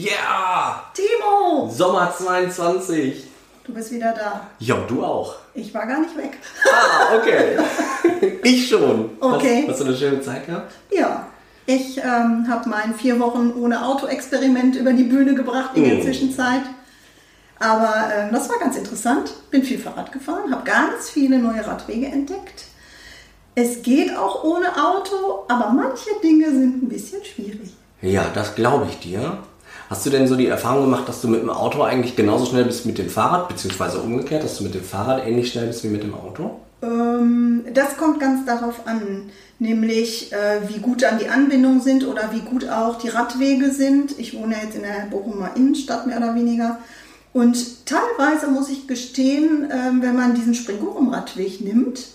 Yeah! 0.00 0.82
Timo, 0.92 1.70
Sommer 1.72 2.12
22. 2.14 3.24
du 3.66 3.72
bist 3.72 3.90
wieder 3.92 4.12
da. 4.12 4.46
Ja, 4.58 4.76
du 4.86 5.02
auch. 5.02 5.36
Ich 5.54 5.72
war 5.72 5.86
gar 5.86 6.00
nicht 6.00 6.14
weg. 6.18 6.36
Ah, 6.70 7.16
okay. 7.16 7.56
ich 8.42 8.68
schon. 8.68 9.10
Okay. 9.18 9.62
Hast, 9.62 9.70
hast 9.70 9.80
du 9.80 9.84
eine 9.86 9.96
schöne 9.96 10.20
Zeit 10.20 10.44
gehabt? 10.44 10.70
Ja, 10.90 11.26
ich 11.64 11.96
ähm, 11.96 12.46
habe 12.46 12.68
mein 12.68 12.94
vier 12.94 13.18
Wochen 13.18 13.54
ohne 13.58 13.86
Auto-Experiment 13.86 14.76
über 14.76 14.92
die 14.92 15.04
Bühne 15.04 15.34
gebracht 15.34 15.70
in 15.74 15.84
der 15.84 15.94
Mm. 15.94 16.02
Zwischenzeit. 16.02 16.62
Aber 17.58 17.94
ähm, 18.14 18.28
das 18.32 18.50
war 18.50 18.58
ganz 18.58 18.76
interessant. 18.76 19.32
Bin 19.50 19.62
viel 19.62 19.78
Fahrrad 19.78 20.12
gefahren, 20.12 20.52
habe 20.52 20.64
ganz 20.64 21.08
viele 21.08 21.38
neue 21.38 21.66
Radwege 21.66 22.08
entdeckt. 22.08 22.64
Es 23.54 23.80
geht 23.80 24.14
auch 24.14 24.44
ohne 24.44 24.66
Auto, 24.76 25.44
aber 25.48 25.70
manche 25.70 26.10
Dinge 26.22 26.50
sind 26.50 26.82
ein 26.82 26.88
bisschen 26.90 27.24
schwierig. 27.24 27.72
Ja, 28.02 28.26
das 28.34 28.54
glaube 28.54 28.86
ich 28.90 28.98
dir. 28.98 29.38
Hast 29.88 30.04
du 30.04 30.10
denn 30.10 30.26
so 30.26 30.36
die 30.36 30.46
Erfahrung 30.46 30.84
gemacht, 30.84 31.08
dass 31.08 31.20
du 31.20 31.28
mit 31.28 31.40
dem 31.40 31.50
Auto 31.50 31.82
eigentlich 31.82 32.16
genauso 32.16 32.46
schnell 32.46 32.64
bist 32.64 32.84
wie 32.84 32.88
mit 32.88 32.98
dem 32.98 33.08
Fahrrad, 33.08 33.48
beziehungsweise 33.48 33.98
umgekehrt, 33.98 34.42
dass 34.42 34.58
du 34.58 34.64
mit 34.64 34.74
dem 34.74 34.82
Fahrrad 34.82 35.26
ähnlich 35.26 35.52
schnell 35.52 35.66
bist 35.66 35.84
wie 35.84 35.88
mit 35.88 36.02
dem 36.02 36.14
Auto? 36.14 36.60
Ähm, 36.82 37.64
das 37.72 37.96
kommt 37.96 38.20
ganz 38.20 38.44
darauf 38.44 38.86
an, 38.86 39.30
nämlich 39.58 40.32
äh, 40.32 40.68
wie 40.68 40.80
gut 40.80 41.02
dann 41.02 41.18
die 41.18 41.28
Anbindungen 41.28 41.80
sind 41.80 42.06
oder 42.06 42.30
wie 42.32 42.40
gut 42.40 42.68
auch 42.68 42.98
die 42.98 43.08
Radwege 43.08 43.70
sind. 43.70 44.18
Ich 44.18 44.36
wohne 44.36 44.56
jetzt 44.62 44.74
in 44.74 44.82
der 44.82 45.06
Bochumer 45.10 45.50
Innenstadt 45.54 46.06
mehr 46.06 46.18
oder 46.18 46.34
weniger. 46.34 46.78
Und 47.32 47.86
teilweise 47.86 48.48
muss 48.48 48.68
ich 48.68 48.88
gestehen, 48.88 49.70
ähm, 49.70 50.02
wenn 50.02 50.16
man 50.16 50.34
diesen 50.34 50.54
Springorum-Radweg 50.54 51.60
nimmt, 51.60 52.06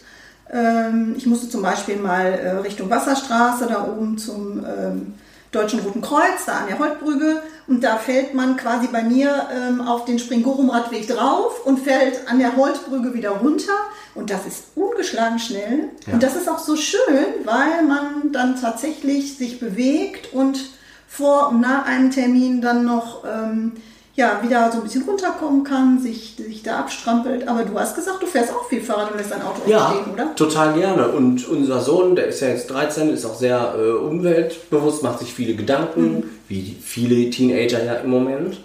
ähm, 0.51 1.13
ich 1.17 1.25
musste 1.25 1.47
zum 1.47 1.61
Beispiel 1.61 1.95
mal 1.95 2.25
äh, 2.25 2.49
Richtung 2.57 2.89
Wasserstraße 2.89 3.67
da 3.67 3.85
oben 3.85 4.17
zum 4.17 4.65
ähm, 4.65 5.13
Deutschen 5.51 5.79
Roten 5.79 6.01
Kreuz, 6.01 6.45
da 6.45 6.59
an 6.59 6.67
der 6.67 6.79
Holtbrücke. 6.79 7.41
Und 7.71 7.85
da 7.85 7.95
fällt 7.95 8.33
man 8.33 8.57
quasi 8.57 8.87
bei 8.87 9.01
mir 9.01 9.47
ähm, 9.55 9.79
auf 9.79 10.03
den 10.03 10.19
Springorum-Radweg 10.19 11.07
drauf 11.07 11.65
und 11.65 11.79
fällt 11.79 12.27
an 12.27 12.37
der 12.37 12.57
Holtbrücke 12.57 13.13
wieder 13.13 13.29
runter. 13.29 13.71
Und 14.13 14.29
das 14.29 14.45
ist 14.45 14.63
ungeschlagen 14.75 15.39
schnell. 15.39 15.87
Ja. 16.05 16.13
Und 16.15 16.21
das 16.21 16.35
ist 16.35 16.49
auch 16.49 16.59
so 16.59 16.75
schön, 16.75 16.99
weil 17.45 17.83
man 17.87 18.33
dann 18.33 18.59
tatsächlich 18.59 19.37
sich 19.37 19.61
bewegt 19.61 20.33
und 20.33 20.59
vor 21.07 21.47
und 21.47 21.61
nach 21.61 21.85
einem 21.85 22.11
Termin 22.11 22.59
dann 22.59 22.83
noch 22.83 23.23
ähm, 23.23 23.71
ja, 24.15 24.41
wieder 24.43 24.69
so 24.71 24.79
ein 24.79 24.83
bisschen 24.83 25.03
runterkommen 25.03 25.63
kann, 25.63 25.99
sich, 25.99 26.35
sich 26.37 26.63
da 26.63 26.79
abstrampelt. 26.79 27.47
Aber 27.47 27.63
du 27.63 27.79
hast 27.79 27.95
gesagt, 27.95 28.21
du 28.21 28.25
fährst 28.27 28.51
auch 28.53 28.67
viel 28.67 28.81
Fahrrad 28.81 29.11
und 29.11 29.17
lässt 29.17 29.31
dein 29.31 29.41
Auto 29.41 29.61
Ja, 29.67 29.89
stehen, 30.01 30.13
oder? 30.13 30.35
total 30.35 30.73
gerne. 30.73 31.07
Und 31.09 31.47
unser 31.47 31.79
Sohn, 31.81 32.15
der 32.15 32.27
ist 32.27 32.41
ja 32.41 32.49
jetzt 32.49 32.69
13, 32.69 33.09
ist 33.13 33.25
auch 33.25 33.35
sehr 33.35 33.73
äh, 33.77 33.91
umweltbewusst, 33.91 35.03
macht 35.03 35.19
sich 35.19 35.33
viele 35.33 35.55
Gedanken, 35.55 36.23
wie 36.47 36.61
die- 36.61 36.77
viele 36.81 37.29
Teenager 37.29 37.83
ja 37.83 37.93
im 37.95 38.09
Moment. 38.09 38.59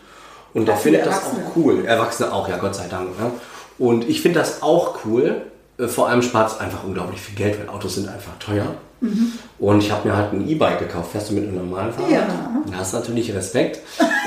Und 0.54 0.66
der 0.68 0.76
findet 0.76 1.06
das 1.06 1.16
auch 1.24 1.56
cool. 1.56 1.84
Erwachsene 1.84 2.32
auch, 2.32 2.48
ja, 2.48 2.56
Gott 2.56 2.74
sei 2.74 2.86
Dank. 2.88 3.18
Ne? 3.20 3.30
Und 3.78 4.08
ich 4.08 4.22
finde 4.22 4.38
das 4.40 4.62
auch 4.62 4.98
cool. 5.04 5.42
Äh, 5.78 5.86
Vor 5.86 6.08
allem 6.08 6.22
spart 6.22 6.52
es 6.52 6.60
einfach 6.60 6.82
unglaublich 6.84 7.20
viel 7.20 7.34
Geld, 7.36 7.58
weil 7.60 7.68
Autos 7.68 7.94
sind 7.96 8.08
einfach 8.08 8.32
teuer. 8.40 8.74
Und 9.58 9.82
ich 9.82 9.90
habe 9.92 10.08
mir 10.08 10.16
halt 10.16 10.32
ein 10.32 10.48
E-Bike 10.48 10.78
gekauft. 10.78 11.12
Fährst 11.12 11.30
du 11.30 11.34
mit 11.34 11.44
einem 11.44 11.56
normalen 11.56 11.92
Fahrrad? 11.92 12.10
Ja. 12.10 12.26
Da 12.70 12.76
hast 12.78 12.92
du 12.94 12.98
natürlich 12.98 13.34
Respekt. 13.34 13.80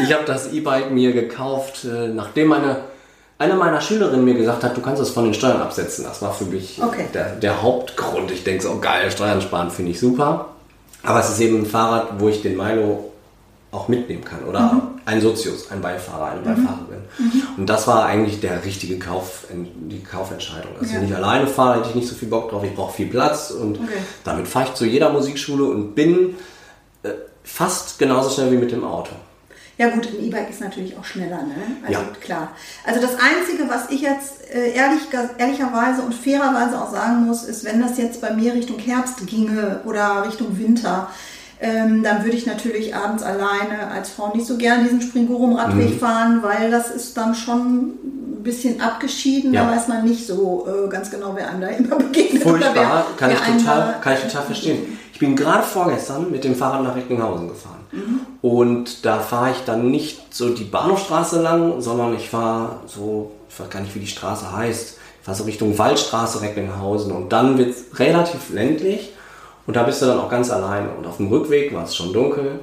Ich 0.03 0.13
habe 0.13 0.25
das 0.25 0.52
E-Bike 0.53 0.91
mir 0.91 1.12
gekauft, 1.12 1.85
äh, 1.85 2.07
nachdem 2.09 2.50
meine, 2.50 2.78
eine 3.38 3.56
meiner 3.56 3.81
Schülerinnen 3.81 4.24
mir 4.25 4.35
gesagt 4.35 4.63
hat, 4.63 4.78
du 4.78 4.81
kannst 4.81 5.02
es 5.02 5.09
von 5.09 5.25
den 5.25 5.34
Steuern 5.34 5.62
absetzen. 5.62 6.06
Das 6.06 6.22
war 6.22 6.34
für 6.34 6.46
mich 6.46 6.80
Okay. 6.84 7.06
der, 7.13 7.35
der 7.35 7.62
Hauptgrund. 7.62 8.31
Ich 8.31 8.44
denke 8.44 8.63
so, 8.63 8.78
geil, 8.80 9.09
Steuern 9.12 9.41
sparen 9.41 9.72
finde 9.72 9.91
ich 9.91 10.00
super. 10.00 10.50
Aber 11.03 11.19
es 11.19 11.30
ist 11.30 11.40
eben 11.40 11.62
ein 11.62 11.66
Fahrrad, 11.66 12.19
wo 12.19 12.30
ich 12.30 12.41
den 12.41 12.57
Milo 12.57 13.12
auch 13.72 13.88
mitnehmen 13.88 14.24
kann. 14.24 14.44
Oder 14.47 14.81
ein 15.09 15.21
Sozius, 15.21 15.71
ein 15.71 15.81
Beifahrer, 15.81 16.31
eine 16.31 16.41
Beifahrerin. 16.41 17.01
Und 17.57 17.67
das 17.69 17.87
war 17.87 18.05
eigentlich 18.05 18.39
der 18.39 18.63
richtige 18.63 18.99
Kauf, 18.99 19.45
die 19.51 20.03
Kaufentscheidung. 20.03 20.71
Also 20.79 20.93
Ja. 20.93 21.01
wenn 21.01 21.07
ich 21.07 21.15
alleine 21.15 21.47
fahre, 21.47 21.79
hätte 21.79 21.89
ich 21.89 21.95
nicht 21.95 22.07
so 22.07 22.15
viel 22.15 22.27
Bock 22.29 22.49
drauf. 22.49 22.63
Ich 22.63 22.75
brauche 22.75 22.93
viel 22.93 23.07
Platz 23.07 23.51
und 23.51 23.79
Okay. 23.79 23.99
damit 24.23 24.47
fahre 24.47 24.65
ich 24.69 24.73
zu 24.75 24.85
jeder 24.85 25.09
Musikschule 25.09 25.63
und 25.65 25.95
bin 25.95 26.35
äh, 27.03 27.09
fast 27.43 27.97
genauso 27.97 28.29
schnell 28.29 28.51
wie 28.51 28.57
mit 28.57 28.71
dem 28.71 28.83
Auto. 28.83 29.11
Ja 29.77 29.87
gut, 29.89 30.05
ein 30.09 30.25
E-Bike 30.25 30.49
ist 30.49 30.59
natürlich 30.59 30.97
auch 30.97 31.05
schneller, 31.05 31.37
ne? 31.43 31.55
Also 31.81 31.93
Ja. 31.93 32.05
klar. 32.19 32.49
Also 32.85 32.99
das 32.99 33.11
Einzige, 33.13 33.69
was 33.69 33.89
ich 33.89 34.01
jetzt 34.01 34.33
äh, 34.53 34.73
ehrlich, 34.73 35.01
ehrlicherweise 35.37 36.01
und 36.01 36.13
fairerweise 36.13 36.79
auch 36.81 36.91
sagen 36.91 37.25
muss, 37.25 37.43
ist, 37.45 37.63
wenn 37.63 37.81
das 37.81 37.97
jetzt 37.97 38.19
bei 38.19 38.31
mir 38.33 38.53
Richtung 38.53 38.77
Herbst 38.77 39.25
ginge 39.25 39.79
oder 39.85 40.25
Richtung 40.27 40.59
Winter, 40.59 41.09
ähm, 41.61 42.03
dann 42.03 42.23
würde 42.23 42.37
ich 42.37 42.45
natürlich 42.45 42.95
abends 42.95 43.21
alleine 43.23 43.89
als 43.93 44.09
Frau 44.09 44.33
nicht 44.33 44.47
so 44.47 44.57
gerne 44.57 44.83
diesen 44.83 45.01
Springorum-Radweg 45.01 45.95
Mhm. 45.95 45.99
fahren, 45.99 46.39
weil 46.41 46.71
das 46.71 46.89
ist 46.89 47.17
dann 47.17 47.35
schon 47.35 47.87
ein 47.87 48.43
bisschen 48.43 48.79
abgeschieden. 48.79 49.53
Ja. 49.53 49.65
Da 49.65 49.71
weiß 49.75 49.87
man 49.89 50.05
nicht 50.05 50.25
so 50.25 50.67
äh, 50.67 50.87
ganz 50.89 51.11
genau, 51.11 51.33
wer 51.35 51.49
einem 51.49 51.61
da 51.61 51.67
immer 51.67 51.95
begegnet. 51.97 52.43
Furchtbar, 52.43 52.71
wer, 52.73 53.05
kann, 53.17 53.29
wer 53.31 53.55
ich 53.55 53.61
total, 53.63 53.95
kann 54.01 54.13
ich 54.13 54.19
total 54.21 54.43
verstehen. 54.43 54.97
Ich 55.13 55.19
bin 55.19 55.35
gerade 55.35 55.63
vorgestern 55.63 56.31
mit 56.31 56.45
dem 56.45 56.55
Fahrrad 56.55 56.81
nach 56.83 56.95
Recklinghausen 56.95 57.49
gefahren. 57.49 57.75
Und 58.41 59.03
da 59.05 59.19
fahre 59.19 59.51
ich 59.51 59.65
dann 59.65 59.89
nicht 59.91 60.33
so 60.33 60.49
die 60.49 60.63
Bahnhofstraße 60.63 61.41
lang, 61.41 61.81
sondern 61.81 62.15
ich 62.15 62.29
fahre 62.29 62.77
so, 62.85 63.31
ich 63.49 63.59
weiß 63.59 63.69
gar 63.69 63.81
nicht, 63.81 63.93
wie 63.95 63.99
die 63.99 64.07
Straße 64.07 64.55
heißt, 64.55 64.97
ich 65.19 65.25
fahre 65.25 65.37
so 65.37 65.43
Richtung 65.43 65.77
Waldstraße, 65.77 66.41
Recklinghausen. 66.41 67.11
Und 67.11 67.33
dann 67.33 67.57
wird 67.57 67.71
es 67.71 67.99
relativ 67.99 68.51
ländlich 68.53 69.11
und 69.69 69.75
da 69.75 69.84
bist 69.84 70.02
du 70.02 70.07
dann 70.07 70.18
auch 70.18 70.31
ganz 70.31 70.50
alleine. 70.50 70.90
Und 70.97 71.06
auf 71.06 71.18
dem 71.18 71.28
Rückweg 71.28 71.72
war 71.75 71.84
es 71.84 71.96
schon 71.96 72.12
dunkel, 72.12 72.62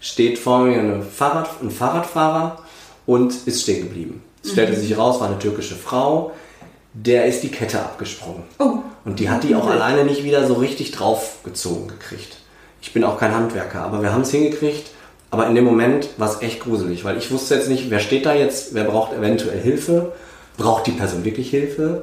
steht 0.00 0.36
vor 0.36 0.64
mir 0.64 0.80
eine 0.80 1.00
Fahrrad, 1.00 1.48
ein 1.62 1.70
Fahrradfahrer 1.70 2.58
und 3.06 3.46
ist 3.46 3.62
stehen 3.62 3.84
geblieben. 3.84 4.20
Es 4.42 4.50
stellte 4.50 4.74
sich 4.74 4.98
raus, 4.98 5.20
war 5.20 5.28
eine 5.28 5.38
türkische 5.38 5.76
Frau, 5.76 6.32
der 6.92 7.26
ist 7.26 7.44
die 7.44 7.50
Kette 7.50 7.78
abgesprungen. 7.78 8.42
Oh. 8.58 8.78
Und 9.04 9.20
die 9.20 9.30
hat 9.30 9.44
die 9.44 9.54
auch 9.54 9.68
alleine 9.68 10.04
nicht 10.04 10.24
wieder 10.24 10.44
so 10.44 10.54
richtig 10.54 10.90
draufgezogen 10.90 11.86
gekriegt. 11.86 12.38
Ich 12.82 12.92
bin 12.92 13.04
auch 13.04 13.16
kein 13.16 13.32
Handwerker, 13.32 13.82
aber 13.82 14.02
wir 14.02 14.12
haben 14.12 14.22
es 14.22 14.32
hingekriegt. 14.32 14.90
Aber 15.30 15.46
in 15.46 15.54
dem 15.54 15.64
Moment 15.64 16.08
war 16.16 16.28
es 16.28 16.42
echt 16.42 16.58
gruselig, 16.58 17.04
weil 17.04 17.16
ich 17.16 17.30
wusste 17.30 17.54
jetzt 17.54 17.68
nicht, 17.68 17.90
wer 17.90 18.00
steht 18.00 18.26
da 18.26 18.34
jetzt, 18.34 18.74
wer 18.74 18.82
braucht 18.82 19.12
eventuell 19.12 19.60
Hilfe, 19.60 20.14
braucht 20.56 20.88
die 20.88 20.90
Person 20.90 21.24
wirklich 21.24 21.50
Hilfe? 21.50 22.02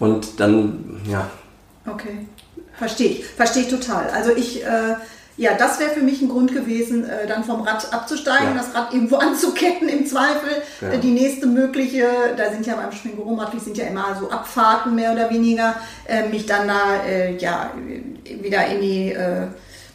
Und 0.00 0.40
dann, 0.40 1.00
ja, 1.08 1.30
Okay, 1.86 2.26
verstehe 2.76 3.08
ich. 3.08 3.24
Verstehe 3.26 3.62
ich 3.62 3.68
total. 3.68 4.08
Also 4.10 4.30
ich, 4.34 4.64
äh, 4.64 4.94
ja, 5.36 5.54
das 5.54 5.80
wäre 5.80 5.90
für 5.90 6.00
mich 6.02 6.22
ein 6.22 6.28
Grund 6.28 6.52
gewesen, 6.52 7.08
äh, 7.08 7.26
dann 7.26 7.42
vom 7.42 7.62
Rad 7.62 7.92
abzusteigen, 7.92 8.54
Ja. 8.54 8.54
das 8.54 8.74
Rad 8.74 8.92
irgendwo 8.94 9.16
anzuketten 9.28 9.88
im 9.88 10.06
Zweifel. 10.06 10.62
Ja. 10.80 10.90
Äh, 10.90 10.98
die 10.98 11.10
nächste 11.10 11.46
mögliche, 11.46 12.06
da 12.36 12.50
sind 12.52 12.66
ja 12.66 12.76
beim 12.76 12.92
Schwingorum-Radweg 12.92 13.60
sind 13.60 13.76
ja 13.76 13.86
immer 13.86 14.16
so 14.20 14.30
Abfahrten 14.30 14.94
mehr 14.94 15.12
oder 15.12 15.30
weniger, 15.30 15.74
äh, 16.06 16.28
mich 16.28 16.46
dann 16.46 16.68
da, 16.68 17.02
äh, 17.06 17.36
ja, 17.36 17.72
wieder 18.24 18.66
in 18.66 18.80
die 18.80 19.12
äh, 19.12 19.48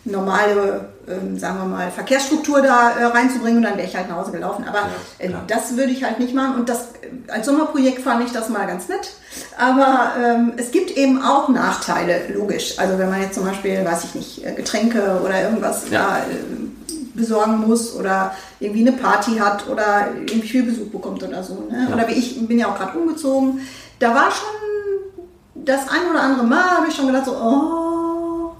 normale, 0.05 0.89
ähm, 1.09 1.37
sagen 1.37 1.57
wir 1.59 1.65
mal, 1.65 1.91
Verkehrsstruktur 1.91 2.61
da 2.61 2.91
äh, 2.91 3.05
reinzubringen 3.05 3.57
und 3.57 3.63
dann 3.63 3.77
wäre 3.77 3.87
ich 3.87 3.95
halt 3.95 4.09
nach 4.09 4.17
Hause 4.17 4.31
gelaufen. 4.31 4.65
Aber 4.67 4.89
äh, 5.17 5.29
das 5.47 5.75
würde 5.75 5.91
ich 5.91 6.03
halt 6.03 6.19
nicht 6.19 6.33
machen 6.33 6.55
und 6.55 6.69
das 6.69 6.89
äh, 7.01 7.31
als 7.31 7.45
Sommerprojekt 7.45 8.01
fand 8.01 8.23
ich 8.25 8.31
das 8.31 8.49
mal 8.49 8.65
ganz 8.67 8.87
nett. 8.87 9.11
Aber 9.57 10.13
ähm, 10.23 10.53
es 10.57 10.71
gibt 10.71 10.91
eben 10.91 11.21
auch 11.21 11.49
Nachteile, 11.49 12.21
logisch. 12.33 12.77
Also 12.79 12.97
wenn 12.97 13.09
man 13.09 13.21
jetzt 13.21 13.35
zum 13.35 13.45
Beispiel, 13.45 13.83
weiß 13.85 14.03
ich 14.05 14.15
nicht, 14.15 14.45
äh, 14.45 14.53
Getränke 14.53 15.21
oder 15.23 15.41
irgendwas 15.41 15.89
Ja. 15.89 15.99
da, 15.99 16.17
äh, 16.19 16.69
besorgen 17.13 17.67
muss 17.67 17.95
oder 17.95 18.33
irgendwie 18.59 18.87
eine 18.87 18.97
Party 18.97 19.37
hat 19.37 19.67
oder 19.67 20.07
irgendwie 20.15 20.47
viel 20.47 20.63
Besuch 20.63 20.87
bekommt 20.87 21.21
oder 21.21 21.43
so. 21.43 21.55
Ne? 21.69 21.87
Ja. 21.89 21.93
Oder 21.93 22.07
wie 22.07 22.13
ich 22.13 22.47
bin 22.47 22.57
ja 22.57 22.67
auch 22.67 22.77
gerade 22.77 22.97
umgezogen. 22.97 23.59
Da 23.99 24.15
war 24.15 24.31
schon 24.31 25.65
das 25.65 25.81
ein 25.89 26.09
oder 26.09 26.21
andere 26.21 26.45
Mal, 26.45 26.63
habe 26.77 26.87
ich 26.87 26.95
schon 26.95 27.07
gedacht 27.07 27.25
so, 27.25 27.33
oh, 27.33 28.51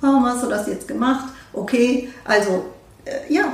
warum 0.00 0.24
hast 0.24 0.42
du 0.42 0.46
das 0.48 0.66
jetzt 0.68 0.86
gemacht? 0.86 1.26
Okay, 1.56 2.08
also 2.24 2.66
äh, 3.04 3.32
ja, 3.32 3.44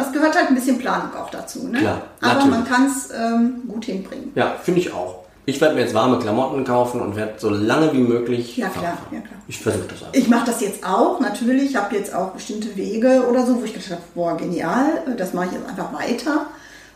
es 0.00 0.12
gehört 0.12 0.36
halt 0.36 0.48
ein 0.48 0.54
bisschen 0.54 0.78
Planung 0.78 1.14
auch 1.14 1.30
dazu. 1.30 1.66
Ne? 1.68 1.78
Klar, 1.78 2.02
Aber 2.20 2.34
natürlich. 2.34 2.50
man 2.50 2.64
kann 2.64 2.86
es 2.86 3.08
ähm, 3.10 3.62
gut 3.68 3.84
hinbringen. 3.86 4.32
ja, 4.34 4.54
finde 4.62 4.80
ich 4.80 4.92
auch. 4.92 5.26
Ich 5.48 5.60
werde 5.60 5.76
mir 5.76 5.82
jetzt 5.82 5.94
warme 5.94 6.18
Klamotten 6.18 6.64
kaufen 6.64 7.00
und 7.00 7.14
werde 7.14 7.34
so 7.38 7.50
lange 7.50 7.92
wie 7.92 8.00
möglich. 8.00 8.56
Ja, 8.56 8.68
klar, 8.68 8.98
ja, 9.12 9.20
klar. 9.20 9.40
Ich 9.46 9.60
versuche 9.60 9.84
das 9.84 10.02
einfach. 10.02 10.14
Ich 10.14 10.28
mache 10.28 10.46
das 10.46 10.60
jetzt 10.60 10.84
auch, 10.84 11.20
natürlich. 11.20 11.70
Ich 11.70 11.76
habe 11.76 11.94
jetzt 11.94 12.12
auch 12.12 12.30
bestimmte 12.32 12.74
Wege 12.76 13.24
oder 13.30 13.46
so, 13.46 13.60
wo 13.60 13.64
ich 13.64 13.72
gedacht 13.72 13.92
habe, 13.92 14.02
boah, 14.16 14.36
genial, 14.36 15.02
das 15.16 15.34
mache 15.34 15.46
ich 15.46 15.52
jetzt 15.52 15.68
einfach 15.68 15.92
weiter. 15.92 16.46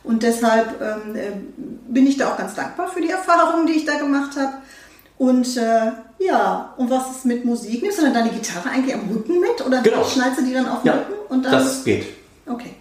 Und 0.02 0.24
deshalb 0.24 0.80
ähm, 0.80 1.14
äh, 1.14 1.30
bin 1.88 2.08
ich 2.08 2.16
da 2.16 2.32
auch 2.32 2.36
ganz 2.36 2.54
dankbar 2.56 2.88
für 2.88 3.00
die 3.00 3.10
Erfahrungen, 3.10 3.68
die 3.68 3.74
ich 3.74 3.84
da 3.84 3.98
gemacht 3.98 4.36
habe. 4.36 4.54
Und 5.16 5.56
äh, 5.56 5.92
ja, 6.20 6.72
und 6.76 6.90
was 6.90 7.10
ist 7.10 7.24
mit 7.26 7.44
Musik? 7.44 7.82
Nimmst 7.82 7.98
du 7.98 8.02
dann 8.02 8.14
deine 8.14 8.30
Gitarre 8.30 8.68
eigentlich 8.70 8.94
am 8.94 9.08
Rücken 9.10 9.40
mit 9.40 9.64
oder 9.66 9.80
Genau. 9.82 10.04
schnallst 10.04 10.38
du 10.40 10.44
die 10.44 10.52
dann 10.52 10.68
auf 10.68 10.82
den 10.82 10.86
ja, 10.88 10.92
Rücken? 10.94 11.12
Und 11.28 11.44
dann, 11.44 11.52
das 11.52 11.84
geht. 11.84 12.06
okay. 12.46 12.74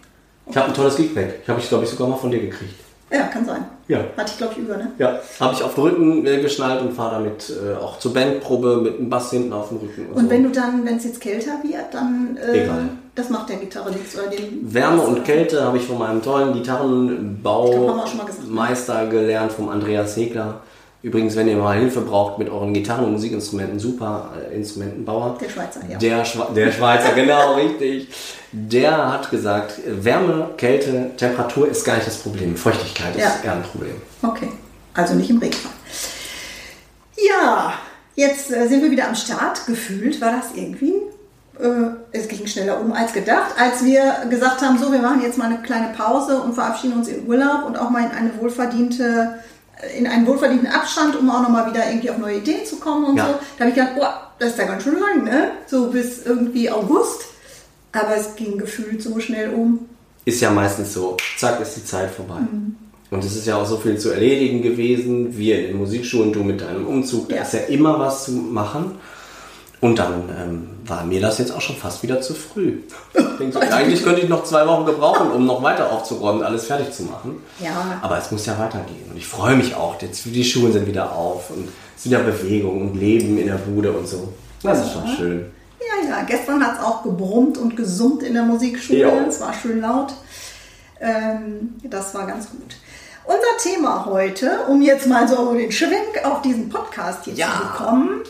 Ich 0.48 0.56
habe 0.58 0.68
ein 0.70 0.74
tolles 0.74 0.96
Geekback. 0.96 1.40
Ich 1.44 1.50
habe 1.50 1.60
ich, 1.60 1.68
glaube 1.70 1.84
ich, 1.84 1.90
sogar 1.92 2.08
mal 2.08 2.16
von 2.18 2.32
dir 2.32 2.40
gekriegt. 2.40 2.74
Ja, 3.12 3.24
kann 3.24 3.44
sein. 3.46 3.66
Ja. 3.88 4.00
Hatte 4.18 4.32
ich, 4.32 4.38
glaube 4.38 4.54
ich, 4.54 4.60
über, 4.60 4.78
ne? 4.78 4.92
Ja. 5.00 5.20
Habe 5.40 5.54
ich 5.56 5.64
auf 5.64 5.74
den 5.76 5.84
Rücken 5.84 6.26
äh, 6.28 6.42
geschnallt 6.42 6.82
und 6.82 6.94
fahre 6.94 7.16
damit 7.16 7.50
äh, 7.52 7.74
auch 7.76 7.98
zur 8.00 8.14
Bandprobe 8.14 8.78
mit 8.78 9.00
einem 9.00 9.10
Bass 9.10 9.32
hinten 9.32 9.52
auf 9.54 9.70
dem 9.70 9.78
Rücken. 9.80 10.08
Und, 10.10 10.16
Und 10.18 10.24
so. 10.26 10.30
wenn 10.30 10.44
du 10.44 10.50
dann, 10.50 10.86
wenn 10.86 10.98
es 10.98 11.04
jetzt 11.06 11.20
kälter 11.22 11.54
wird, 11.64 11.92
dann. 11.92 12.38
Äh, 12.38 12.64
Egal. 12.66 12.90
Das 13.16 13.30
macht 13.30 13.50
der 13.50 13.56
Gitarre 13.58 13.90
nichts. 13.92 14.16
Oder 14.16 14.28
den 14.28 14.72
Wärme 14.74 15.02
und 15.02 15.14
oder- 15.14 15.22
Kälte 15.24 15.64
habe 15.64 15.78
ich 15.78 15.84
von 15.86 15.98
meinem 16.00 16.22
tollen? 16.24 16.54
Gitarrenbaumeister 16.54 19.08
gelernt, 19.08 19.52
vom 19.52 19.70
Andreas 19.70 20.16
Hegler. 20.16 20.62
Übrigens, 21.02 21.36
wenn 21.38 21.48
ihr 21.48 21.56
mal 21.56 21.78
Hilfe 21.78 22.02
braucht 22.02 22.40
mit 22.40 22.50
euren 22.50 22.74
Gitarren 22.74 23.06
und 23.06 23.14
Musikinstrumenten, 23.14 23.80
super 23.80 24.32
äh, 24.52 24.56
Instrumentenbauer. 24.56 25.38
Der 25.40 25.50
Schweizer, 25.50 25.80
ja. 25.90 25.98
Der, 25.98 26.26
Schwe 26.26 26.48
der 26.54 26.72
Schweizer, 26.74 27.14
genau, 27.14 27.54
richtig. 27.56 28.10
Der 28.52 29.14
hat 29.14 29.30
gesagt, 29.32 29.76
Wärme, 29.86 30.50
Kälte, 30.58 31.12
Temperatur 31.16 31.70
ist 31.70 31.86
gar 31.86 31.96
nicht 31.96 32.08
das 32.08 32.18
Problem. 32.18 32.56
Feuchtigkeit 32.58 33.16
Ja. 33.16 33.28
ist 33.30 33.46
eher 33.46 33.54
ein 33.54 33.64
Problem. 33.64 33.96
Okay, 34.22 34.50
also 34.94 35.14
nicht 35.16 35.30
im 35.30 35.38
Regenfall. 35.38 35.72
Ja, 37.18 37.74
jetzt 38.16 38.52
äh, 38.52 38.68
sind 38.68 38.82
wir 38.82 38.92
wieder 38.92 39.08
am 39.08 39.16
Start. 39.16 39.66
Gefühlt 39.68 40.20
war 40.20 40.32
das 40.34 40.48
irgendwie, 40.56 40.96
äh, 41.60 41.92
es 42.12 42.28
ging 42.28 42.46
schneller 42.48 42.80
um 42.82 42.92
als 42.92 43.14
gedacht, 43.14 43.54
als 43.58 43.84
wir 43.86 44.26
gesagt 44.30 44.62
haben, 44.62 44.78
so, 44.78 44.92
wir 44.92 45.00
machen 45.00 45.22
jetzt 45.22 45.38
mal 45.38 45.46
eine 45.46 45.62
kleine 45.62 45.94
Pause 45.94 46.42
und 46.42 46.54
verabschieden 46.54 46.94
uns 46.98 47.08
in 47.08 47.26
Urlaub 47.28 47.66
und 47.66 47.78
auch 47.78 47.90
mal 47.90 48.04
in 48.04 48.12
eine 48.12 48.32
wohlverdiente, 48.40 49.36
in 49.98 50.08
einen 50.08 50.28
wohlverdienten 50.28 50.68
Abstand, 50.68 51.16
um 51.16 51.30
auch 51.30 51.42
nochmal 51.42 51.70
wieder 51.72 51.88
irgendwie 51.90 52.10
auf 52.10 52.18
neue 52.18 52.38
Ideen 52.38 52.66
zu 52.66 52.78
kommen 52.78 53.06
und 53.06 53.18
Ja. 53.18 53.28
so. 53.28 53.34
Da 53.58 53.66
habe 53.66 53.70
ich 53.70 53.76
gedacht, 53.76 53.96
boah, 53.96 54.32
das 54.40 54.50
ist 54.52 54.58
ja 54.60 54.66
ganz 54.66 54.84
schön 54.84 55.00
lang, 55.00 55.24
ne? 55.24 55.52
So 55.68 55.88
bis 55.88 56.26
irgendwie 56.26 56.70
August. 56.70 57.22
Aber 57.92 58.16
es 58.16 58.36
ging 58.36 58.58
gefühlt 58.58 59.02
so 59.02 59.20
schnell 59.20 59.50
um. 59.54 59.80
Ist 60.26 60.42
ja 60.42 60.52
meistens 60.52 60.94
so, 60.94 61.18
zack, 61.38 61.60
ist 61.62 61.76
die 61.78 61.86
Zeit 61.86 62.12
vorbei. 62.12 62.40
Mhm. 62.42 62.76
Und 63.10 63.24
es 63.24 63.36
ist 63.36 63.48
ja 63.48 63.56
auch 63.56 63.66
so 63.66 63.78
viel 63.78 63.98
zu 63.98 64.12
erledigen 64.12 64.62
gewesen. 64.62 65.36
Wir 65.36 65.60
in 65.62 65.68
den 65.70 65.78
Musikschulen, 65.78 66.32
du 66.32 66.44
mit 66.44 66.62
deinem 66.62 66.86
Umzug, 66.86 67.30
da 67.30 67.38
Ja. 67.38 67.42
ist 67.42 67.54
ja 67.54 67.62
immer 67.62 67.98
was 67.98 68.26
zu 68.26 68.32
machen. 68.34 69.00
Und 69.82 69.98
dann 69.98 70.30
ähm, 70.38 70.70
war 70.86 71.06
mir 71.06 71.22
das 71.22 71.38
jetzt 71.38 71.52
auch 71.54 71.62
schon 71.62 71.78
fast 71.78 72.04
wieder 72.04 72.20
zu 72.20 72.34
früh. 72.34 72.80
So, 73.52 73.60
eigentlich 73.72 74.04
könnte 74.04 74.20
ich 74.22 74.28
noch 74.28 74.44
zwei 74.44 74.68
Wochen 74.68 74.86
gebrauchen, 74.86 75.32
um 75.32 75.46
noch 75.46 75.64
weiter 75.64 75.90
aufzuräumen, 75.92 76.44
alles 76.44 76.66
fertig 76.66 76.92
zu 76.92 77.04
machen. 77.04 77.42
Ja. 77.60 78.00
Aber 78.02 78.18
es 78.18 78.30
muss 78.32 78.46
ja 78.46 78.60
weitergehen. 78.60 79.10
Und 79.10 79.16
ich 79.18 79.26
freue 79.26 79.56
mich 79.56 79.76
auch. 79.76 80.02
Jetzt 80.02 80.26
die 80.26 80.44
Schulen 80.44 80.74
sind 80.74 80.86
wieder 80.86 81.14
auf 81.14 81.50
und 81.50 81.70
es 81.96 82.06
ist 82.06 82.12
wieder 82.12 82.20
Bewegung 82.24 82.90
und 82.90 82.96
Leben 83.00 83.38
in 83.38 83.48
der 83.48 83.56
Bude 83.56 83.92
und 83.94 84.06
so. 84.08 84.34
Das 84.64 84.86
ist 84.86 84.92
schon 84.92 85.08
schön. 85.16 85.52
Ja, 85.80 86.10
ja, 86.10 86.24
gestern 86.24 86.62
hat 86.66 86.78
es 86.80 86.84
auch 86.84 87.04
gebrummt 87.04 87.58
und 87.58 87.78
gesummt 87.78 88.22
in 88.24 88.34
der 88.34 88.44
Musikschule. 88.44 89.00
Ja. 89.00 89.26
Es 89.28 89.40
war 89.40 89.54
schön 89.54 89.80
laut. 89.80 90.14
Ähm, 91.00 91.76
das 91.84 92.14
war 92.14 92.28
ganz 92.28 92.50
gut. 92.50 92.76
Unser 93.26 93.58
Thema 93.64 94.06
heute, 94.06 94.52
um 94.68 94.82
jetzt 94.82 95.08
mal 95.08 95.28
so 95.28 95.54
den 95.54 95.72
Schwenk 95.72 96.20
auf 96.26 96.42
diesen 96.42 96.68
Podcast 96.68 97.26
hier 97.26 97.36
Ja. 97.36 97.48
zu 97.48 97.60
bekommen, 97.84 98.22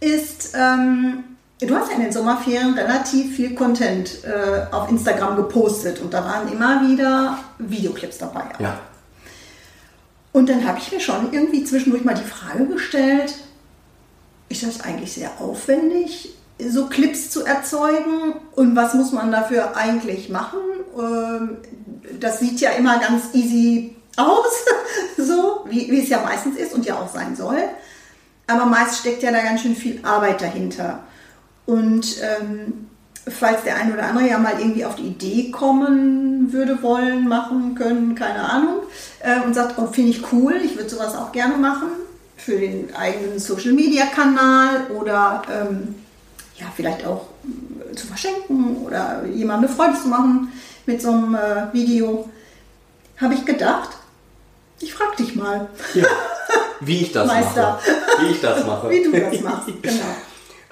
ist, 0.00 0.54
ähm, 0.54 1.24
du 1.60 1.74
hast 1.74 1.90
ja 1.90 1.96
in 1.96 2.02
den 2.02 2.12
Sommerferien 2.12 2.74
relativ 2.74 3.36
viel 3.36 3.54
Content 3.54 4.24
äh, 4.24 4.72
auf 4.74 4.90
Instagram 4.90 5.36
gepostet 5.36 6.00
und 6.00 6.14
da 6.14 6.24
waren 6.24 6.50
immer 6.52 6.88
wieder 6.88 7.38
Videoclips 7.58 8.18
dabei. 8.18 8.44
Ja. 8.58 8.78
Und 10.32 10.48
dann 10.48 10.66
habe 10.66 10.78
ich 10.78 10.92
mir 10.92 11.00
schon 11.00 11.32
irgendwie 11.32 11.64
zwischendurch 11.64 12.04
mal 12.04 12.14
die 12.14 12.22
Frage 12.22 12.66
gestellt, 12.66 13.34
ist 14.48 14.62
das 14.62 14.80
eigentlich 14.80 15.12
sehr 15.12 15.30
aufwendig, 15.40 16.30
so 16.58 16.86
Clips 16.86 17.30
zu 17.30 17.44
erzeugen? 17.44 18.34
Und 18.54 18.76
was 18.76 18.94
muss 18.94 19.12
man 19.12 19.30
dafür 19.30 19.76
eigentlich 19.76 20.28
machen? 20.28 20.58
Ähm, 20.98 21.56
Das 22.20 22.40
sieht 22.40 22.60
ja 22.60 22.70
immer 22.70 22.98
ganz 22.98 23.34
easy 23.34 23.96
aus, 24.16 24.64
so 25.16 25.64
wie, 25.68 25.90
wie 25.90 26.02
es 26.02 26.08
ja 26.08 26.22
meistens 26.22 26.56
ist 26.56 26.74
und 26.74 26.84
ja 26.86 26.96
auch 26.96 27.12
sein 27.12 27.36
soll. 27.36 27.58
Aber 28.48 28.66
meist 28.66 28.98
steckt 28.98 29.22
ja 29.22 29.30
da 29.30 29.42
ganz 29.42 29.62
schön 29.62 29.76
viel 29.76 30.00
Arbeit 30.02 30.40
dahinter. 30.40 31.00
Und 31.66 32.16
ähm, 32.22 32.88
falls 33.30 33.62
der 33.62 33.76
eine 33.76 33.92
oder 33.92 34.04
andere 34.04 34.28
ja 34.28 34.38
mal 34.38 34.58
irgendwie 34.58 34.84
auf 34.84 34.96
die 34.96 35.08
Idee 35.08 35.50
kommen 35.50 36.52
würde, 36.52 36.82
wollen, 36.82 37.28
machen 37.28 37.74
können, 37.74 38.14
keine 38.14 38.40
Ahnung, 38.40 38.80
äh, 39.20 39.40
und 39.40 39.54
sagt, 39.54 39.78
oh, 39.78 39.86
finde 39.86 40.10
ich 40.10 40.32
cool, 40.32 40.54
ich 40.64 40.76
würde 40.76 40.88
sowas 40.88 41.14
auch 41.14 41.30
gerne 41.30 41.56
machen 41.56 41.88
für 42.36 42.58
den 42.58 42.94
eigenen 42.96 43.38
Social-Media-Kanal 43.38 44.90
oder 44.98 45.42
ähm, 45.52 45.94
ja, 46.56 46.66
vielleicht 46.74 47.06
auch 47.06 47.26
äh, 47.92 47.94
zu 47.94 48.06
verschenken 48.06 48.78
oder 48.78 49.24
jemandem 49.26 49.68
eine 49.68 49.76
Freude 49.76 50.00
zu 50.00 50.08
machen 50.08 50.52
mit 50.86 51.02
so 51.02 51.10
einem 51.10 51.34
äh, 51.34 51.72
Video, 51.72 52.30
habe 53.18 53.34
ich 53.34 53.44
gedacht, 53.44 53.97
ich 54.80 54.94
frage 54.94 55.16
dich 55.16 55.34
mal, 55.34 55.68
ja. 55.94 56.04
Wie 56.80 57.00
ich 57.02 57.12
das 57.12 57.26
Meister. 57.26 57.62
mache. 57.62 58.22
Wie 58.22 58.30
ich 58.32 58.40
das 58.40 58.66
mache. 58.66 58.90
wie 58.90 59.02
du 59.02 59.12
das 59.12 59.40
machst. 59.40 59.68
Genau. 59.82 60.04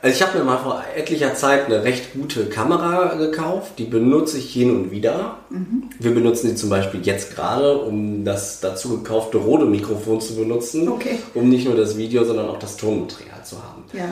Also 0.02 0.14
ich 0.14 0.22
habe 0.22 0.38
mir 0.38 0.44
mal 0.44 0.58
vor 0.58 0.84
etlicher 0.94 1.34
Zeit 1.34 1.66
eine 1.66 1.82
recht 1.82 2.12
gute 2.12 2.46
Kamera 2.46 3.14
gekauft. 3.14 3.72
Die 3.78 3.84
benutze 3.84 4.38
ich 4.38 4.52
hin 4.52 4.70
und 4.70 4.90
wieder. 4.90 5.38
Mhm. 5.50 5.90
Wir 5.98 6.14
benutzen 6.14 6.50
die 6.50 6.54
zum 6.54 6.70
Beispiel 6.70 7.00
jetzt 7.04 7.34
gerade, 7.34 7.78
um 7.78 8.24
das 8.24 8.60
dazu 8.60 8.98
gekaufte 8.98 9.38
Rode-Mikrofon 9.38 10.20
zu 10.20 10.36
benutzen. 10.36 10.88
Okay. 10.88 11.18
Um 11.34 11.48
nicht 11.48 11.66
nur 11.66 11.76
das 11.76 11.96
Video, 11.96 12.24
sondern 12.24 12.48
auch 12.48 12.58
das 12.58 12.76
Tonmaterial 12.76 13.42
zu 13.42 13.56
haben. 13.56 13.84
Ja. 13.92 14.10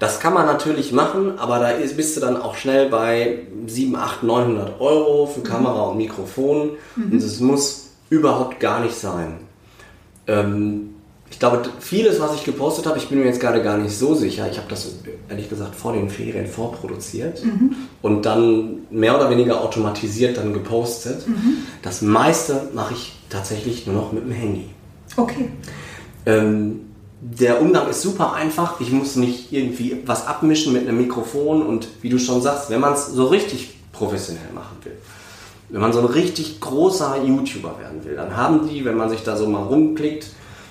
Das 0.00 0.18
kann 0.18 0.34
man 0.34 0.46
natürlich 0.46 0.92
machen, 0.92 1.38
aber 1.38 1.58
da 1.58 1.70
ist, 1.70 1.96
bist 1.96 2.16
du 2.16 2.20
dann 2.20 2.36
auch 2.38 2.56
schnell 2.56 2.88
bei 2.88 3.40
7, 3.66 3.94
8, 3.94 4.22
900 4.22 4.80
Euro 4.80 5.26
für 5.26 5.42
Kamera 5.42 5.82
und 5.88 5.98
Mikrofon. 5.98 6.72
Und 6.96 7.22
es 7.22 7.38
muss 7.38 7.89
überhaupt 8.10 8.60
gar 8.60 8.80
nicht 8.80 8.94
sein. 8.94 9.38
Ähm, 10.26 10.90
ich 11.30 11.38
glaube, 11.38 11.62
vieles, 11.78 12.20
was 12.20 12.34
ich 12.34 12.44
gepostet 12.44 12.86
habe, 12.86 12.98
ich 12.98 13.08
bin 13.08 13.20
mir 13.20 13.26
jetzt 13.26 13.40
gerade 13.40 13.62
gar 13.62 13.78
nicht 13.78 13.96
so 13.96 14.14
sicher. 14.14 14.50
Ich 14.50 14.58
habe 14.58 14.68
das 14.68 14.96
ehrlich 15.28 15.48
gesagt 15.48 15.76
vor 15.76 15.92
den 15.92 16.10
Ferien 16.10 16.46
vorproduziert 16.46 17.42
und 18.02 18.26
dann 18.26 18.80
mehr 18.90 19.14
oder 19.14 19.30
weniger 19.30 19.60
automatisiert 19.62 20.36
dann 20.36 20.52
gepostet. 20.52 21.24
Das 21.82 22.02
meiste 22.02 22.68
mache 22.74 22.94
ich 22.94 23.12
tatsächlich 23.30 23.86
nur 23.86 23.94
noch 23.94 24.12
mit 24.12 24.24
dem 24.24 24.32
Handy. 24.32 24.66
Okay. 25.16 25.50
Ähm, 26.26 26.80
der 27.20 27.60
Umgang 27.60 27.88
ist 27.88 28.02
super 28.02 28.32
einfach. 28.32 28.80
Ich 28.80 28.90
muss 28.90 29.16
nicht 29.16 29.52
irgendwie 29.52 30.02
was 30.06 30.26
abmischen 30.26 30.72
mit 30.72 30.88
einem 30.88 30.98
Mikrofon 30.98 31.62
und 31.62 31.88
wie 32.02 32.08
du 32.08 32.18
schon 32.18 32.42
sagst, 32.42 32.70
wenn 32.70 32.80
man 32.80 32.94
es 32.94 33.06
so 33.06 33.26
richtig 33.26 33.76
professionell 33.92 34.52
machen 34.54 34.76
will, 34.82 34.96
wenn 35.70 35.80
man 35.80 35.92
so 35.92 36.00
ein 36.00 36.06
richtig 36.06 36.60
großer 36.60 37.22
YouTuber 37.24 37.78
werden 37.78 38.04
will, 38.04 38.16
dann 38.16 38.36
haben 38.36 38.68
die, 38.68 38.84
wenn 38.84 38.96
man 38.96 39.08
sich 39.08 39.22
da 39.22 39.36
so 39.36 39.46
mal 39.46 39.62
rumklickt, 39.62 40.26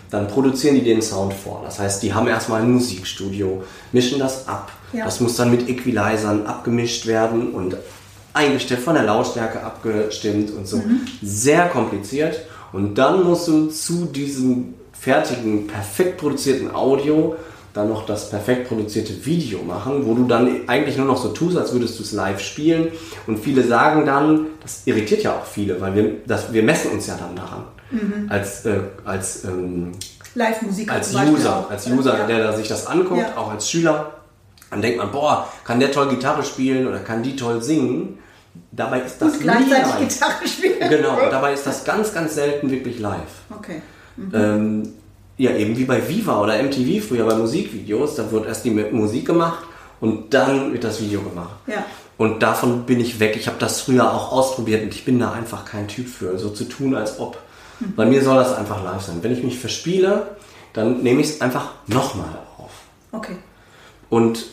dann 0.09 0.27
produzieren 0.27 0.75
die 0.75 0.83
den 0.83 1.01
Sound 1.01 1.33
vor. 1.33 1.61
Das 1.63 1.79
heißt, 1.79 2.01
die 2.03 2.13
haben 2.13 2.27
erstmal 2.27 2.61
ein 2.61 2.71
Musikstudio, 2.71 3.63
mischen 3.91 4.19
das 4.19 4.47
ab. 4.47 4.71
Ja. 4.91 5.05
Das 5.05 5.19
muss 5.19 5.35
dann 5.35 5.51
mit 5.51 5.69
Equalizern 5.69 6.45
abgemischt 6.47 7.05
werden 7.05 7.51
und 7.51 7.77
eingestellt, 8.33 8.81
von 8.81 8.95
der 8.95 9.03
Lautstärke 9.03 9.63
abgestimmt 9.63 10.51
und 10.51 10.67
so. 10.67 10.81
Sehr 11.21 11.67
kompliziert. 11.67 12.39
Und 12.73 12.95
dann 12.95 13.23
musst 13.23 13.47
du 13.47 13.67
zu 13.67 14.05
diesem 14.05 14.73
fertigen, 14.91 15.67
perfekt 15.67 16.17
produzierten 16.17 16.73
Audio 16.73 17.35
dann 17.79 17.89
noch 17.89 18.05
das 18.05 18.29
perfekt 18.29 18.67
produzierte 18.67 19.25
Video 19.25 19.61
machen, 19.63 20.05
wo 20.05 20.13
du 20.13 20.25
dann 20.27 20.67
eigentlich 20.67 20.97
nur 20.97 21.05
noch 21.07 21.17
so 21.17 21.29
tust, 21.29 21.57
als 21.57 21.71
würdest 21.73 21.97
du 21.97 22.03
es 22.03 22.11
live 22.11 22.39
spielen. 22.39 22.89
Und 23.25 23.39
viele 23.39 23.63
sagen 23.65 24.05
dann, 24.05 24.47
das 24.61 24.81
irritiert 24.85 25.23
ja 25.23 25.33
auch 25.35 25.45
viele, 25.45 25.79
weil 25.79 25.95
wir, 25.95 26.11
das, 26.27 26.51
wir 26.51 26.63
messen 26.63 26.91
uns 26.91 27.07
ja 27.07 27.17
dann 27.17 27.35
daran. 27.35 27.63
Als, 28.29 28.65
äh, 28.65 28.81
als 29.05 29.45
ähm, 29.45 29.93
Live-Musik 30.35 30.91
als 30.91 31.15
User, 31.15 31.65
als 31.69 31.87
User, 31.87 32.19
Ja. 32.19 32.27
der 32.27 32.43
da 32.43 32.53
sich 32.55 32.67
das 32.67 32.85
anguckt, 32.85 33.21
Ja. 33.21 33.35
auch 33.37 33.49
als 33.49 33.67
Schüler, 33.69 34.13
dann 34.69 34.81
denkt 34.83 34.99
man, 34.99 35.11
boah, 35.11 35.47
kann 35.63 35.79
der 35.79 35.91
toll 35.91 36.09
Gitarre 36.09 36.43
spielen 36.43 36.85
oder 36.85 36.99
kann 36.99 37.23
die 37.23 37.35
toll 37.35 37.63
singen. 37.63 38.19
Dabei 38.71 39.01
ist 39.01 39.19
das 39.19 39.31
und 39.33 39.37
nie 39.39 39.43
gleichzeitig 39.43 39.85
live. 39.87 39.99
Gitarre 40.09 40.47
spielen. 40.47 40.89
Genau, 40.89 41.17
dabei 41.31 41.53
ist 41.53 41.65
das 41.65 41.83
ganz, 41.83 42.13
ganz 42.13 42.35
selten 42.35 42.69
wirklich 42.69 42.99
live. 42.99 43.17
Okay. 43.57 43.81
Ähm, 44.33 44.93
ja, 45.39 45.51
eben 45.51 45.77
wie 45.77 45.85
bei 45.85 46.07
Viva 46.07 46.41
oder 46.41 46.61
MTV 46.61 47.07
früher 47.07 47.25
bei 47.25 47.33
Musikvideos, 47.33 48.15
da 48.15 48.29
wird 48.29 48.45
erst 48.45 48.65
die 48.65 48.71
Musik 48.71 49.25
gemacht 49.25 49.63
und 50.01 50.33
dann 50.33 50.73
wird 50.73 50.83
das 50.83 51.01
Video 51.01 51.21
gemacht. 51.21 51.55
Ja. 51.65 51.85
Und 52.17 52.43
davon 52.43 52.85
bin 52.85 52.99
ich 52.99 53.21
weg. 53.21 53.37
Ich 53.37 53.47
habe 53.47 53.57
das 53.57 53.79
früher 53.79 54.13
auch 54.13 54.33
ausprobiert 54.33 54.83
und 54.83 54.93
ich 54.93 55.05
bin 55.05 55.17
da 55.17 55.31
einfach 55.31 55.63
kein 55.63 55.87
Typ 55.87 56.09
für, 56.09 56.37
so 56.37 56.49
zu 56.49 56.65
tun, 56.65 56.93
als 56.93 57.19
ob. 57.19 57.37
Bei 57.95 58.05
mir 58.05 58.21
soll 58.21 58.35
das 58.35 58.53
einfach 58.53 58.83
live 58.83 59.01
sein. 59.01 59.19
Wenn 59.21 59.31
ich 59.31 59.41
mich 59.41 59.57
verspiele, 59.57 60.35
dann 60.73 61.01
nehme 61.01 61.21
ich 61.21 61.29
es 61.29 61.41
einfach 61.41 61.69
nochmal 61.87 62.37
auf. 62.57 62.71
Okay. 63.13 63.37
Und 64.09 64.45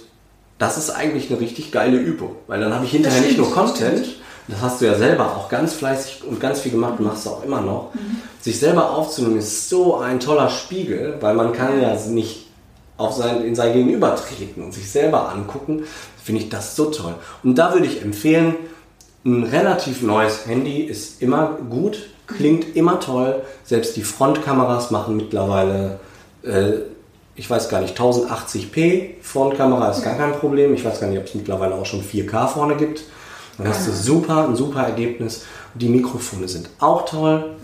das 0.58 0.78
ist 0.78 0.90
eigentlich 0.90 1.28
eine 1.28 1.40
richtig 1.40 1.72
geile 1.72 1.96
Übung, 1.96 2.36
weil 2.46 2.60
dann 2.60 2.72
habe 2.72 2.84
ich 2.84 2.92
hinterher 2.92 3.22
nicht 3.22 3.36
nur 3.36 3.50
Content, 3.50 4.06
das 4.48 4.60
hast 4.60 4.80
du 4.80 4.86
ja 4.86 4.94
selber 4.94 5.36
auch 5.36 5.48
ganz 5.48 5.74
fleißig 5.74 6.24
und 6.24 6.40
ganz 6.40 6.60
viel 6.60 6.72
gemacht, 6.72 6.94
und 6.98 7.06
machst 7.06 7.26
du 7.26 7.30
auch 7.30 7.42
immer 7.42 7.60
noch. 7.60 7.92
Sich 8.40 8.58
selber 8.58 8.90
aufzunehmen 8.90 9.38
ist 9.38 9.68
so 9.68 9.96
ein 9.96 10.20
toller 10.20 10.48
Spiegel, 10.48 11.16
weil 11.20 11.34
man 11.34 11.52
kann 11.52 11.80
ja 11.80 11.96
nicht 12.06 12.46
auf 12.96 13.14
sein, 13.14 13.44
in 13.44 13.54
sein 13.54 13.72
Gegenüber 13.72 14.16
treten 14.16 14.62
und 14.62 14.72
sich 14.72 14.90
selber 14.90 15.30
angucken, 15.30 15.84
finde 16.22 16.42
ich 16.42 16.48
das 16.48 16.76
so 16.76 16.86
toll. 16.86 17.14
Und 17.42 17.56
da 17.56 17.72
würde 17.72 17.86
ich 17.86 18.02
empfehlen, 18.02 18.54
ein 19.24 19.42
relativ 19.42 20.02
neues 20.02 20.46
Handy 20.46 20.82
ist 20.82 21.20
immer 21.20 21.58
gut, 21.68 22.08
klingt 22.26 22.76
immer 22.76 23.00
toll. 23.00 23.42
Selbst 23.64 23.96
die 23.96 24.02
Frontkameras 24.02 24.90
machen 24.92 25.16
mittlerweile, 25.16 25.98
äh, 26.44 26.72
ich 27.34 27.50
weiß 27.50 27.68
gar 27.68 27.80
nicht, 27.80 27.98
1080p 27.98 29.20
Frontkamera 29.20 29.90
ist 29.90 30.02
gar 30.02 30.16
kein 30.16 30.32
Problem. 30.32 30.72
Ich 30.74 30.84
weiß 30.84 31.00
gar 31.00 31.08
nicht, 31.08 31.18
ob 31.18 31.26
es 31.26 31.34
mittlerweile 31.34 31.74
auch 31.74 31.84
schon 31.84 32.02
4K 32.02 32.46
vorne 32.46 32.76
gibt. 32.76 33.02
Dann 33.58 33.68
hast 33.68 33.86
du 33.86 33.92
super, 33.92 34.48
ein 34.48 34.56
super 34.56 34.82
Ergebnis. 34.82 35.44
Und 35.74 35.82
die 35.82 35.88
Mikrofone 35.88 36.46
sind 36.48 36.68
auch 36.78 37.04
toll. 37.06 37.56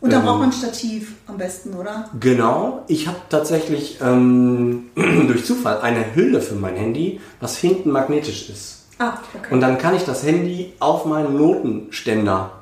Und 0.00 0.12
da 0.12 0.18
Ähm. 0.18 0.24
braucht 0.24 0.38
man 0.40 0.48
ein 0.48 0.52
Stativ 0.52 1.14
am 1.26 1.38
besten, 1.38 1.74
oder? 1.74 2.10
Genau, 2.18 2.82
ich 2.88 3.06
habe 3.06 3.18
tatsächlich 3.28 3.98
ähm, 4.02 4.90
durch 4.96 5.44
Zufall 5.44 5.80
eine 5.80 6.14
Hülle 6.14 6.40
für 6.42 6.56
mein 6.56 6.74
Handy, 6.76 7.20
was 7.40 7.56
hinten 7.56 7.90
magnetisch 7.90 8.50
ist. 8.50 8.86
Ah, 8.98 9.14
okay. 9.34 9.52
Und 9.54 9.60
dann 9.60 9.78
kann 9.78 9.94
ich 9.94 10.04
das 10.04 10.24
Handy 10.24 10.72
auf 10.80 11.04
meinen 11.06 11.36
Notenständer 11.36 12.52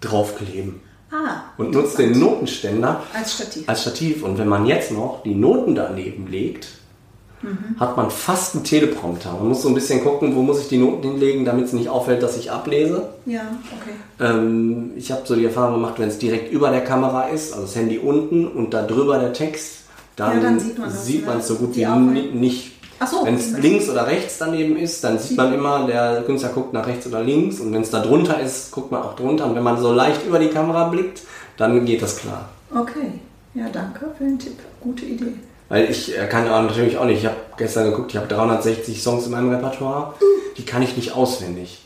draufkleben. 0.00 0.80
ah, 1.10 1.42
Und 1.58 1.72
nutze 1.72 1.98
den 1.98 2.18
Notenständer 2.18 3.02
als 3.14 3.34
Stativ. 3.34 3.68
als 3.68 3.80
Stativ. 3.82 4.22
Und 4.22 4.38
wenn 4.38 4.48
man 4.48 4.66
jetzt 4.66 4.92
noch 4.92 5.22
die 5.24 5.34
Noten 5.34 5.74
daneben 5.74 6.26
legt, 6.28 6.68
hat 7.78 7.96
man 7.96 8.10
fast 8.10 8.54
einen 8.54 8.64
Teleprompter. 8.64 9.32
Man 9.32 9.48
muss 9.48 9.62
so 9.62 9.68
ein 9.68 9.74
bisschen 9.74 10.02
gucken, 10.04 10.34
wo 10.36 10.42
muss 10.42 10.60
ich 10.60 10.68
die 10.68 10.78
Noten 10.78 11.12
hinlegen, 11.12 11.44
damit 11.44 11.66
es 11.66 11.72
nicht 11.72 11.88
auffällt, 11.88 12.22
dass 12.22 12.36
ich 12.36 12.50
ablese. 12.50 13.08
ja, 13.26 13.42
okay. 13.80 13.94
Ähm, 14.20 14.90
ich 14.96 15.10
habe 15.10 15.22
so 15.24 15.34
die 15.34 15.46
Erfahrung 15.46 15.74
gemacht, 15.74 15.94
wenn 15.98 16.08
es 16.08 16.18
direkt 16.18 16.52
über 16.52 16.70
der 16.70 16.84
Kamera 16.84 17.28
ist, 17.28 17.52
also 17.52 17.64
das 17.64 17.76
Handy 17.76 17.98
unten 17.98 18.46
und 18.46 18.74
da 18.74 18.82
drüber 18.82 19.18
der 19.18 19.32
Text, 19.32 19.84
dann, 20.16 20.36
Ja, 20.36 20.40
dann 20.42 20.60
sieht 20.60 20.78
man 20.78 20.90
sieht 20.90 21.26
ne? 21.26 21.34
es 21.38 21.48
so 21.48 21.54
gut 21.54 21.74
wie 21.76 21.86
nicht. 21.86 22.72
So, 23.10 23.24
wenn 23.24 23.36
es 23.36 23.52
links 23.56 23.88
oder 23.88 24.06
rechts 24.06 24.36
daneben 24.36 24.76
ist, 24.76 25.02
dann 25.02 25.18
sieht 25.18 25.38
man 25.38 25.54
immer, 25.54 25.86
der 25.86 26.22
Künstler 26.26 26.50
guckt 26.50 26.74
nach 26.74 26.86
rechts 26.86 27.06
oder 27.06 27.22
links 27.22 27.58
und 27.58 27.72
wenn 27.72 27.80
es 27.80 27.90
da 27.90 28.00
drunter 28.00 28.38
ist, 28.38 28.70
guckt 28.72 28.92
man 28.92 29.02
auch 29.02 29.16
drunter 29.16 29.46
und 29.46 29.54
wenn 29.54 29.62
man 29.62 29.80
so 29.80 29.90
leicht 29.90 30.26
über 30.26 30.38
die 30.38 30.48
Kamera 30.48 30.88
blickt, 30.88 31.22
dann 31.56 31.86
geht 31.86 32.02
das 32.02 32.18
klar. 32.18 32.50
Okay. 32.74 33.12
Ja, 33.54 33.64
danke 33.72 34.10
für 34.18 34.24
den 34.24 34.38
Tipp. 34.38 34.58
Gute 34.82 35.06
Idee. 35.06 35.32
Weil 35.70 35.88
ich 35.88 36.18
äh, 36.18 36.26
kann 36.26 36.50
auch 36.50 36.62
natürlich 36.62 36.98
auch 36.98 37.06
nicht, 37.06 37.20
ich 37.20 37.26
habe 37.26 37.36
gestern 37.56 37.90
geguckt, 37.90 38.10
ich 38.10 38.16
habe 38.16 38.26
360 38.26 39.02
Songs 39.02 39.24
in 39.24 39.30
meinem 39.30 39.50
Repertoire, 39.50 40.14
die 40.58 40.64
kann 40.64 40.82
ich 40.82 40.96
nicht 40.96 41.12
auswendig. 41.12 41.78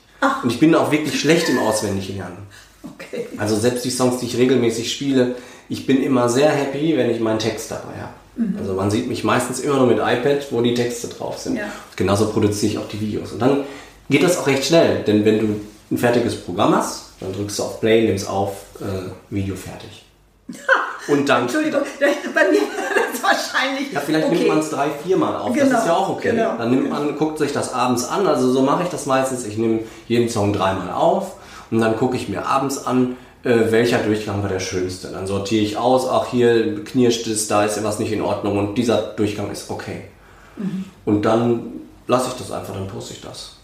Und 0.42 0.50
ich 0.50 0.58
bin 0.58 0.74
auch 0.74 0.90
wirklich 0.90 1.20
schlecht 1.20 1.50
im 1.50 1.58
Auswendiglernen. 1.58 2.38
Okay. 2.82 3.26
Also 3.36 3.56
selbst 3.56 3.84
die 3.84 3.90
Songs, 3.90 4.20
die 4.20 4.26
ich 4.26 4.38
regelmäßig 4.38 4.90
spiele, 4.90 5.36
ich 5.68 5.86
bin 5.86 6.02
immer 6.02 6.30
sehr 6.30 6.50
happy, 6.50 6.96
wenn 6.96 7.10
ich 7.10 7.20
meinen 7.20 7.38
Text 7.38 7.70
dabei 7.70 8.00
habe. 8.00 8.14
Mhm. 8.36 8.56
Also 8.58 8.72
man 8.72 8.90
sieht 8.90 9.06
mich 9.06 9.22
meistens 9.22 9.60
immer 9.60 9.76
nur 9.76 9.86
mit 9.86 9.98
iPad, 9.98 10.46
wo 10.50 10.62
die 10.62 10.74
Texte 10.74 11.08
drauf 11.08 11.38
sind. 11.38 11.56
Ja. 11.56 11.70
Genauso 11.94 12.30
produziere 12.30 12.72
ich 12.72 12.78
auch 12.78 12.88
die 12.88 13.00
Videos. 13.00 13.32
Und 13.32 13.40
dann 13.40 13.64
geht 14.08 14.22
das 14.22 14.38
auch 14.38 14.46
recht 14.46 14.64
schnell, 14.64 15.02
denn 15.02 15.26
wenn 15.26 15.40
du 15.40 15.60
ein 15.90 15.98
fertiges 15.98 16.36
Programm 16.36 16.74
hast, 16.74 17.12
dann 17.20 17.34
drückst 17.34 17.58
du 17.58 17.62
auf 17.64 17.80
Play, 17.80 18.06
nimmst 18.06 18.28
auf, 18.28 18.56
äh, 18.80 19.10
Video 19.28 19.54
fertig. 19.56 20.03
Und 21.08 21.28
dann, 21.28 21.42
Entschuldigung, 21.42 21.82
bei 22.00 22.50
mir 22.50 22.60
war 22.60 23.10
das 23.12 23.22
wahrscheinlich. 23.22 23.92
ja, 23.92 24.00
vielleicht 24.00 24.26
okay. 24.26 24.36
nimmt 24.36 24.48
man 24.48 24.58
es 24.58 24.70
drei, 24.70 24.90
viermal 24.90 25.36
auf. 25.36 25.54
Das 25.54 25.64
Genau, 25.64 25.78
ist 25.78 25.86
ja 25.86 25.94
auch 25.94 26.08
okay. 26.10 26.30
genau. 26.30 26.56
Dann 26.56 26.70
nimmt 26.70 26.90
man, 26.90 27.16
guckt 27.16 27.38
sich 27.38 27.52
das 27.52 27.72
abends 27.72 28.08
an. 28.08 28.26
Also 28.26 28.50
so 28.52 28.62
mache 28.62 28.84
ich 28.84 28.88
das 28.88 29.06
meistens. 29.06 29.46
Ich 29.46 29.56
nehme 29.58 29.80
jeden 30.08 30.28
Song 30.28 30.52
dreimal 30.52 30.90
auf 30.92 31.36
und 31.70 31.80
dann 31.80 31.96
gucke 31.96 32.16
ich 32.16 32.28
mir 32.28 32.46
abends 32.46 32.86
an, 32.86 33.16
äh, 33.42 33.70
welcher 33.70 33.98
Durchgang 33.98 34.42
war 34.42 34.48
der 34.48 34.60
schönste. 34.60 35.08
Dann 35.08 35.26
sortiere 35.26 35.62
ich 35.64 35.76
aus, 35.76 36.08
ach 36.08 36.26
hier 36.30 36.84
knirscht 36.84 37.26
es, 37.26 37.48
da 37.48 37.64
ist 37.64 37.82
was 37.84 37.98
nicht 37.98 38.12
in 38.12 38.22
Ordnung 38.22 38.58
und 38.58 38.74
dieser 38.76 38.98
Durchgang 38.98 39.50
ist 39.50 39.70
okay. 39.70 40.04
Mhm. 40.56 40.84
Und 41.04 41.22
dann 41.22 41.72
lasse 42.06 42.28
ich 42.28 42.34
das 42.34 42.50
einfach, 42.50 42.74
dann 42.74 42.88
poste 42.88 43.14
ich 43.14 43.20
das. 43.20 43.56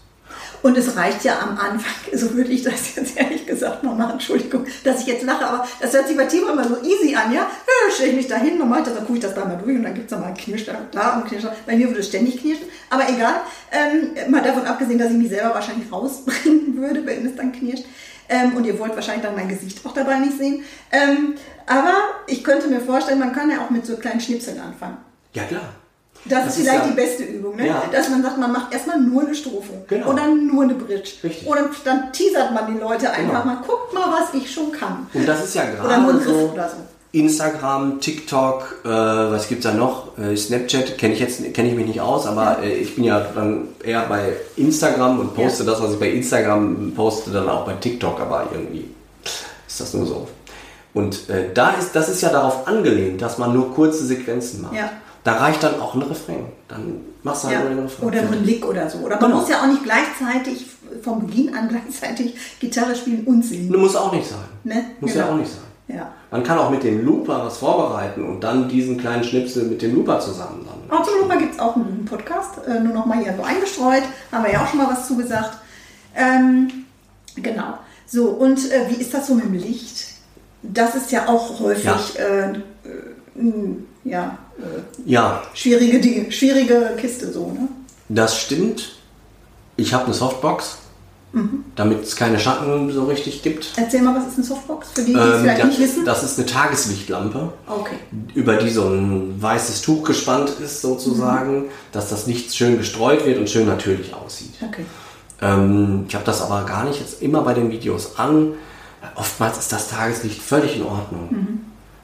Und 0.61 0.77
es 0.77 0.95
reicht 0.95 1.23
ja 1.23 1.39
am 1.39 1.57
Anfang, 1.57 1.93
so 2.13 2.33
würde 2.33 2.51
ich 2.51 2.63
das 2.63 2.95
jetzt 2.95 3.17
ehrlich 3.17 3.45
gesagt 3.45 3.83
mal 3.83 3.95
machen, 3.95 4.13
Entschuldigung, 4.13 4.65
dass 4.83 5.01
ich 5.01 5.07
jetzt 5.07 5.23
lache, 5.23 5.45
aber 5.45 5.67
das 5.79 5.93
hört 5.93 6.07
sich 6.07 6.17
bei 6.17 6.25
Timo 6.25 6.47
immer 6.47 6.67
so 6.67 6.77
easy 6.81 7.15
an, 7.15 7.31
ja? 7.31 7.41
ja 7.41 7.93
stelle 7.93 8.11
ich 8.11 8.15
mich 8.15 8.27
da 8.27 8.37
hin, 8.37 8.57
normal, 8.57 8.83
dann 8.83 8.95
gucke 9.05 9.13
ich 9.13 9.19
das 9.19 9.33
da 9.33 9.45
mal 9.45 9.57
durch 9.57 9.75
und 9.75 9.83
dann 9.83 9.93
gibt 9.93 10.11
es 10.11 10.17
mal 10.17 10.25
einen 10.25 10.37
Knirsch 10.37 10.65
da, 10.65 10.73
da 10.91 11.17
und 11.17 11.25
Knirsch 11.25 11.43
da. 11.43 11.55
Bei 11.65 11.75
mir 11.75 11.87
würde 11.87 11.99
es 11.99 12.07
ständig 12.07 12.39
knirschen, 12.41 12.65
aber 12.89 13.09
egal. 13.09 13.41
Ähm, 13.71 14.31
mal 14.31 14.41
davon 14.41 14.65
abgesehen, 14.65 14.99
dass 14.99 15.11
ich 15.11 15.17
mich 15.17 15.29
selber 15.29 15.53
wahrscheinlich 15.53 15.91
rausbringen 15.91 16.75
würde, 16.81 17.05
wenn 17.05 17.25
es 17.25 17.35
dann 17.35 17.51
knirscht. 17.51 17.85
Ähm, 18.29 18.55
und 18.55 18.65
ihr 18.65 18.79
wollt 18.79 18.95
wahrscheinlich 18.95 19.25
dann 19.25 19.35
mein 19.35 19.49
Gesicht 19.49 19.85
auch 19.85 19.93
dabei 19.93 20.19
nicht 20.19 20.37
sehen. 20.37 20.63
Ähm, 20.91 21.35
aber 21.65 21.93
ich 22.27 22.43
könnte 22.43 22.67
mir 22.67 22.79
vorstellen, 22.79 23.19
man 23.19 23.33
kann 23.33 23.51
ja 23.51 23.65
auch 23.65 23.69
mit 23.69 23.85
so 23.85 23.97
kleinen 23.97 24.21
Schnipseln 24.21 24.59
anfangen. 24.59 24.97
Ja 25.33 25.43
klar. 25.43 25.80
Das, 26.25 26.45
Das 26.45 26.57
ist 26.57 26.61
vielleicht 26.63 26.83
ja- 26.85 26.89
die 26.89 26.95
beste 26.95 27.23
Übung, 27.23 27.55
ne? 27.55 27.67
Ja. 27.67 27.83
dass 27.91 28.09
man 28.09 28.21
sagt, 28.21 28.37
man 28.37 28.51
macht 28.51 28.71
erstmal 28.73 28.99
nur 29.01 29.23
eine 29.23 29.33
Strophe 29.33 29.73
Genau. 29.87 30.09
oder 30.11 30.27
nur 30.27 30.63
eine 30.63 30.75
Bridge. 30.75 31.11
Richtig. 31.23 31.47
Oder 31.47 31.69
dann 31.83 32.13
teasert 32.13 32.53
man 32.53 32.67
die 32.73 32.79
Leute 32.79 33.09
einfach 33.11 33.43
Genau. 33.43 33.45
mal, 33.55 33.57
guckt 33.65 33.93
mal, 33.93 34.05
was 34.11 34.33
ich 34.39 34.51
schon 34.51 34.71
kann. 34.71 35.07
Und 35.13 35.27
das 35.27 35.43
ist 35.45 35.55
ja 35.55 35.63
gerade 35.65 36.23
so. 36.23 36.29
so. 36.29 36.53
Instagram, 37.13 37.99
TikTok, 37.99 38.83
äh, 38.85 38.87
was 38.87 39.49
gibt's 39.49 39.65
da 39.65 39.73
noch? 39.73 40.17
Äh, 40.17 40.37
Snapchat 40.37 40.97
kenne 40.97 41.13
ich 41.13 41.19
jetzt 41.19 41.53
kenne 41.53 41.69
ich 41.69 41.75
mich 41.75 41.85
nicht 41.87 41.99
aus, 41.99 42.25
aber 42.25 42.59
äh, 42.63 42.73
ich 42.75 42.95
bin 42.95 43.03
ja 43.03 43.19
dann 43.35 43.67
eher 43.83 44.03
bei 44.07 44.33
Instagram 44.55 45.19
und 45.19 45.35
poste 45.35 45.65
das, 45.65 45.81
was 45.81 45.93
ich 45.93 45.99
bei 45.99 46.09
Instagram 46.09 46.93
poste, 46.95 47.31
dann 47.31 47.49
auch 47.49 47.65
bei 47.65 47.73
TikTok, 47.73 48.19
aber 48.21 48.47
irgendwie 48.53 48.89
ist 49.67 49.81
das 49.81 49.93
nur 49.93 50.05
so. 50.05 50.27
Und 50.93 51.29
äh, 51.29 51.49
da 51.53 51.71
ist 51.71 51.93
das 51.95 52.07
ist 52.07 52.21
ja 52.21 52.29
darauf 52.29 52.65
angelehnt, 52.67 53.21
dass 53.21 53.37
man 53.37 53.53
nur 53.53 53.73
kurze 53.73 54.05
Sequenzen 54.05 54.61
macht. 54.61 54.75
Ja. 54.75 54.89
Da 55.23 55.33
reicht 55.33 55.61
dann 55.63 55.79
auch 55.79 55.93
ein 55.95 56.01
Refrain. 56.01 56.45
Dann 56.67 57.01
machst 57.23 57.43
du 57.43 57.47
halt 57.49 57.57
Ja. 57.57 57.63
nur 57.65 57.69
den 57.75 57.79
Refrain. 57.83 58.07
Oder 58.07 58.19
ein 58.21 58.43
Lick 58.43 58.65
oder 58.65 58.89
so. 58.89 58.99
Oder 58.99 59.15
man 59.19 59.25
Genau. 59.29 59.39
muss 59.41 59.49
ja 59.49 59.61
auch 59.61 59.67
nicht 59.67 59.83
gleichzeitig, 59.83 60.65
vom 61.03 61.25
Beginn 61.27 61.55
an 61.55 61.67
gleichzeitig 61.69 62.35
Gitarre 62.59 62.95
spielen 62.95 63.23
und 63.25 63.43
singen. 63.45 63.71
Muss 63.79 63.95
auch 63.95 64.11
nicht 64.11 64.27
sein. 64.27 64.39
Ne? 64.63 64.85
Muss 64.99 65.13
Genau. 65.13 65.25
ja 65.27 65.31
auch 65.31 65.37
nicht 65.37 65.51
sein. 65.51 65.61
Ja. 65.97 66.11
Man 66.31 66.43
kann 66.43 66.57
auch 66.57 66.69
mit 66.69 66.83
dem 66.83 67.05
Looper 67.05 67.45
was 67.45 67.57
vorbereiten 67.57 68.23
und 68.23 68.41
dann 68.41 68.69
diesen 68.69 68.97
kleinen 68.97 69.23
Schnipsel 69.25 69.63
mit 69.65 69.81
dem 69.81 69.93
Looper 69.95 70.19
zusammen 70.21 70.65
dann. 70.65 70.97
Auch 70.97 71.03
zum 71.05 71.19
Looper 71.21 71.35
gibt 71.37 71.53
es 71.55 71.59
auch 71.59 71.75
einen 71.75 72.05
Podcast, 72.09 72.65
äh, 72.65 72.79
nur 72.79 72.93
noch 72.93 73.05
mal 73.05 73.17
hier 73.21 73.33
so 73.35 73.43
eingestreut. 73.43 74.03
Haben 74.31 74.45
wir 74.45 74.53
ja 74.53 74.63
auch 74.63 74.67
schon 74.67 74.77
mal 74.79 74.87
was 74.89 75.07
zugesagt. 75.07 75.57
Ähm, 76.15 76.85
genau. 77.35 77.77
So, 78.07 78.29
und 78.29 78.71
äh, 78.71 78.89
wie 78.89 78.95
ist 79.01 79.13
das 79.13 79.27
so 79.27 79.35
mit 79.35 79.45
dem 79.45 79.53
Licht? 79.53 80.07
Das 80.63 80.95
ist 80.95 81.11
ja 81.11 81.27
auch 81.27 81.59
häufig 81.59 81.83
Ja. 81.85 81.99
Äh, 82.19 82.51
äh, 82.51 82.55
ja, 84.03 84.37
äh, 84.57 85.09
Ja, 85.09 85.43
schwierige, 85.53 85.99
Dinge, 85.99 86.31
schwierige 86.31 86.91
Kiste 86.97 87.31
so, 87.31 87.47
ne? 87.51 87.67
Das 88.09 88.37
stimmt. 88.39 88.97
Ich 89.77 89.93
habe 89.93 90.05
eine 90.05 90.13
Softbox, 90.13 90.77
Mhm. 91.33 91.63
damit 91.77 92.03
es 92.03 92.17
keine 92.17 92.37
Schatten 92.37 92.91
so 92.91 93.05
richtig 93.05 93.41
gibt. 93.41 93.71
Erzähl 93.77 94.01
mal, 94.01 94.13
was 94.15 94.27
ist 94.27 94.35
eine 94.35 94.43
Softbox? 94.43 94.89
Für 94.93 95.01
die, 95.03 95.13
die 95.13 95.19
es 95.19 95.35
Ähm, 95.35 95.41
vielleicht 95.41 95.59
ja, 95.59 95.65
nicht 95.65 95.79
wissen. 95.79 96.03
das 96.03 96.23
ist 96.23 96.37
eine 96.37 96.45
Tageslichtlampe, 96.45 97.53
Okay. 97.67 97.95
über 98.35 98.57
die 98.57 98.69
so 98.69 98.83
ein 98.89 99.41
weißes 99.41 99.81
Tuch 99.81 100.03
gespannt 100.03 100.49
ist 100.61 100.81
sozusagen, 100.81 101.65
dass 101.93 102.09
das 102.09 102.27
Licht 102.27 102.53
schön 102.53 102.77
gestreut 102.77 103.25
wird 103.25 103.37
und 103.39 103.49
schön 103.49 103.65
natürlich 103.65 104.13
aussieht. 104.13 104.55
Okay. 104.61 104.85
Ähm, 105.41 106.03
ich 106.09 106.13
habe 106.15 106.25
das 106.25 106.41
aber 106.41 106.65
gar 106.65 106.83
nicht 106.83 106.99
jetzt 106.99 107.21
immer 107.21 107.41
bei 107.43 107.53
den 107.53 107.71
Videos 107.71 108.19
an. 108.19 108.53
Oftmals 109.15 109.57
ist 109.57 109.71
das 109.71 109.87
Tageslicht 109.87 110.41
völlig 110.41 110.75
in 110.75 110.83
Ordnung. 110.83 111.61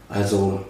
Also 0.08 0.62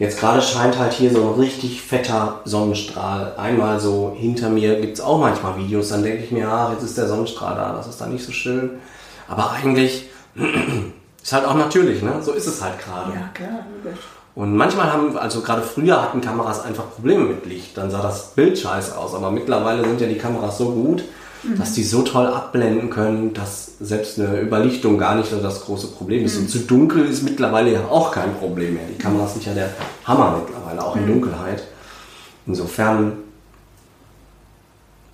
jetzt 0.00 0.18
gerade 0.18 0.42
scheint 0.42 0.76
halt 0.78 0.92
hier 0.92 1.12
so 1.12 1.22
ein 1.22 1.40
richtig 1.40 1.82
fetter 1.82 2.40
Sonnenstrahl. 2.44 3.34
Einmal 3.36 3.78
so 3.78 4.16
hinter 4.18 4.48
mir 4.48 4.80
gibt 4.80 4.94
es 4.94 5.00
auch 5.00 5.20
manchmal 5.20 5.56
Videos, 5.58 5.90
dann 5.90 6.02
denke 6.02 6.24
ich 6.24 6.32
mir, 6.32 6.48
ah, 6.48 6.72
jetzt 6.72 6.82
ist 6.82 6.98
der 6.98 7.06
Sonnenstrahl 7.06 7.54
da, 7.54 7.72
das 7.72 7.86
ist 7.86 8.00
dann 8.00 8.12
nicht 8.12 8.24
so 8.24 8.32
schön. 8.32 8.80
Aber 9.28 9.52
eigentlich 9.52 10.08
ist 11.22 11.32
halt 11.32 11.44
auch 11.44 11.54
natürlich, 11.54 12.02
ne? 12.02 12.14
So 12.20 12.32
ist 12.32 12.48
es 12.48 12.60
halt 12.60 12.80
gerade. 12.80 13.12
Ja, 13.12 13.30
klar. 13.32 13.64
Und 14.34 14.56
manchmal 14.56 14.92
haben, 14.92 15.16
also 15.18 15.40
gerade 15.42 15.62
früher 15.62 16.00
hatten 16.00 16.20
Kameras 16.20 16.64
einfach 16.64 16.90
Probleme 16.94 17.24
mit 17.24 17.46
Licht. 17.46 17.76
Dann 17.76 17.90
sah 17.90 18.00
das 18.00 18.30
Bild 18.30 18.58
scheiße 18.58 18.96
aus. 18.96 19.14
Aber 19.14 19.30
mittlerweile 19.30 19.84
sind 19.84 20.00
ja 20.00 20.06
die 20.06 20.18
Kameras 20.18 20.58
so 20.58 20.70
gut, 20.70 21.04
dass 21.56 21.72
die 21.72 21.84
so 21.84 22.02
toll 22.02 22.26
abblenden 22.26 22.90
können, 22.90 23.32
dass 23.32 23.72
selbst 23.80 24.18
eine 24.18 24.40
Überlichtung 24.40 24.98
gar 24.98 25.14
nicht 25.14 25.30
so 25.30 25.40
das 25.40 25.62
große 25.62 25.88
Problem 25.88 26.24
ist. 26.24 26.36
Und 26.36 26.50
zu 26.50 26.60
dunkel 26.60 27.06
ist 27.06 27.22
mittlerweile 27.22 27.72
ja 27.72 27.80
auch 27.88 28.12
kein 28.12 28.34
Problem 28.34 28.74
mehr. 28.74 28.84
Die 28.92 28.98
Kameras 28.98 29.34
sind 29.34 29.46
ja 29.46 29.54
der 29.54 29.70
Hammer 30.04 30.42
mittlerweile, 30.44 30.84
auch 30.84 30.96
in 30.96 31.06
Dunkelheit. 31.06 31.62
Insofern 32.46 33.12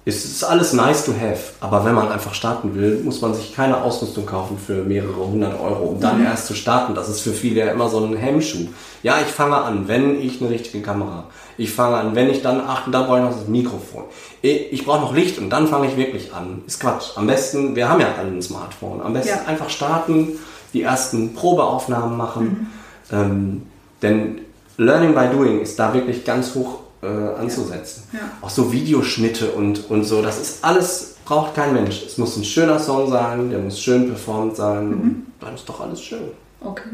Es 0.08 0.25
ist 0.25 0.44
alles 0.44 0.72
nice 0.72 1.04
to 1.04 1.12
have, 1.12 1.54
aber 1.58 1.84
wenn 1.84 1.94
man 1.94 2.08
einfach 2.12 2.32
starten 2.32 2.76
will, 2.76 3.00
muss 3.02 3.20
man 3.22 3.34
sich 3.34 3.56
keine 3.56 3.82
Ausrüstung 3.82 4.25
kaufen 4.25 4.56
für 4.56 4.84
mehrere 4.84 5.26
hundert 5.26 5.60
Euro, 5.60 5.82
um 5.86 6.00
dann 6.00 6.20
mhm. 6.20 6.26
erst 6.26 6.46
zu 6.46 6.54
starten. 6.54 6.94
Das 6.94 7.08
ist 7.08 7.22
für 7.22 7.32
viele 7.32 7.66
ja 7.66 7.72
immer 7.72 7.88
so 7.88 7.98
ein 7.98 8.16
Hemmschuh. 8.16 8.68
Ja, 9.02 9.16
ich 9.20 9.32
fange 9.32 9.56
an, 9.56 9.88
wenn 9.88 10.20
ich 10.20 10.40
eine 10.40 10.50
richtige 10.50 10.80
Kamera 10.80 11.10
habe. 11.10 11.26
Ich 11.58 11.72
fange 11.72 11.96
an, 11.96 12.14
wenn 12.14 12.30
ich 12.30 12.40
dann, 12.40 12.62
ach, 12.64 12.88
da 12.88 13.02
brauche 13.02 13.18
ich 13.18 13.25
noch 13.25 13.36
das 13.36 13.48
Mikrofon. 13.48 14.04
Ich 14.42 14.84
brauche 14.84 15.00
noch 15.00 15.12
Licht 15.12 15.38
und 15.38 15.50
dann 15.50 15.66
fange 15.66 15.88
ich 15.88 15.96
wirklich 15.96 16.32
an. 16.32 16.62
Ist 16.68 16.78
Quatsch. 16.78 17.16
Am 17.16 17.26
besten, 17.26 17.75
wir 17.75 17.88
haben 17.88 18.00
ja 18.00 18.14
alle 18.16 18.28
ein 18.28 18.42
Smartphone. 18.42 19.00
Am 19.00 19.12
besten 19.12 19.30
ja. 19.30 19.48
einfach 19.48 19.70
starten, 19.70 20.38
die 20.72 20.82
ersten 20.82 21.34
Probeaufnahmen 21.34 22.16
machen. 22.16 22.70
Mhm. 23.10 23.18
Ähm, 23.18 23.62
denn 24.02 24.40
Learning 24.76 25.16
by 25.16 25.34
Doing 25.36 25.60
ist 25.60 25.80
da 25.80 25.92
wirklich 25.92 26.25
ganz 26.25 26.54
hoch 26.54 26.86
äh, 27.03 27.07
anzusetzen. 27.07 28.05
Ja. 28.12 28.21
Auch 28.41 28.50
so 28.50 28.73
Videoschnitte 28.73 29.50
und, 29.53 29.91
und 29.91 30.05
so, 30.05 30.23
das 30.23 30.41
ist 30.41 30.65
alles, 30.65 31.17
braucht 31.25 31.55
kein 31.55 31.75
Mensch. 31.75 32.05
Es 32.07 32.19
muss 32.19 32.37
ein 32.37 32.45
schöner 32.45 32.79
Song 32.79 33.11
sein, 33.11 33.50
der 33.50 33.59
muss 33.59 33.81
schön 33.81 34.09
performt 34.09 34.57
sein. 34.57 34.88
Mhm. 34.88 35.26
Dann 35.41 35.55
ist 35.55 35.69
doch 35.69 35.81
alles 35.81 36.00
schön. 36.00 36.31
Okay. 36.61 36.88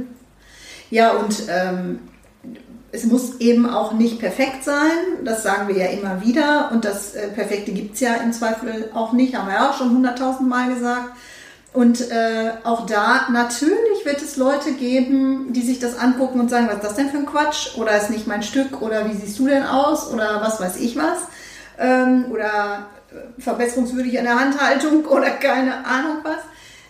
Ja, 0.91 1.13
und 1.13 1.45
ähm, 1.49 2.01
es 2.93 3.05
muss 3.05 3.41
eben 3.41 3.69
auch 3.69 3.95
nicht 3.95 4.19
perfekt 4.19 4.65
sein, 4.65 5.25
das 5.25 5.43
sagen 5.43 5.67
wir 5.67 5.77
ja 5.77 5.87
immer 5.87 6.21
wieder 6.23 6.71
und 6.73 6.85
das 6.85 7.15
äh, 7.15 7.29
Perfekte 7.29 7.73
gibt 7.73 7.95
es 7.95 8.01
ja 8.01 8.17
im 8.17 8.33
Zweifel 8.33 8.91
auch 8.93 9.15
nicht, 9.15 9.35
haben 9.35 9.49
wir 9.49 9.55
ja 9.55 9.71
auch 9.71 9.79
schon 9.79 9.91
hunderttausend 9.91 10.49
Mal 10.49 10.75
gesagt. 10.75 11.17
Und 11.73 12.11
äh, 12.11 12.51
auch 12.65 12.85
da, 12.85 13.29
natürlich 13.31 14.05
wird 14.05 14.21
es 14.21 14.37
Leute 14.37 14.73
geben, 14.73 15.55
die 15.55 15.63
sich 15.63 15.79
das 15.79 15.99
angucken 15.99 16.39
und 16.39 16.51
sagen, 16.51 16.67
was 16.67 16.77
ist 16.77 16.85
das 16.85 16.97
denn 16.97 17.09
für 17.09 17.17
ein 17.17 17.27
Quatsch? 17.27 17.79
Oder 17.79 17.97
ist 17.97 18.11
nicht 18.11 18.27
mein 18.27 18.43
Stück? 18.43 18.83
Oder 18.83 19.09
wie 19.09 19.17
siehst 19.17 19.39
du 19.39 19.47
denn 19.47 19.65
aus? 19.65 20.13
Oder 20.13 20.43
was 20.43 20.61
weiß 20.61 20.77
ich 20.77 20.97
was? 20.97 21.19
Ähm, 21.79 22.27
oder 22.31 22.89
äh, 23.11 23.41
verbesserungswürdig 23.41 24.19
an 24.19 24.25
der 24.25 24.39
Handhaltung 24.39 25.05
oder 25.07 25.31
keine 25.31 25.87
Ahnung 25.87 26.19
was. 26.23 26.41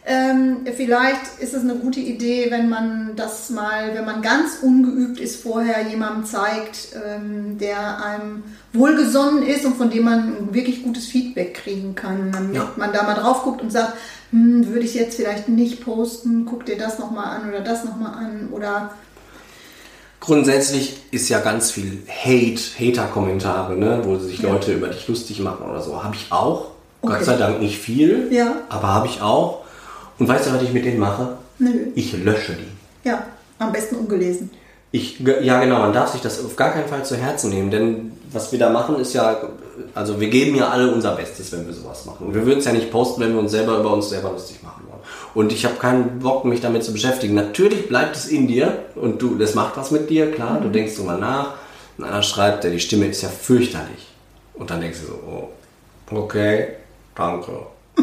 Ähm, 0.05 0.67
vielleicht 0.77 1.39
ist 1.39 1.55
es 1.55 1.63
eine 1.63 1.77
gute 1.77 2.01
Idee, 2.01 2.51
wenn 2.51 2.69
man 2.69 3.13
das 3.15 3.51
mal, 3.51 3.95
wenn 3.95 4.05
man 4.05 4.21
ganz 4.21 4.59
ungeübt 4.61 5.21
ist, 5.21 5.41
vorher 5.41 5.87
jemandem 5.87 6.25
zeigt, 6.25 6.89
ähm, 7.07 7.57
der 7.59 8.05
einem 8.05 8.43
wohlgesonnen 8.73 9.45
ist 9.45 9.65
und 9.65 9.77
von 9.77 9.91
dem 9.91 10.03
man 10.03 10.53
wirklich 10.53 10.83
gutes 10.83 11.07
Feedback 11.07 11.55
kriegen 11.55 11.95
kann, 11.95 12.33
damit 12.33 12.57
ja. 12.57 12.73
man 12.77 12.93
da 12.93 13.05
mal 13.05 13.15
drauf 13.15 13.45
guckt 13.45 13.63
und 13.63 13.71
sagt, 13.71 13.93
hm, 14.33 14.67
würde 14.69 14.85
ich 14.85 14.95
jetzt 14.95 15.17
vielleicht 15.17 15.49
nicht 15.49 15.85
posten, 15.85 16.47
guck 16.47 16.67
dir 16.67 16.77
das 16.77 16.99
nochmal 16.99 17.37
an 17.37 17.49
oder 17.49 17.61
das 17.61 17.85
nochmal 17.85 18.15
an 18.15 18.49
oder 18.51 18.91
Grundsätzlich 20.23 21.01
ist 21.11 21.29
ja 21.31 21.41
ganz 21.41 21.73
viel 21.73 22.05
Hate, 22.07 22.61
Hater-Kommentare, 22.79 23.77
ne, 23.77 24.03
wo 24.05 24.19
sich 24.19 24.39
ja. 24.39 24.53
Leute 24.53 24.73
über 24.73 24.87
dich 24.87 25.09
lustig 25.09 25.41
machen 25.41 25.69
oder 25.69 25.83
so. 25.83 26.05
Habe 26.05 26.15
ich 26.15 26.31
auch. 26.31 26.71
Okay. 27.01 27.15
Gott 27.15 27.25
sei 27.25 27.37
Dank 27.37 27.59
nicht 27.59 27.77
viel, 27.77 28.29
ja. 28.31 28.55
aber 28.69 28.87
habe 28.87 29.09
ich 29.09 29.21
auch. 29.21 29.65
Und 30.21 30.29
weißt 30.29 30.47
du, 30.47 30.55
was 30.55 30.63
ich 30.63 30.73
mit 30.73 30.85
denen 30.85 31.01
mache? 31.01 31.39
Nö. 31.59 31.89
Ich 31.97 32.13
lösche 32.13 32.53
die. 32.53 33.09
Ja, 33.09 33.25
am 33.59 33.73
besten 33.73 33.97
ungelesen. 33.97 34.51
Ich, 34.95 35.21
ja, 35.21 35.59
genau, 35.59 35.79
man 35.79 35.95
darf 35.95 36.13
sich 36.13 36.21
das 36.21 36.45
auf 36.45 36.55
gar 36.55 36.71
keinen 36.71 36.87
Fall 36.87 37.03
zu 37.03 37.17
Herzen 37.17 37.49
nehmen, 37.49 37.71
denn 37.71 38.13
was 38.31 38.53
wir 38.53 38.59
da 38.59 38.69
machen 38.69 38.97
ist 39.01 39.15
ja, 39.15 39.41
also 39.95 40.21
wir 40.21 40.29
geben 40.29 40.55
ja 40.55 40.69
alle 40.69 40.93
unser 40.93 41.17
Bestes, 41.17 41.51
wenn 41.51 41.67
wir 41.67 41.73
sowas 41.73 42.05
machen. 42.05 42.27
Und 42.27 42.35
wir 42.35 42.45
würden 42.45 42.59
es 42.59 42.67
ja 42.67 42.73
nicht 42.73 42.91
posten, 42.91 43.23
wenn 43.23 43.33
wir 43.33 43.41
uns 43.41 43.53
selber 43.53 43.79
über 43.79 43.91
uns 43.91 44.11
selber 44.11 44.31
lustig 44.31 44.63
machen 44.63 44.85
wollen. 44.87 45.01
Und 45.35 45.51
ich 45.51 45.65
habe 45.65 45.77
keinen 45.77 46.19
Bock, 46.19 46.45
mich 46.45 46.61
damit 46.61 46.85
zu 46.85 46.93
beschäftigen. 46.93 47.35
Natürlich 47.35 47.89
bleibt 47.89 48.17
es 48.17 48.27
in 48.27 48.47
dir 48.47 48.85
und 48.95 49.23
du, 49.23 49.37
das 49.37 49.55
macht 49.55 49.79
was 49.79 49.91
mit 49.93 50.11
dir, 50.11 50.31
klar, 50.31 50.61
mhm. 50.61 50.65
du 50.65 50.69
denkst 50.69 50.97
drüber 50.97 51.17
nach. 51.17 51.55
Und 51.97 52.05
einer 52.05 52.23
schreibt, 52.23 52.65
der 52.65 52.71
die 52.71 52.81
Stimme 52.81 53.07
ist 53.07 53.23
ja 53.23 53.31
fürchterlich. 53.31 54.09
Und 54.55 54.71
dann 54.71 54.83
denkst 54.83 54.99
du 55.01 55.07
so, 55.07 55.19
oh, 55.27 56.19
okay, 56.19 56.69
danke. 57.15 57.53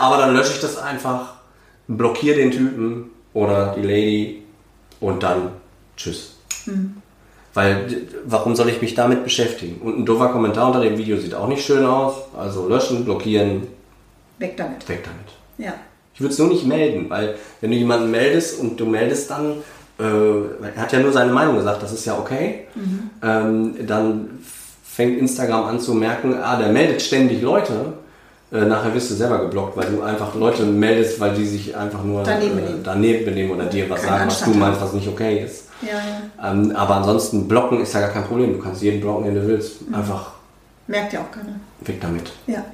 Aber 0.00 0.18
dann 0.18 0.34
lösche 0.34 0.52
ich 0.52 0.60
das 0.60 0.76
einfach, 0.76 1.34
blockiere 1.86 2.36
den 2.36 2.50
Typen 2.50 3.10
oder 3.32 3.74
die 3.78 3.82
Lady 3.82 4.42
und 5.00 5.22
dann 5.22 5.52
Tschüss. 5.98 6.36
Mhm. 6.64 7.02
Weil, 7.54 8.06
warum 8.24 8.54
soll 8.54 8.68
ich 8.68 8.80
mich 8.80 8.94
damit 8.94 9.24
beschäftigen? 9.24 9.80
Und 9.82 9.98
ein 9.98 10.06
doofer 10.06 10.28
Kommentar 10.28 10.68
unter 10.68 10.80
dem 10.80 10.96
Video 10.96 11.18
sieht 11.18 11.34
auch 11.34 11.48
nicht 11.48 11.64
schön 11.64 11.84
aus. 11.84 12.14
Also 12.36 12.68
löschen, 12.68 13.04
blockieren. 13.04 13.66
Weg 14.38 14.56
damit. 14.56 14.88
Weg 14.88 15.02
damit. 15.02 15.66
Ja. 15.68 15.74
Ich 16.14 16.20
würde 16.20 16.32
es 16.32 16.38
nur 16.38 16.48
nicht 16.48 16.66
melden, 16.66 17.10
weil 17.10 17.34
wenn 17.60 17.70
du 17.70 17.76
jemanden 17.76 18.10
meldest 18.10 18.60
und 18.60 18.78
du 18.78 18.86
meldest 18.86 19.30
dann, 19.30 19.56
äh, 19.98 20.66
er 20.74 20.82
hat 20.82 20.92
ja 20.92 21.00
nur 21.00 21.12
seine 21.12 21.32
Meinung 21.32 21.56
gesagt, 21.56 21.82
das 21.82 21.92
ist 21.92 22.04
ja 22.04 22.18
okay, 22.18 22.66
mhm. 22.74 23.10
ähm, 23.22 23.86
dann 23.86 24.38
fängt 24.84 25.18
Instagram 25.18 25.64
an 25.64 25.80
zu 25.80 25.94
merken, 25.94 26.34
ah, 26.34 26.58
der 26.58 26.68
meldet 26.68 27.02
ständig 27.02 27.40
Leute 27.42 27.94
äh, 28.50 28.64
nachher 28.64 28.94
wirst 28.94 29.10
du 29.10 29.14
selber 29.14 29.40
geblockt, 29.40 29.76
weil 29.76 29.90
du 29.90 30.02
einfach 30.02 30.34
Leute 30.34 30.62
meldest, 30.64 31.20
weil 31.20 31.34
die 31.34 31.46
sich 31.46 31.76
einfach 31.76 32.02
nur 32.02 32.22
daneben 32.22 32.56
benehmen, 32.56 32.80
äh, 32.80 32.82
daneben 32.82 33.24
benehmen 33.26 33.50
oder 33.50 33.66
dir 33.66 33.90
was 33.90 34.02
sagen, 34.02 34.26
was 34.26 34.42
du 34.42 34.50
meinst, 34.50 34.80
was 34.80 34.94
nicht 34.94 35.06
okay 35.06 35.44
ist. 35.44 35.67
Ja, 35.82 35.88
ja. 35.98 36.50
Ähm, 36.50 36.74
aber 36.74 36.96
ansonsten 36.96 37.48
blocken 37.48 37.80
ist 37.80 37.94
ja 37.94 38.00
gar 38.00 38.10
kein 38.10 38.24
Problem. 38.24 38.52
Du 38.52 38.58
kannst 38.58 38.82
jeden 38.82 39.00
blocken, 39.00 39.24
den 39.24 39.34
du 39.34 39.46
willst. 39.46 39.88
Mhm. 39.88 39.94
Einfach. 39.94 40.32
Merkt 40.86 41.12
ja 41.12 41.20
auch 41.20 41.30
keiner. 41.30 41.60
Weg 41.80 42.00
damit. 42.00 42.32
Ja. 42.46 42.64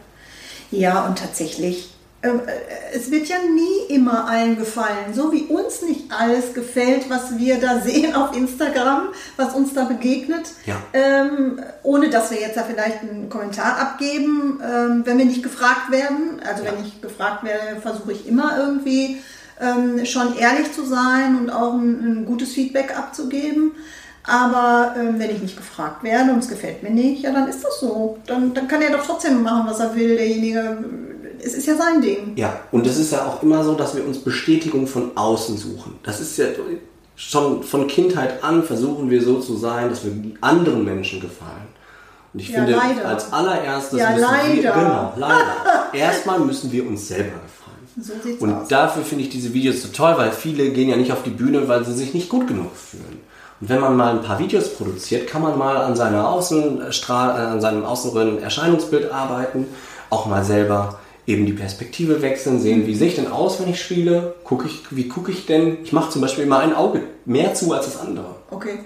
Ja, 0.71 1.07
und 1.07 1.19
tatsächlich 1.19 1.95
ähm, 2.25 2.41
äh, 2.47 2.97
es 2.97 3.11
wird 3.11 3.29
ja 3.29 3.37
nie 3.39 3.95
immer 3.95 4.27
allen 4.27 4.57
gefallen. 4.57 5.13
So 5.13 5.31
wie 5.31 5.43
uns 5.43 5.83
nicht 5.83 6.11
alles 6.11 6.55
gefällt, 6.55 7.11
was 7.11 7.39
wir 7.39 7.61
da 7.61 7.81
sehen 7.85 8.15
auf 8.15 8.35
Instagram, 8.35 9.09
was 9.37 9.55
uns 9.55 9.75
da 9.75 9.85
begegnet. 9.85 10.49
Ja. 10.65 10.77
Ähm, 10.93 11.61
ohne 11.83 12.09
dass 12.09 12.31
wir 12.31 12.41
jetzt 12.41 12.57
da 12.57 12.63
vielleicht 12.63 13.03
einen 13.03 13.29
Kommentar 13.29 13.79
abgeben, 13.79 14.61
ähm, 14.63 15.03
wenn 15.05 15.19
wir 15.19 15.27
nicht 15.27 15.43
gefragt 15.43 15.91
werden. 15.91 16.41
Also 16.49 16.65
ja. 16.65 16.73
wenn 16.73 16.85
ich 16.85 17.01
gefragt 17.03 17.45
werde, 17.45 17.81
versuche 17.81 18.13
ich 18.13 18.27
immer 18.27 18.57
irgendwie 18.59 19.19
ähm, 19.61 20.05
schon 20.05 20.37
ehrlich 20.37 20.73
zu 20.73 20.85
sein 20.85 21.39
und 21.39 21.51
auch 21.51 21.75
ein, 21.75 22.21
ein 22.21 22.27
gutes 22.27 22.53
Feedback 22.53 22.97
abzugeben. 22.97 23.73
Aber 24.27 24.95
ähm, 24.99 25.19
wenn 25.19 25.31
ich 25.31 25.43
nicht 25.43 25.57
gefragt 25.57 26.03
werde 26.03 26.33
und 26.33 26.39
es 26.39 26.49
gefällt 26.49 26.83
mir 26.83 26.91
nicht, 26.91 27.25
ja, 27.25 27.33
dann 27.33 27.47
ist 27.47 27.63
das 27.63 27.81
so. 27.81 28.19
Dann, 28.27 28.55
dann 28.55 28.69
kann 28.69 28.81
er 28.81 28.91
doch 28.91 29.05
trotzdem 29.05 29.43
machen, 29.43 29.69
was 29.69 29.81
er 29.81 29.95
will, 29.95 30.17
derjenige 30.17 30.79
es 31.45 31.55
ist 31.55 31.67
ja 31.67 31.77
sein 31.77 32.01
Ding. 32.01 32.33
Ja, 32.37 32.61
und 32.73 32.87
es 32.87 32.97
ist 32.97 33.13
ja 33.13 33.27
auch 33.27 33.43
immer 33.43 33.63
so, 33.63 33.75
dass 33.75 33.95
wir 33.95 34.05
uns 34.07 34.19
Bestätigung 34.19 34.87
von 34.87 35.17
außen 35.17 35.57
suchen. 35.57 35.99
Das 36.03 36.21
ist 36.21 36.39
ja 36.39 36.47
schon 37.17 37.63
von 37.63 37.87
Kindheit 37.87 38.43
an 38.43 38.63
versuchen 38.63 39.11
wir 39.11 39.23
so 39.23 39.41
zu 39.41 39.57
sein, 39.57 39.91
dass 39.91 40.05
wir 40.05 40.13
anderen 40.41 40.85
Menschen 40.85 41.21
gefallen. 41.21 41.69
Und 42.33 42.41
ich 42.41 42.49
ja, 42.49 42.57
finde, 42.57 42.73
leider. 42.73 43.09
als 43.09 43.33
allererstes 43.33 43.99
ja, 43.99 44.11
müssen 44.11 44.23
leider. 44.23 44.55
wir, 44.55 44.73
genau, 44.73 45.13
leider. 45.17 45.93
Erstmal 45.93 46.41
müssen 46.41 46.73
wir 46.73 46.87
uns 46.87 47.07
selber. 47.07 47.39
So 47.97 48.13
und 48.41 48.53
aus. 48.53 48.69
dafür 48.69 49.05
finde 49.05 49.25
ich 49.25 49.31
diese 49.31 49.55
Videos 49.55 49.83
so 49.83 49.89
toll, 49.89 50.15
weil 50.17 50.33
viele 50.33 50.71
gehen 50.71 50.89
ja 50.89 50.97
nicht 50.97 51.13
auf 51.13 51.23
die 51.23 51.31
Bühne, 51.31 51.69
weil 51.69 51.85
sie 51.85 51.95
sich 51.95 52.13
nicht 52.13 52.29
gut 52.29 52.49
genug 52.49 52.75
fühlen. 52.75 53.21
Und 53.61 53.69
wenn 53.69 53.81
man 53.81 53.97
mal 53.97 54.11
ein 54.11 54.23
paar 54.23 54.39
Videos 54.39 54.75
produziert, 54.75 55.29
kann 55.29 55.43
man 55.43 55.57
mal 55.57 55.77
an, 55.77 55.95
seiner 55.95 56.29
Außenstrahl, 56.29 57.39
äh, 57.39 57.47
an 57.47 57.61
seinem 57.61 57.85
äußeren 57.85 58.43
Erscheinungsbild 58.43 59.13
arbeiten, 59.13 59.67
auch 60.11 60.27
mal 60.27 60.45
selber 60.45 60.99
eben 61.27 61.47
die 61.47 61.53
Perspektive 61.53 62.21
wechseln, 62.21 62.61
sehen, 62.61 62.87
wie 62.87 62.95
sehe 62.95 63.09
ich 63.09 63.15
denn 63.15 63.31
aus, 63.31 63.61
wenn 63.61 63.71
ich 63.71 63.81
spiele, 63.81 64.35
guck 64.45 64.67
ich, 64.67 64.83
wie 64.91 65.09
gucke 65.09 65.31
ich 65.31 65.47
denn? 65.47 65.79
Ich 65.83 65.93
mache 65.93 66.11
zum 66.11 66.21
Beispiel 66.21 66.45
immer 66.45 66.59
ein 66.59 66.75
Auge 66.75 67.03
mehr 67.25 67.55
zu 67.55 67.73
als 67.73 67.87
das 67.87 68.01
andere. 68.01 68.35
Okay. 68.51 68.81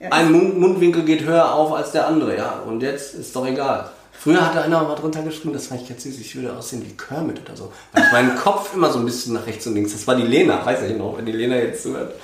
Ja, 0.00 0.08
ein 0.10 0.32
Mund 0.32 0.58
Mundwinkel 0.58 1.04
geht 1.04 1.24
höher 1.24 1.54
auf 1.54 1.72
als 1.72 1.92
der 1.92 2.08
andere, 2.08 2.36
ja. 2.36 2.60
Und 2.66 2.82
jetzt 2.82 3.14
ist 3.14 3.34
doch 3.36 3.46
egal. 3.46 3.88
Früher 4.22 4.46
hatte 4.46 4.62
einer 4.62 4.80
mal 4.84 4.94
drunter 4.94 5.22
geschrieben, 5.22 5.52
das 5.52 5.66
fand 5.66 5.82
ich 5.82 5.88
jetzt 5.88 6.04
süß, 6.04 6.16
ich 6.20 6.36
würde 6.36 6.56
aussehen 6.56 6.80
wie 6.86 6.96
Kermit 6.96 7.40
oder 7.44 7.56
so. 7.56 7.72
Weil 7.92 8.04
ich 8.04 8.12
meinen 8.12 8.36
Kopf 8.36 8.72
immer 8.72 8.88
so 8.88 9.00
ein 9.00 9.04
bisschen 9.04 9.32
nach 9.34 9.46
rechts 9.48 9.66
und 9.66 9.74
links. 9.74 9.90
Das 9.90 10.06
war 10.06 10.14
die 10.14 10.22
Lena, 10.22 10.64
weiß 10.64 10.82
ich 10.82 10.96
noch, 10.96 11.18
wenn 11.18 11.26
die 11.26 11.32
Lena 11.32 11.56
jetzt 11.56 11.82
zuhört. 11.82 12.14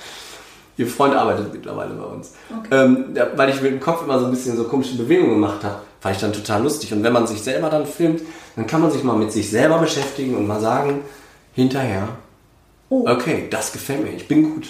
Ihr 0.77 0.87
Freund 0.87 1.13
arbeitet 1.13 1.51
mittlerweile 1.51 1.93
bei 1.95 2.05
uns. 2.05 2.31
Okay. 2.57 2.69
Ähm, 2.71 3.17
weil 3.35 3.49
ich 3.49 3.61
mit 3.61 3.73
dem 3.73 3.81
Kopf 3.81 4.01
immer 4.03 4.17
so 4.17 4.27
ein 4.27 4.31
bisschen 4.31 4.55
so 4.55 4.63
komische 4.63 4.95
Bewegungen 4.95 5.31
gemacht 5.31 5.61
habe, 5.65 5.81
fand 5.99 6.15
ich 6.15 6.21
dann 6.21 6.31
total 6.31 6.63
lustig. 6.63 6.93
Und 6.93 7.03
wenn 7.03 7.11
man 7.11 7.27
sich 7.27 7.41
selber 7.41 7.69
dann 7.69 7.85
filmt, 7.85 8.21
dann 8.55 8.65
kann 8.65 8.79
man 8.79 8.91
sich 8.91 9.03
mal 9.03 9.17
mit 9.17 9.33
sich 9.33 9.49
selber 9.49 9.79
beschäftigen 9.79 10.37
und 10.37 10.47
mal 10.47 10.61
sagen, 10.61 11.01
hinterher, 11.53 12.07
oh. 12.87 13.05
okay, 13.09 13.47
das 13.49 13.73
gefällt 13.73 14.05
mir, 14.05 14.11
ich 14.11 14.25
bin 14.25 14.53
gut. 14.53 14.69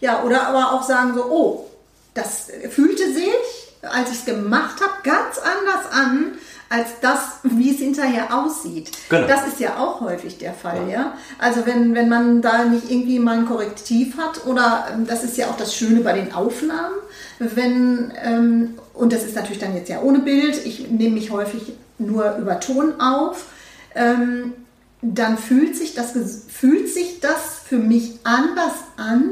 Ja, 0.00 0.24
oder 0.24 0.48
aber 0.48 0.72
auch 0.72 0.82
sagen 0.82 1.14
so, 1.14 1.24
oh, 1.26 1.70
das 2.14 2.48
fühlte 2.70 3.14
sich, 3.14 3.78
als 3.82 4.10
ich 4.10 4.18
es 4.18 4.24
gemacht 4.24 4.80
habe, 4.80 4.94
ganz 5.04 5.38
anders 5.38 5.92
an, 5.92 6.32
als 6.70 6.88
das, 7.00 7.38
wie 7.42 7.70
es 7.70 7.78
hinterher 7.78 8.36
aussieht. 8.36 8.90
Genau. 9.08 9.26
Das 9.26 9.46
ist 9.46 9.58
ja 9.58 9.78
auch 9.78 10.00
häufig 10.00 10.38
der 10.38 10.52
Fall, 10.52 10.88
ja. 10.88 10.92
ja. 10.92 11.14
Also 11.38 11.64
wenn, 11.64 11.94
wenn 11.94 12.08
man 12.08 12.42
da 12.42 12.64
nicht 12.64 12.90
irgendwie 12.90 13.18
mal 13.18 13.38
ein 13.38 13.46
Korrektiv 13.46 14.18
hat 14.18 14.46
oder 14.46 14.86
ähm, 14.92 15.06
das 15.06 15.24
ist 15.24 15.36
ja 15.36 15.46
auch 15.46 15.56
das 15.56 15.74
Schöne 15.74 16.00
bei 16.00 16.12
den 16.12 16.34
Aufnahmen, 16.34 16.94
wenn, 17.38 18.12
ähm, 18.22 18.74
und 18.94 19.12
das 19.12 19.24
ist 19.24 19.34
natürlich 19.34 19.60
dann 19.60 19.74
jetzt 19.74 19.88
ja 19.88 20.02
ohne 20.02 20.18
Bild, 20.18 20.64
ich 20.66 20.90
nehme 20.90 21.14
mich 21.14 21.30
häufig 21.30 21.72
nur 21.98 22.36
über 22.36 22.60
Ton 22.60 23.00
auf, 23.00 23.46
ähm, 23.94 24.52
dann 25.00 25.38
fühlt 25.38 25.76
sich, 25.76 25.94
das, 25.94 26.12
fühlt 26.48 26.88
sich 26.88 27.20
das 27.20 27.60
für 27.64 27.78
mich 27.78 28.18
anders 28.24 28.74
an 28.96 29.30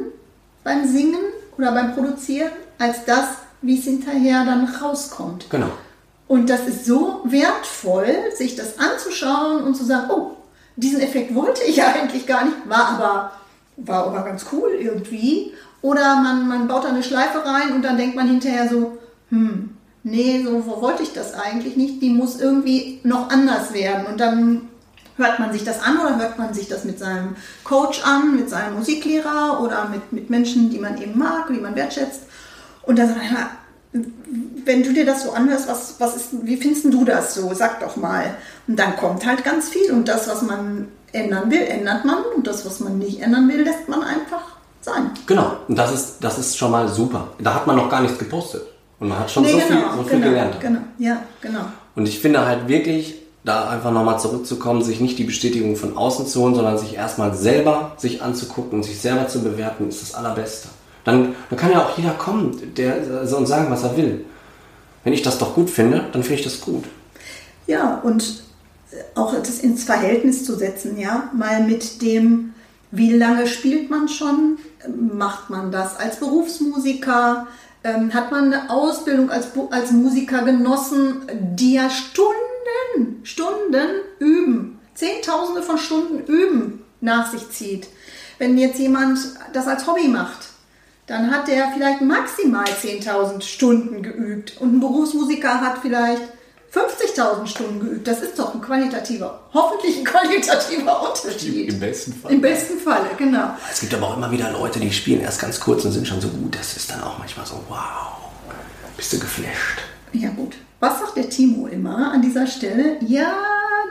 beim 0.64 0.86
Singen 0.86 1.20
oder 1.58 1.72
beim 1.72 1.94
Produzieren, 1.94 2.52
als 2.78 3.04
das, 3.04 3.26
wie 3.62 3.78
es 3.78 3.84
hinterher 3.84 4.44
dann 4.44 4.66
rauskommt. 4.66 5.50
Genau. 5.50 5.70
Und 6.28 6.50
das 6.50 6.66
ist 6.66 6.84
so 6.84 7.20
wertvoll, 7.24 8.08
sich 8.34 8.56
das 8.56 8.78
anzuschauen 8.78 9.62
und 9.62 9.76
zu 9.76 9.84
sagen, 9.84 10.10
oh, 10.10 10.36
diesen 10.76 11.00
Effekt 11.00 11.34
wollte 11.34 11.62
ich 11.64 11.82
eigentlich 11.84 12.26
gar 12.26 12.44
nicht, 12.44 12.56
war 12.68 12.88
aber, 12.88 13.32
war 13.76 14.06
aber 14.06 14.22
ganz 14.24 14.46
cool 14.52 14.70
irgendwie. 14.78 15.52
Oder 15.82 16.16
man, 16.16 16.48
man 16.48 16.66
baut 16.66 16.84
da 16.84 16.88
eine 16.88 17.02
Schleife 17.02 17.44
rein 17.44 17.72
und 17.72 17.82
dann 17.82 17.96
denkt 17.96 18.16
man 18.16 18.26
hinterher 18.26 18.68
so, 18.68 18.98
hm, 19.30 19.76
nee, 20.02 20.42
so 20.42 20.66
wollte 20.80 21.02
ich 21.02 21.12
das 21.12 21.34
eigentlich 21.34 21.76
nicht, 21.76 22.02
die 22.02 22.10
muss 22.10 22.40
irgendwie 22.40 23.00
noch 23.04 23.30
anders 23.30 23.72
werden. 23.72 24.06
Und 24.06 24.18
dann 24.18 24.68
hört 25.16 25.38
man 25.38 25.52
sich 25.52 25.64
das 25.64 25.82
an 25.82 25.98
oder 25.98 26.18
hört 26.18 26.38
man 26.38 26.54
sich 26.54 26.68
das 26.68 26.84
mit 26.84 26.98
seinem 26.98 27.36
Coach 27.64 28.02
an, 28.04 28.36
mit 28.36 28.50
seinem 28.50 28.74
Musiklehrer 28.74 29.60
oder 29.62 29.88
mit, 29.88 30.12
mit 30.12 30.30
Menschen, 30.30 30.70
die 30.70 30.78
man 30.78 31.00
eben 31.00 31.18
mag, 31.18 31.48
die 31.48 31.60
man 31.60 31.74
wertschätzt. 31.74 32.22
Und 32.82 32.98
dann 32.98 33.08
sagt 33.08 33.32
man, 33.32 33.48
wenn 34.64 34.82
du 34.82 34.92
dir 34.92 35.06
das 35.06 35.24
so 35.24 35.32
anhörst, 35.32 35.68
was, 35.68 35.94
was 35.98 36.16
ist, 36.16 36.28
wie 36.42 36.56
findest 36.56 36.84
du 36.86 37.04
das 37.04 37.34
so? 37.34 37.52
Sag 37.54 37.80
doch 37.80 37.96
mal. 37.96 38.36
Und 38.66 38.78
dann 38.78 38.96
kommt 38.96 39.24
halt 39.26 39.44
ganz 39.44 39.68
viel. 39.68 39.92
Und 39.92 40.08
das, 40.08 40.28
was 40.28 40.42
man 40.42 40.88
ändern 41.12 41.50
will, 41.50 41.62
ändert 41.62 42.04
man. 42.04 42.18
Und 42.34 42.46
das, 42.46 42.66
was 42.66 42.80
man 42.80 42.98
nicht 42.98 43.20
ändern 43.20 43.48
will, 43.48 43.62
lässt 43.62 43.88
man 43.88 44.02
einfach 44.02 44.56
sein. 44.80 45.10
Genau. 45.26 45.56
Und 45.68 45.76
das 45.76 45.92
ist, 45.92 46.16
das 46.20 46.38
ist 46.38 46.56
schon 46.56 46.70
mal 46.70 46.88
super. 46.88 47.28
Da 47.38 47.54
hat 47.54 47.66
man 47.66 47.76
noch 47.76 47.88
gar 47.88 48.02
nichts 48.02 48.18
gepostet. 48.18 48.62
Und 48.98 49.08
man 49.08 49.18
hat 49.18 49.30
schon 49.30 49.42
nee, 49.42 49.52
so, 49.52 49.58
genau, 49.58 49.68
viel, 49.68 49.80
so 49.96 50.02
viel 50.04 50.18
genau, 50.18 50.28
gelernt. 50.28 50.60
Genau, 50.60 50.80
ja, 50.98 51.22
genau. 51.40 51.64
Und 51.94 52.08
ich 52.08 52.18
finde 52.18 52.46
halt 52.46 52.68
wirklich, 52.68 53.16
da 53.46 53.68
einfach 53.68 53.92
nochmal 53.92 54.18
zurückzukommen, 54.18 54.82
sich 54.82 55.00
nicht 55.00 55.18
die 55.18 55.24
Bestätigung 55.24 55.76
von 55.76 55.96
außen 55.96 56.26
zu 56.26 56.42
holen, 56.42 56.54
sondern 56.54 56.78
sich 56.78 56.96
erstmal 56.96 57.34
selber 57.34 57.92
sich 57.96 58.20
anzugucken 58.20 58.78
und 58.78 58.82
sich 58.82 59.00
selber 59.00 59.28
zu 59.28 59.42
bewerten, 59.42 59.88
ist 59.88 60.02
das 60.02 60.14
Allerbeste. 60.14 60.68
Dann, 61.06 61.34
dann 61.48 61.58
kann 61.58 61.70
ja 61.70 61.86
auch 61.86 61.96
jeder 61.96 62.10
kommen 62.10 62.74
der, 62.76 63.22
und 63.22 63.46
sagen, 63.46 63.70
was 63.70 63.84
er 63.84 63.96
will. 63.96 64.24
Wenn 65.04 65.12
ich 65.12 65.22
das 65.22 65.38
doch 65.38 65.54
gut 65.54 65.70
finde, 65.70 66.04
dann 66.12 66.22
finde 66.22 66.40
ich 66.40 66.44
das 66.44 66.60
gut. 66.60 66.84
Ja, 67.68 68.00
und 68.02 68.42
auch 69.14 69.34
das 69.34 69.60
ins 69.60 69.84
Verhältnis 69.84 70.44
zu 70.44 70.56
setzen, 70.56 70.98
ja, 70.98 71.30
mal 71.32 71.62
mit 71.62 72.02
dem, 72.02 72.54
wie 72.90 73.12
lange 73.12 73.46
spielt 73.46 73.88
man 73.88 74.08
schon, 74.08 74.58
macht 75.12 75.48
man 75.48 75.70
das 75.70 75.96
als 75.96 76.16
Berufsmusiker, 76.16 77.46
ähm, 77.84 78.12
hat 78.12 78.32
man 78.32 78.52
eine 78.52 78.68
Ausbildung 78.68 79.30
als, 79.30 79.48
als 79.70 79.92
Musiker 79.92 80.42
genossen, 80.42 81.22
die 81.54 81.74
ja 81.74 81.88
Stunden, 81.88 83.20
Stunden 83.22 84.00
üben, 84.18 84.80
Zehntausende 84.94 85.62
von 85.62 85.78
Stunden 85.78 86.24
üben 86.24 86.82
nach 87.00 87.30
sich 87.30 87.48
zieht. 87.50 87.86
Wenn 88.38 88.58
jetzt 88.58 88.80
jemand 88.80 89.20
das 89.52 89.68
als 89.68 89.86
Hobby 89.86 90.08
macht, 90.08 90.48
dann 91.06 91.30
hat 91.30 91.48
der 91.48 91.68
vielleicht 91.72 92.00
maximal 92.00 92.64
10.000 92.64 93.42
Stunden 93.42 94.02
geübt 94.02 94.60
und 94.60 94.74
ein 94.74 94.80
Berufsmusiker 94.80 95.60
hat 95.60 95.78
vielleicht 95.80 96.22
50.000 96.74 97.46
Stunden 97.46 97.80
geübt. 97.80 98.06
Das 98.06 98.20
ist 98.20 98.38
doch 98.38 98.54
ein 98.54 98.60
qualitativer, 98.60 99.40
hoffentlich 99.54 99.98
ein 99.98 100.04
qualitativer 100.04 101.08
Unterschied. 101.08 101.72
Im 101.72 101.80
besten 101.80 102.12
Fall. 102.12 102.32
Im 102.32 102.40
besten 102.40 102.78
Falle, 102.78 103.10
genau. 103.16 103.54
Es 103.72 103.80
gibt 103.80 103.94
aber 103.94 104.08
auch 104.08 104.16
immer 104.16 104.30
wieder 104.30 104.50
Leute, 104.50 104.80
die 104.80 104.92
spielen 104.92 105.20
erst 105.20 105.40
ganz 105.40 105.60
kurz 105.60 105.84
und 105.84 105.92
sind 105.92 106.06
schon 106.06 106.20
so 106.20 106.28
gut. 106.28 106.56
Das 106.56 106.76
ist 106.76 106.90
dann 106.90 107.02
auch 107.02 107.18
manchmal 107.18 107.46
so, 107.46 107.62
wow, 107.68 108.12
bist 108.96 109.12
du 109.12 109.18
geflasht. 109.18 109.80
Ja 110.12 110.30
gut. 110.30 110.56
Was 110.80 110.98
sagt 110.98 111.16
der 111.16 111.30
Timo 111.30 111.68
immer 111.68 112.12
an 112.12 112.20
dieser 112.20 112.46
Stelle? 112.46 112.98
Ja, 113.00 113.32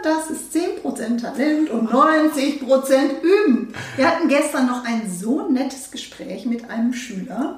das 0.05 0.29
ist 0.29 0.55
10% 0.55 1.19
Talent 1.19 1.71
und 1.71 1.89
90% 1.89 3.21
Üben. 3.21 3.73
Wir 3.95 4.07
hatten 4.07 4.27
gestern 4.27 4.67
noch 4.67 4.85
ein 4.85 5.09
so 5.09 5.49
nettes 5.49 5.89
Gespräch 5.89 6.45
mit 6.45 6.69
einem 6.69 6.93
Schüler, 6.93 7.57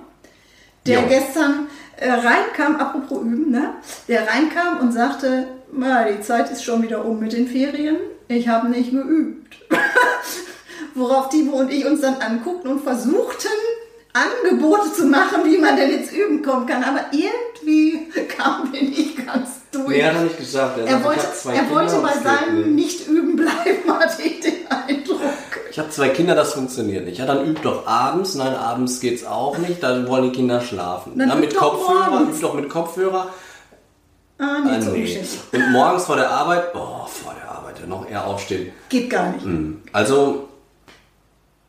der 0.86 1.02
jo. 1.02 1.08
gestern 1.10 1.68
äh, 1.98 2.10
reinkam, 2.10 2.78
apropos 2.78 3.22
Üben, 3.22 3.52
ne? 3.52 3.74
der 4.08 4.28
reinkam 4.28 4.80
und 4.80 4.94
sagte, 4.94 5.48
die 5.72 6.22
Zeit 6.22 6.50
ist 6.50 6.64
schon 6.64 6.82
wieder 6.82 7.04
um 7.04 7.20
mit 7.20 7.34
den 7.34 7.48
Ferien, 7.48 7.98
ich 8.30 8.48
habe 8.48 8.70
nicht 8.70 8.92
geübt. 8.92 9.58
Worauf 10.96 11.30
Timo 11.30 11.58
und 11.58 11.72
ich 11.72 11.86
uns 11.86 12.02
dann 12.02 12.16
anguckten 12.16 12.72
und 12.72 12.82
versuchten, 12.82 13.52
Angebote 14.14 14.92
zu 14.94 15.06
machen, 15.06 15.44
wie 15.44 15.58
man 15.58 15.76
denn 15.76 15.92
jetzt 15.92 16.12
üben 16.14 16.42
kommen 16.42 16.66
kann. 16.66 16.84
Aber 16.84 17.06
irgendwie 17.12 18.08
kamen 18.38 18.72
wir 18.72 18.82
nicht 18.82 19.26
ganz 19.26 19.57
durch. 19.72 19.90
Nee, 19.90 20.04
hat 20.04 20.16
er 20.16 20.22
nicht 20.22 20.38
gesagt. 20.38 20.78
Er, 20.78 20.86
er 20.86 21.04
wollte, 21.04 21.22
er 21.54 21.70
wollte 21.70 21.96
bei 22.02 22.14
seinem 22.14 22.76
Nicht-Üben 22.76 23.36
bleiben, 23.36 23.90
hatte 24.00 24.22
ich 24.24 24.40
den 24.40 24.68
Eindruck. 24.70 25.22
Ich 25.70 25.80
habe 25.80 25.90
zwei 25.90 26.10
Kinder, 26.10 26.36
das 26.36 26.54
funktioniert 26.54 27.06
nicht. 27.06 27.20
Ja, 27.20 27.26
dann 27.26 27.46
übt 27.46 27.62
doch 27.64 27.86
abends. 27.86 28.36
Nein, 28.36 28.56
abends 28.56 29.00
geht's 29.00 29.26
auch 29.26 29.58
nicht. 29.58 29.84
Dann 29.84 30.08
wollen 30.08 30.24
die 30.24 30.32
Kinder 30.32 30.62
schlafen. 30.62 31.18
Dann 31.18 31.30
Na, 31.30 31.36
mit 31.36 31.56
Kopfhörer, 31.56 32.22
übt 32.22 32.42
doch 32.42 32.54
mit 32.54 32.70
Kopfhörer. 32.70 33.28
Ah, 34.40 34.60
nee, 34.64 34.72
ah, 34.72 34.82
so 34.82 34.92
nee. 34.92 35.20
Und 35.52 35.72
morgens 35.72 36.06
vor 36.06 36.16
der 36.16 36.30
Arbeit, 36.30 36.72
boah, 36.72 37.08
vor 37.08 37.34
der 37.34 37.50
Arbeit, 37.50 37.80
ja, 37.80 37.88
noch 37.88 38.08
eher 38.08 38.26
aufstehen. 38.26 38.72
Geht 38.90 39.10
gar 39.10 39.32
nicht. 39.32 39.44
Hm. 39.44 39.82
Also, 39.92 40.50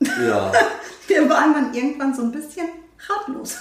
ja. 0.01 0.53
Wir 1.07 1.29
waren 1.31 1.55
dann 1.55 1.75
irgendwann 1.75 2.15
so 2.15 2.23
ein 2.23 2.33
bisschen 2.33 2.69
ratlos. 3.09 3.57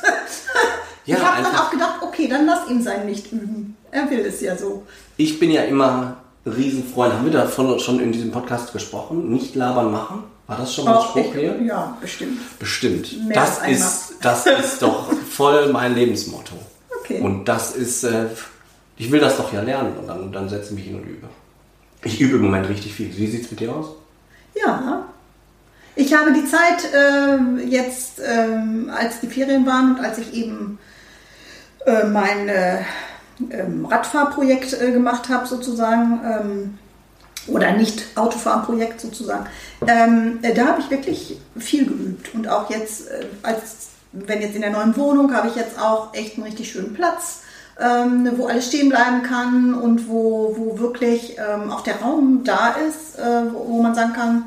ja, 1.05 1.15
ich 1.17 1.23
habe 1.23 1.41
dann 1.41 1.55
auch 1.55 1.71
gedacht, 1.71 2.01
okay, 2.01 2.27
dann 2.27 2.45
lass 2.45 2.69
ihn 2.69 2.81
sein 2.81 3.05
nicht 3.05 3.31
üben. 3.31 3.66
Er 3.91 4.09
will 4.09 4.19
es 4.25 4.41
ja 4.41 4.55
so. 4.55 4.85
Ich 5.17 5.39
bin 5.39 5.51
ja 5.51 5.63
immer 5.63 6.17
Riesenfreund. 6.45 7.13
Haben 7.13 7.25
wir 7.25 7.31
davon 7.31 7.79
schon 7.79 7.99
in 7.99 8.11
diesem 8.11 8.31
Podcast 8.31 8.73
gesprochen? 8.73 9.29
Nicht 9.31 9.55
labern 9.55 9.91
machen? 9.91 10.23
War 10.47 10.57
das 10.57 10.73
schon 10.73 10.85
mal 10.85 10.97
ein 10.97 11.03
Spruch 11.03 11.33
hier? 11.33 11.61
Ja, 11.61 11.97
bestimmt. 11.99 12.39
Bestimmt. 12.59 13.27
Mehr 13.27 13.35
das 13.35 13.67
ist, 13.67 14.15
das 14.21 14.45
ist 14.45 14.81
doch 14.81 15.11
voll 15.13 15.71
mein 15.71 15.93
Lebensmotto. 15.93 16.55
Okay. 17.01 17.19
Und 17.21 17.45
das 17.45 17.75
ist, 17.75 18.03
äh, 18.03 18.27
ich 18.97 19.11
will 19.11 19.19
das 19.19 19.37
doch 19.37 19.51
ja 19.51 19.61
lernen 19.61 19.97
und 19.97 20.07
dann, 20.07 20.31
dann 20.31 20.49
setze 20.49 20.69
ich 20.69 20.75
mich 20.75 20.85
hin 20.85 20.95
und 20.95 21.03
übe. 21.05 21.27
Ich 22.03 22.21
übe 22.21 22.37
im 22.37 22.43
Moment 22.43 22.69
richtig 22.69 22.93
viel. 22.93 23.15
Wie 23.15 23.27
sieht 23.27 23.45
es 23.45 23.51
mit 23.51 23.59
dir 23.59 23.73
aus? 23.73 23.87
Ja, 24.55 25.05
ich 25.99 26.13
habe 26.13 26.31
die 26.31 26.45
Zeit 26.45 26.93
äh, 26.93 27.65
jetzt, 27.65 28.19
äh, 28.19 28.91
als 28.91 29.19
die 29.19 29.27
Ferien 29.27 29.65
waren 29.65 29.95
und 29.95 30.05
als 30.05 30.19
ich 30.19 30.31
eben 30.33 30.77
äh, 31.87 32.05
mein 32.05 32.47
ähm, 32.47 32.85
Radfahrprojekt 33.89 34.73
äh, 34.81 34.91
gemacht 34.91 35.29
habe, 35.29 35.47
sozusagen, 35.47 36.19
ähm, 36.23 36.77
oder 37.47 37.71
nicht 37.71 38.05
Autofahrprojekt 38.15 38.99
sozusagen, 38.99 39.45
ähm, 39.87 40.39
äh, 40.41 40.53
da 40.53 40.67
habe 40.67 40.81
ich 40.81 40.89
wirklich 40.89 41.37
viel 41.57 41.85
geübt. 41.85 42.33
Und 42.33 42.47
auch 42.47 42.69
jetzt, 42.69 43.07
als 43.43 43.89
wenn 44.11 44.41
jetzt 44.41 44.55
in 44.55 44.61
der 44.61 44.71
neuen 44.71 44.95
Wohnung, 44.97 45.33
habe 45.33 45.47
ich 45.47 45.55
jetzt 45.55 45.79
auch 45.79 46.13
echt 46.13 46.35
einen 46.35 46.43
richtig 46.43 46.71
schönen 46.71 46.93
Platz. 46.93 47.41
Ähm, 47.79 48.27
wo 48.37 48.47
alles 48.47 48.69
stehen 48.69 48.89
bleiben 48.89 49.21
kann 49.21 49.75
und 49.75 50.09
wo, 50.09 50.55
wo 50.57 50.79
wirklich 50.79 51.37
ähm, 51.37 51.69
auch 51.69 51.81
der 51.81 51.97
Raum 51.97 52.43
da 52.43 52.69
ist, 52.69 53.19
äh, 53.19 53.53
wo, 53.53 53.67
wo, 53.67 53.83
man 53.83 53.93
sagen 53.93 54.13
kann, 54.13 54.45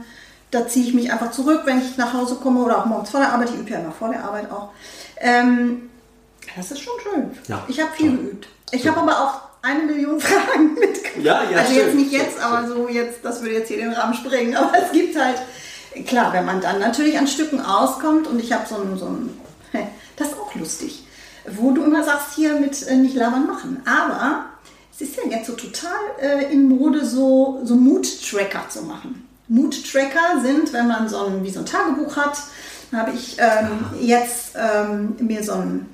da 0.51 0.67
ziehe 0.67 0.87
ich 0.87 0.95
mich 0.95 1.13
einfach 1.13 1.31
zurück, 1.31 1.61
wenn 1.65 1.79
ich 1.79 1.97
nach 1.97 2.13
Hause 2.13 2.35
komme 2.43 2.61
oder 2.61 2.79
auch 2.79 2.87
morgens 2.87 3.11
vor 3.11 3.21
der 3.21 3.33
Arbeit. 3.33 3.51
Ich 3.51 3.61
übe 3.61 3.71
ja 3.71 3.79
immer 3.79 3.93
vor 3.93 4.09
der 4.09 4.25
Arbeit 4.25 4.51
auch. 4.51 4.71
Ähm, 5.19 5.91
das 6.57 6.73
ist 6.73 6.81
schon 6.81 6.95
schön. 7.03 7.31
Ja, 7.47 7.63
ich 7.69 7.81
habe 7.81 7.93
viel 7.93 8.17
geübt. 8.17 8.49
Ich 8.73 8.87
habe 8.87 9.01
aber 9.01 9.13
auch 9.13 9.41
eine 9.63 9.83
Million 9.83 10.21
Fragen 10.21 10.75
mitgebracht. 10.75 11.25
Ja, 11.25 11.43
ja, 11.51 11.59
also 11.59 11.73
stimmt, 11.73 11.87
jetzt 11.87 11.95
nicht 11.95 12.13
jetzt, 12.13 12.41
aber 12.41 12.67
so 12.67 12.89
jetzt, 12.89 13.25
das 13.25 13.43
würde 13.43 13.55
jetzt 13.55 13.69
hier 13.69 13.79
den 13.79 13.93
Rahmen 13.93 14.15
sprengen. 14.15 14.57
Aber 14.57 14.73
es 14.79 14.93
gibt 14.93 15.19
halt, 15.19 15.37
klar, 16.07 16.33
wenn 16.33 16.45
man 16.45 16.61
dann 16.61 16.79
natürlich 16.79 17.19
an 17.19 17.27
Stücken 17.27 17.61
auskommt 17.61 18.27
und 18.27 18.39
ich 18.41 18.53
habe 18.53 18.67
so 18.67 18.77
ein, 18.77 18.97
so 18.97 19.07
ein, 19.07 19.39
das 20.17 20.29
ist 20.29 20.39
auch 20.39 20.55
lustig, 20.55 21.05
wo 21.47 21.73
du 21.73 21.83
immer 21.83 22.05
sagst, 22.05 22.35
hier 22.35 22.55
mit 22.55 22.87
äh, 22.87 22.97
nicht 22.97 23.15
labern 23.15 23.47
machen. 23.47 23.83
Aber 23.87 24.47
es 24.93 25.01
ist 25.01 25.17
ja 25.17 25.31
jetzt 25.31 25.47
so 25.47 25.55
total 25.55 25.93
äh, 26.21 26.53
in 26.53 26.69
Mode, 26.69 27.05
so, 27.05 27.61
so 27.65 27.75
Mood-Tracker 27.75 28.69
zu 28.69 28.83
machen. 28.83 29.27
Mood-Tracker 29.49 30.41
sind, 30.43 30.73
wenn 30.73 30.87
man 30.87 31.09
so 31.09 31.27
ein, 31.27 31.43
wie 31.43 31.51
so 31.51 31.61
ein 31.61 31.67
Tagebuch 31.67 32.17
hat, 32.17 32.39
habe 32.93 33.13
ich 33.13 33.37
ähm, 33.39 33.85
jetzt 34.01 34.53
ähm, 34.57 35.17
mir 35.19 35.43
so 35.43 35.53
ein, 35.53 35.87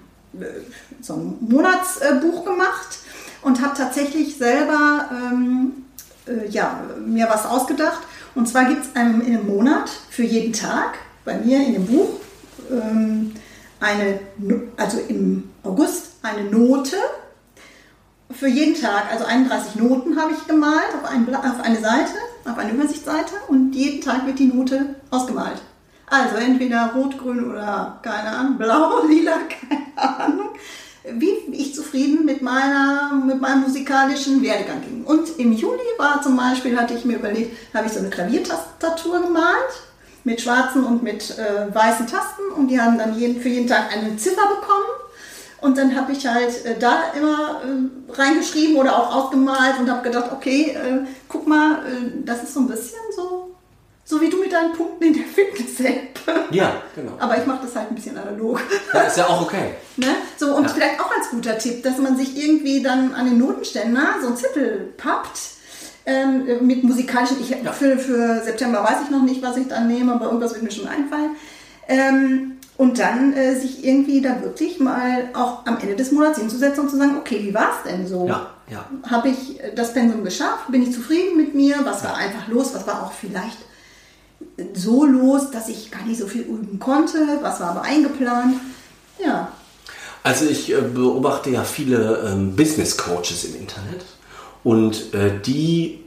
so 1.00 1.14
ein 1.14 1.38
Monatsbuch 1.40 2.44
gemacht 2.44 2.98
und 3.42 3.62
habe 3.62 3.76
tatsächlich 3.76 4.36
selber 4.36 5.08
ähm, 5.10 5.84
äh, 6.26 6.48
ja, 6.48 6.80
mir 7.04 7.28
was 7.28 7.46
ausgedacht. 7.46 8.00
Und 8.34 8.48
zwar 8.48 8.66
gibt 8.66 8.82
es 8.82 8.90
in 8.90 9.22
einem 9.22 9.46
Monat 9.46 9.90
für 10.10 10.24
jeden 10.24 10.52
Tag 10.52 10.98
bei 11.24 11.38
mir 11.38 11.58
in 11.64 11.74
dem 11.74 11.86
Buch 11.86 12.20
ähm, 12.70 13.34
eine, 13.80 14.20
also 14.76 14.98
im 15.08 15.50
August 15.62 16.12
eine 16.22 16.50
Note 16.50 16.96
für 18.30 18.48
jeden 18.48 18.74
Tag, 18.80 19.12
also 19.12 19.24
31 19.24 19.76
Noten 19.76 20.18
habe 20.18 20.32
ich 20.32 20.46
gemalt 20.46 20.94
auf, 21.00 21.08
ein, 21.08 21.32
auf 21.34 21.60
eine 21.62 21.80
Seite 21.80 22.12
auf 22.44 22.58
eine 22.58 22.72
Übersichtsseite 22.72 23.34
und 23.48 23.72
jeden 23.74 24.00
Tag 24.00 24.26
wird 24.26 24.38
die 24.38 24.46
Note 24.46 24.96
ausgemalt. 25.10 25.60
Also 26.08 26.36
entweder 26.36 26.92
rot, 26.94 27.18
grün 27.18 27.50
oder 27.50 27.98
keine 28.02 28.30
Ahnung, 28.30 28.58
blau, 28.58 29.02
lila, 29.08 29.38
keine 29.48 30.08
Ahnung. 30.18 30.48
Wie 31.12 31.30
ich 31.52 31.74
zufrieden 31.74 32.24
mit, 32.24 32.42
meiner, 32.42 33.12
mit 33.24 33.40
meinem 33.40 33.62
musikalischen 33.62 34.42
Werdegang 34.42 34.82
ging. 34.82 35.04
Und 35.04 35.38
im 35.38 35.52
Juli 35.52 35.78
war 35.98 36.20
zum 36.20 36.36
Beispiel, 36.36 36.76
hatte 36.76 36.94
ich 36.94 37.04
mir 37.04 37.16
überlegt, 37.16 37.56
habe 37.74 37.86
ich 37.86 37.92
so 37.92 38.00
eine 38.00 38.10
Klaviertastatur 38.10 39.20
gemalt 39.20 39.82
mit 40.24 40.40
schwarzen 40.40 40.82
und 40.82 41.04
mit 41.04 41.38
äh, 41.38 41.72
weißen 41.72 42.08
Tasten 42.08 42.50
und 42.56 42.66
die 42.68 42.80
haben 42.80 42.98
dann 42.98 43.16
jeden, 43.16 43.40
für 43.40 43.48
jeden 43.48 43.68
Tag 43.68 43.92
eine 43.92 44.16
Ziffer 44.16 44.48
bekommen. 44.48 44.86
Und 45.60 45.78
dann 45.78 45.94
habe 45.96 46.12
ich 46.12 46.26
halt 46.26 46.64
äh, 46.64 46.76
da 46.78 47.12
immer 47.16 47.62
äh, 47.62 48.12
reingeschrieben 48.12 48.76
oder 48.76 48.96
auch 48.96 49.14
ausgemalt 49.14 49.78
und 49.78 49.88
habe 49.88 50.02
gedacht, 50.02 50.30
okay, 50.32 50.72
äh, 50.72 51.06
guck 51.28 51.46
mal, 51.46 51.78
äh, 51.86 52.24
das 52.24 52.42
ist 52.42 52.54
so 52.54 52.60
ein 52.60 52.66
bisschen 52.66 52.98
so, 53.14 53.45
so 54.08 54.20
wie 54.20 54.30
du 54.30 54.38
mit 54.38 54.52
deinen 54.52 54.72
Punkten 54.72 55.02
in 55.04 55.12
der 55.14 55.24
Fitness-App. 55.24 56.20
Ja, 56.52 56.76
genau. 56.94 57.12
Aber 57.18 57.36
ich 57.36 57.44
mache 57.44 57.66
das 57.66 57.74
halt 57.74 57.90
ein 57.90 57.94
bisschen 57.96 58.16
analog. 58.16 58.60
Ja, 58.94 59.00
ist 59.02 59.16
ja 59.16 59.26
auch 59.26 59.42
okay. 59.42 59.72
Ne? 59.96 60.06
So, 60.38 60.54
und 60.56 60.62
Ja. 60.64 60.68
vielleicht 60.70 61.00
auch 61.00 61.10
als 61.14 61.28
guter 61.30 61.58
Tipp, 61.58 61.82
dass 61.82 61.98
man 61.98 62.16
sich 62.16 62.36
irgendwie 62.40 62.82
dann 62.82 63.12
an 63.14 63.26
den 63.26 63.38
Notenständer 63.38 64.14
so 64.20 64.28
einen 64.28 64.36
Zettel 64.36 64.92
pappt 64.96 65.38
ähm, 66.06 66.44
mit 66.66 66.84
musikalischen. 66.84 67.38
Ich, 67.40 67.50
Ja. 67.50 67.72
für, 67.72 67.98
für 67.98 68.42
September 68.44 68.84
weiß 68.84 68.98
ich 69.04 69.10
noch 69.10 69.22
nicht, 69.22 69.42
was 69.42 69.56
ich 69.56 69.66
dann 69.66 69.88
nehme, 69.88 70.12
aber 70.14 70.26
irgendwas 70.26 70.52
wird 70.54 70.62
mir 70.62 70.70
schon 70.70 70.86
einfallen. 70.86 71.30
Ähm, 71.88 72.52
und 72.76 72.98
dann 72.98 73.32
äh, 73.32 73.54
sich 73.58 73.84
irgendwie 73.84 74.20
da 74.20 74.42
wirklich 74.42 74.78
mal 74.78 75.30
auch 75.34 75.64
am 75.66 75.78
Ende 75.78 75.96
des 75.96 76.12
Monats 76.12 76.38
hinzusetzen 76.38 76.84
und 76.84 76.90
zu 76.90 76.96
sagen, 76.96 77.16
okay, 77.18 77.40
wie 77.42 77.54
war 77.54 77.70
es 77.84 77.90
denn 77.90 78.06
so? 78.06 78.26
Ja, 78.26 78.50
ja. 78.70 78.84
Habe 79.10 79.28
ich 79.30 79.58
das 79.74 79.94
Pensum 79.94 80.22
geschafft? 80.22 80.68
Bin 80.70 80.82
ich 80.82 80.92
zufrieden 80.92 81.36
mit 81.36 81.54
mir? 81.54 81.76
Was 81.84 82.04
war 82.04 82.16
einfach 82.16 82.46
los? 82.48 82.74
Was 82.74 82.86
war 82.86 83.02
auch 83.04 83.12
vielleicht 83.12 83.56
so 84.74 85.04
los, 85.04 85.50
dass 85.50 85.68
ich 85.68 85.90
gar 85.90 86.04
nicht 86.06 86.18
so 86.18 86.26
viel 86.26 86.42
üben 86.42 86.78
konnte? 86.78 87.18
Was 87.42 87.60
war 87.60 87.70
aber 87.70 87.82
eingeplant? 87.82 88.54
Ja, 89.22 89.48
Also 90.22 90.44
ich 90.46 90.72
äh, 90.72 90.80
beobachte 90.80 91.50
ja 91.50 91.62
viele 91.64 92.28
ähm, 92.30 92.56
Business 92.56 92.96
Coaches 92.96 93.44
im 93.44 93.56
Internet 93.56 94.04
und 94.64 95.14
äh, 95.14 95.40
die 95.44 96.00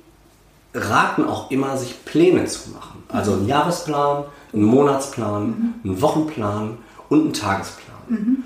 raten 0.74 1.24
auch 1.26 1.50
immer, 1.52 1.78
sich 1.78 2.06
Pläne 2.06 2.46
zu 2.46 2.70
machen. 2.72 3.04
Also 3.08 3.34
einen 3.34 3.48
Jahresplan, 3.48 4.26
einen 4.54 4.64
Monatsplan, 4.64 5.74
einen 5.84 6.02
Wochenplan 6.02 6.78
und 7.10 7.22
einen 7.22 7.34
Tagesplan. 7.34 8.44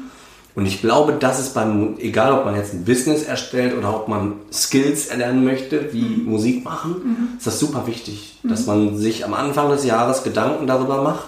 Und 0.55 0.65
ich 0.65 0.79
glaube, 0.81 1.13
das 1.19 1.39
ist 1.39 1.53
beim, 1.53 1.97
egal 1.97 2.31
ob 2.31 2.45
man 2.45 2.55
jetzt 2.55 2.73
ein 2.73 2.85
Business 2.85 3.23
erstellt 3.23 3.75
oder 3.77 3.93
ob 3.95 4.07
man 4.07 4.35
Skills 4.51 5.07
erlernen 5.07 5.43
möchte, 5.43 5.91
wie 5.91 6.03
Musik 6.25 6.63
machen, 6.63 7.35
ist 7.37 7.47
das 7.47 7.59
super 7.59 7.87
wichtig, 7.87 8.32
dass 8.43 8.65
man 8.65 8.97
sich 8.97 9.25
am 9.25 9.33
Anfang 9.33 9.69
des 9.69 9.85
Jahres 9.85 10.23
Gedanken 10.23 10.67
darüber 10.67 11.01
macht. 11.01 11.27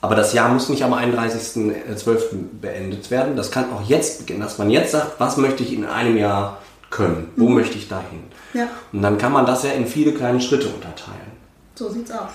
Aber 0.00 0.14
das 0.14 0.32
Jahr 0.32 0.48
muss 0.50 0.68
nicht 0.68 0.84
am 0.84 0.94
31.12. 0.94 2.36
beendet 2.60 3.10
werden. 3.10 3.34
Das 3.36 3.50
kann 3.50 3.72
auch 3.72 3.82
jetzt 3.88 4.20
beginnen, 4.20 4.40
dass 4.40 4.58
man 4.58 4.70
jetzt 4.70 4.92
sagt, 4.92 5.18
was 5.18 5.36
möchte 5.36 5.62
ich 5.62 5.72
in 5.72 5.84
einem 5.84 6.16
Jahr 6.16 6.58
können? 6.90 7.30
Wo 7.36 7.48
möchte 7.48 7.76
ich 7.76 7.88
dahin? 7.88 8.24
Ja. 8.54 8.68
Und 8.92 9.02
dann 9.02 9.18
kann 9.18 9.32
man 9.32 9.46
das 9.46 9.64
ja 9.64 9.70
in 9.70 9.86
viele 9.86 10.12
kleine 10.12 10.40
Schritte 10.40 10.68
unterteilen. 10.68 11.32
So 11.74 11.90
sieht's 11.90 12.10
aus. 12.12 12.30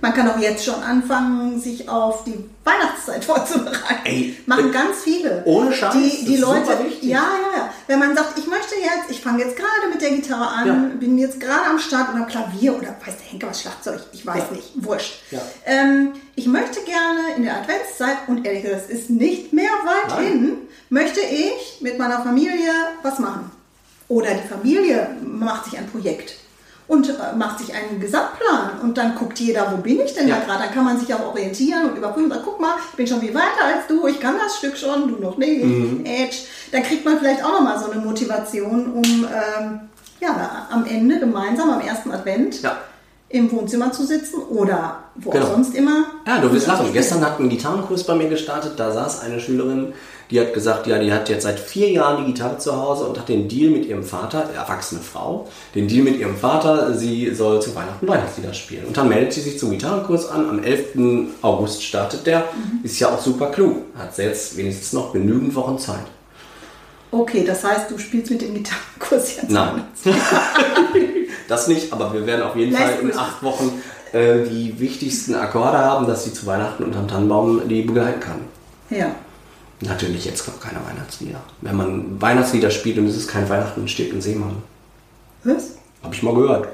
Man 0.00 0.12
kann 0.14 0.28
auch 0.30 0.38
jetzt 0.38 0.64
schon 0.64 0.74
anfangen, 0.82 1.58
sich 1.60 1.88
auf 1.88 2.24
die 2.24 2.34
Weihnachtszeit 2.64 3.24
vorzubereiten. 3.24 4.04
Ey, 4.04 4.36
Machen 4.46 4.68
äh, 4.70 4.72
ganz 4.72 4.98
viele. 5.02 5.42
ohne 5.46 5.72
Scheiß, 5.72 5.94
Die, 5.94 6.24
die 6.26 6.34
ist 6.34 6.40
Leute, 6.40 6.66
super 6.66 6.84
wichtig. 6.84 7.08
ja, 7.08 7.18
ja, 7.52 7.58
ja. 7.58 7.72
Wenn 7.86 7.98
man 7.98 8.14
sagt, 8.14 8.38
ich 8.38 8.46
möchte 8.46 8.74
jetzt, 8.76 9.10
ich 9.10 9.20
fange 9.20 9.42
jetzt 9.44 9.56
gerade 9.56 9.90
mit 9.92 10.02
der 10.02 10.10
Gitarre 10.10 10.48
an, 10.48 10.66
Ja. 10.66 10.74
bin 10.98 11.16
jetzt 11.18 11.40
gerade 11.40 11.66
am 11.70 11.78
Start 11.78 12.14
oder 12.14 12.24
Klavier 12.24 12.74
oder 12.76 12.88
weiß 12.88 13.16
der 13.18 13.26
Henker 13.30 13.48
was 13.48 13.62
Schlagzeug, 13.62 14.00
ich 14.12 14.26
weiß 14.26 14.42
Ja. 14.50 14.56
nicht, 14.56 14.70
wurscht. 14.76 15.14
Ja. 15.30 15.40
Ähm, 15.64 16.12
ich 16.34 16.46
möchte 16.46 16.80
gerne 16.82 17.36
in 17.36 17.44
der 17.44 17.56
Adventszeit, 17.56 18.16
und 18.26 18.44
ehrlich 18.46 18.62
gesagt, 18.64 18.84
es 18.90 18.98
ist 19.00 19.10
nicht 19.10 19.52
mehr 19.52 19.70
weit 19.84 20.10
Nein. 20.18 20.26
hin, 20.26 20.52
möchte 20.90 21.20
ich 21.20 21.78
mit 21.80 21.98
meiner 21.98 22.22
Familie 22.22 22.70
was 23.02 23.18
machen. 23.18 23.50
Oder 24.08 24.34
die 24.34 24.46
Familie 24.48 25.16
macht 25.24 25.64
sich 25.64 25.78
ein 25.78 25.88
Projekt 25.90 26.34
und 26.88 27.08
äh, 27.08 27.12
macht 27.36 27.58
sich 27.58 27.74
einen 27.74 27.98
Gesamtplan 28.00 28.80
und 28.82 28.96
dann 28.96 29.14
guckt 29.16 29.38
jeder, 29.40 29.72
wo 29.72 29.78
bin 29.78 30.00
ich 30.00 30.14
denn 30.14 30.28
Ja. 30.28 30.36
da 30.36 30.44
gerade? 30.44 30.64
Dann 30.64 30.74
kann 30.74 30.84
man 30.84 30.98
sich 30.98 31.12
auch 31.12 31.26
orientieren 31.26 31.90
und 31.90 31.96
überprüfen, 31.96 32.30
sagt, 32.30 32.42
guck 32.44 32.60
mal, 32.60 32.74
ich 32.90 32.96
bin 32.96 33.06
schon 33.06 33.20
viel 33.20 33.34
weiter 33.34 33.64
als 33.74 33.86
du, 33.88 34.06
ich 34.06 34.20
kann 34.20 34.36
das 34.42 34.56
Stück 34.58 34.76
schon, 34.76 35.08
du 35.08 35.20
noch 35.22 35.36
nicht. 35.36 35.64
Mhm. 35.64 36.04
Edge. 36.04 36.36
Dann 36.72 36.82
kriegt 36.82 37.04
man 37.04 37.18
vielleicht 37.18 37.44
auch 37.44 37.52
nochmal 37.52 37.78
so 37.78 37.90
eine 37.90 38.00
Motivation, 38.00 38.92
um 38.92 39.02
ähm, 39.04 39.80
ja, 40.20 40.66
am 40.70 40.84
Ende 40.86 41.18
gemeinsam 41.18 41.70
am 41.70 41.80
ersten 41.80 42.10
Advent 42.12 42.62
Ja. 42.62 42.76
im 43.28 43.50
Wohnzimmer 43.50 43.90
zu 43.92 44.04
sitzen 44.06 44.40
oder 44.42 44.98
wo 45.16 45.30
Genau. 45.30 45.46
auch 45.46 45.50
sonst 45.52 45.74
immer. 45.74 46.04
Ja, 46.26 46.38
du 46.38 46.52
wirst 46.52 46.66
lachen. 46.68 46.92
Gestern 46.92 47.24
hat 47.24 47.40
ein 47.40 47.48
Gitarrenkurs 47.48 48.04
bei 48.04 48.14
mir 48.14 48.28
gestartet. 48.28 48.74
Da 48.78 48.92
saß 48.92 49.20
eine 49.22 49.40
Schülerin, 49.40 49.92
die 50.30 50.40
hat 50.40 50.52
gesagt, 50.52 50.86
ja, 50.86 50.98
die 50.98 51.12
hat 51.12 51.28
jetzt 51.28 51.44
seit 51.44 51.58
vier 51.60 51.90
Jahren 51.90 52.24
die 52.24 52.32
Gitarre 52.32 52.58
zu 52.58 52.76
Hause 52.76 53.04
und 53.04 53.18
hat 53.18 53.28
den 53.28 53.48
Deal 53.48 53.70
mit 53.70 53.86
ihrem 53.86 54.02
Vater, 54.02 54.50
erwachsene 54.54 55.00
Frau, 55.00 55.46
den 55.74 55.86
Deal 55.86 56.02
mit 56.02 56.18
ihrem 56.18 56.36
Vater, 56.36 56.94
sie 56.94 57.32
soll 57.34 57.62
zu 57.62 57.74
Weihnachten 57.74 58.08
Weihnachtslieder 58.08 58.52
spielen. 58.52 58.86
Und 58.86 58.96
dann 58.96 59.08
meldet 59.08 59.32
sie 59.32 59.40
sich 59.40 59.58
zum 59.58 59.70
Gitarrenkurs 59.70 60.28
an. 60.28 60.48
Am 60.48 60.62
11. 60.62 60.96
August 61.42 61.84
startet 61.84 62.26
der. 62.26 62.44
Ist 62.82 62.98
ja 62.98 63.08
auch 63.08 63.20
super 63.20 63.50
klug. 63.50 63.82
Hat 63.96 64.16
jetzt 64.18 64.56
wenigstens 64.56 64.92
noch 64.92 65.12
genügend 65.12 65.54
Wochen 65.54 65.78
Zeit. 65.78 66.06
Okay, 67.12 67.44
das 67.46 67.62
heißt, 67.64 67.90
du 67.90 67.98
spielst 67.98 68.30
mit 68.30 68.42
dem 68.42 68.54
Gitarrenkurs 68.54 69.36
jetzt. 69.36 69.50
Nein. 69.50 69.84
das 71.48 71.68
nicht, 71.68 71.92
aber 71.92 72.12
wir 72.12 72.26
werden 72.26 72.42
auf 72.42 72.56
jeden 72.56 72.76
Fall 72.76 72.82
in 72.82 73.08
Leistungsgrüße. 73.08 73.20
acht 73.20 73.42
Wochen 73.42 73.82
äh, 74.12 74.42
die 74.42 74.78
wichtigsten 74.78 75.34
Akkorde 75.34 75.78
haben, 75.78 76.06
dass 76.06 76.24
sie 76.24 76.32
zu 76.32 76.46
Weihnachten 76.46 76.82
unterm 76.82 77.06
Tannenbaum 77.06 77.68
die 77.68 77.82
begleiten 77.82 78.20
kann. 78.20 78.40
Ja. 78.90 79.14
Natürlich 79.80 80.24
jetzt 80.24 80.46
noch 80.48 80.58
keine 80.58 80.80
Weihnachtslieder. 80.86 81.40
Wenn 81.60 81.76
man 81.76 82.20
Weihnachtslieder 82.20 82.70
spielt 82.70 82.98
und 82.98 83.06
es 83.06 83.16
ist 83.16 83.28
kein 83.28 83.48
Weihnachten, 83.48 83.80
dann 83.80 83.88
steht 83.88 84.12
ein 84.12 84.22
Seemann. 84.22 84.62
Was? 85.44 85.72
Hab 86.02 86.14
ich 86.14 86.22
mal 86.22 86.34
gehört. 86.34 86.66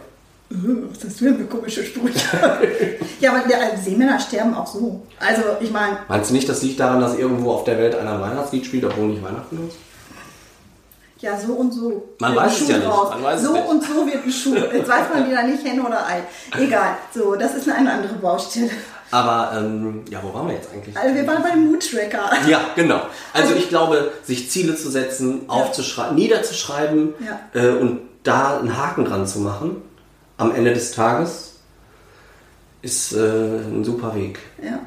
Äh, 0.50 0.54
Was 0.88 0.98
ist 0.98 1.04
das 1.04 1.14
für 1.16 1.28
eine 1.28 1.44
komische 1.44 1.84
Sprüche? 1.84 2.20
ja, 3.20 3.32
aber 3.32 3.48
der, 3.48 3.76
Seemänner 3.76 4.20
sterben 4.20 4.54
auch 4.54 4.66
so. 4.66 5.02
Also, 5.18 5.42
ich 5.60 5.70
meine, 5.70 5.98
Meinst 6.08 6.30
du 6.30 6.34
nicht, 6.34 6.48
das 6.48 6.62
liegt 6.62 6.78
daran, 6.78 7.00
dass 7.00 7.18
irgendwo 7.18 7.52
auf 7.52 7.64
der 7.64 7.78
Welt 7.78 7.94
einer 7.96 8.14
ein 8.14 8.20
Weihnachtslied 8.20 8.66
spielt, 8.66 8.84
obwohl 8.84 9.08
nicht 9.08 9.22
Weihnachten 9.22 9.68
ist? 9.68 9.76
ja, 11.22 11.38
so 11.38 11.52
und 11.52 11.72
so. 11.72 12.14
Man 12.18 12.34
weiß 12.34 12.60
es 12.60 12.68
ja 12.68 12.78
nicht. 12.78 12.88
so 13.40 13.52
nicht. 13.52 13.68
und 13.68 13.82
so 13.84 14.06
wird 14.06 14.24
ein 14.24 14.32
Schuh. 14.32 14.56
Jetzt 14.56 14.88
weiß 14.88 15.06
man 15.14 15.30
wieder 15.30 15.42
nicht, 15.44 15.64
Henne 15.64 15.82
oder 15.82 16.04
Ei. 16.04 16.22
Egal. 16.60 16.96
So, 17.14 17.36
das 17.36 17.54
ist 17.54 17.68
eine 17.68 17.92
andere 17.92 18.14
Baustelle. 18.14 18.70
Aber, 19.12 19.52
ähm, 19.56 20.02
ja, 20.10 20.20
wo 20.22 20.32
waren 20.34 20.48
wir 20.48 20.54
jetzt 20.54 20.70
eigentlich? 20.72 20.96
Also, 20.96 21.14
wir 21.14 21.26
waren 21.26 21.42
beim 21.42 21.66
Mood-Tracker. 21.70 22.30
Ja, 22.48 22.60
genau. 22.74 23.02
Also 23.34 23.54
ich 23.54 23.68
glaube, 23.68 24.10
sich 24.24 24.50
Ziele 24.50 24.74
zu 24.74 24.90
setzen, 24.90 25.42
aufzuschreiben, 25.48 26.16
niederzuschreiben 26.16 27.14
Ja. 27.20 27.60
äh, 27.60 27.68
und 27.70 28.00
da 28.24 28.58
einen 28.58 28.76
Haken 28.76 29.04
dran 29.04 29.26
zu 29.26 29.40
machen 29.40 29.82
am 30.38 30.54
Ende 30.54 30.72
des 30.74 30.92
Tages 30.92 31.52
ist 32.82 33.12
äh, 33.12 33.18
ein 33.18 33.84
super 33.84 34.14
Weg. 34.14 34.40
Ja. 34.62 34.80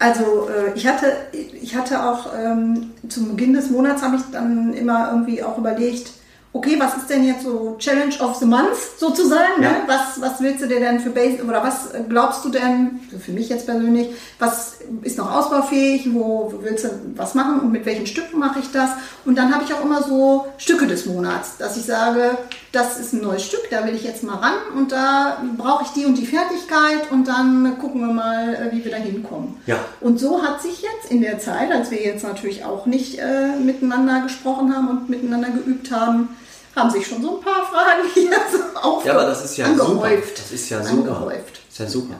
Also 0.00 0.48
äh, 0.48 0.72
ich 0.74 0.86
hatte, 0.86 1.12
ich 1.32 1.76
hatte 1.76 2.02
auch 2.04 2.32
ähm, 2.36 2.90
zum 3.08 3.30
Beginn 3.30 3.52
des 3.52 3.70
Monats 3.70 4.02
habe 4.02 4.16
ich 4.16 4.22
dann 4.32 4.72
immer 4.72 5.10
irgendwie 5.10 5.42
auch 5.42 5.58
überlegt, 5.58 6.10
okay, 6.58 6.76
was 6.78 6.96
ist 6.96 7.08
denn 7.08 7.24
jetzt 7.24 7.44
so 7.44 7.76
Challenge 7.78 8.14
of 8.20 8.36
the 8.36 8.44
Month 8.44 8.76
sozusagen? 8.98 9.62
Ja. 9.62 9.70
Ne? 9.70 9.76
Was, 9.86 10.20
was 10.20 10.40
willst 10.40 10.62
du 10.62 10.66
dir 10.66 10.80
denn 10.80 11.00
für 11.00 11.10
Base 11.10 11.42
oder 11.42 11.62
was 11.62 11.90
glaubst 12.08 12.44
du 12.44 12.50
denn, 12.50 13.00
für 13.18 13.32
mich 13.32 13.48
jetzt 13.48 13.66
persönlich, 13.66 14.08
was 14.38 14.78
ist 15.02 15.18
noch 15.18 15.32
ausbaufähig, 15.32 16.12
wo, 16.12 16.52
wo 16.52 16.62
willst 16.62 16.84
du 16.84 16.90
was 17.14 17.34
machen 17.34 17.60
und 17.60 17.72
mit 17.72 17.86
welchen 17.86 18.06
Stücken 18.06 18.38
mache 18.38 18.58
ich 18.60 18.70
das? 18.72 18.90
Und 19.24 19.36
dann 19.38 19.54
habe 19.54 19.64
ich 19.64 19.72
auch 19.72 19.84
immer 19.84 20.02
so 20.02 20.46
Stücke 20.58 20.86
des 20.86 21.06
Monats, 21.06 21.56
dass 21.58 21.76
ich 21.76 21.84
sage, 21.84 22.36
das 22.72 22.98
ist 22.98 23.12
ein 23.12 23.22
neues 23.22 23.44
Stück, 23.44 23.70
da 23.70 23.86
will 23.86 23.94
ich 23.94 24.04
jetzt 24.04 24.22
mal 24.22 24.36
ran 24.36 24.54
und 24.76 24.92
da 24.92 25.42
brauche 25.56 25.84
ich 25.84 25.90
die 25.90 26.06
und 26.06 26.18
die 26.18 26.26
Fertigkeit 26.26 27.10
und 27.10 27.28
dann 27.28 27.78
gucken 27.78 28.00
wir 28.00 28.12
mal, 28.12 28.54
äh, 28.54 28.74
wie 28.74 28.84
wir 28.84 28.90
da 28.90 28.98
hinkommen. 28.98 29.56
Ja. 29.66 29.76
Und 30.00 30.18
so 30.18 30.42
hat 30.42 30.60
sich 30.60 30.82
jetzt 30.82 31.10
in 31.10 31.22
der 31.22 31.38
Zeit, 31.38 31.70
als 31.72 31.90
wir 31.90 32.02
jetzt 32.02 32.24
natürlich 32.24 32.64
auch 32.64 32.86
nicht 32.86 33.18
äh, 33.18 33.56
miteinander 33.56 34.22
gesprochen 34.22 34.74
haben 34.74 34.88
und 34.88 35.08
miteinander 35.08 35.48
geübt 35.50 35.90
haben, 35.90 36.30
haben 36.78 36.90
sich 36.90 37.06
schon 37.06 37.22
so 37.22 37.38
ein 37.38 37.44
paar 37.44 37.64
Fragen 37.66 38.08
hier 38.14 38.30
so 38.52 38.78
aufge 38.80 39.08
Ja, 39.08 39.14
aber 39.14 39.26
das 39.26 39.44
ist 39.44 39.56
ja 39.56 39.66
super. 39.68 39.84
angehäuft. 39.86 40.38
Das 40.38 40.52
ist 40.52 40.70
ja 40.70 40.82
super. 40.82 41.16
Angehäuft. 41.16 41.60
Das 41.66 41.72
ist 41.72 41.78
ja 41.78 41.86
super. 41.88 42.14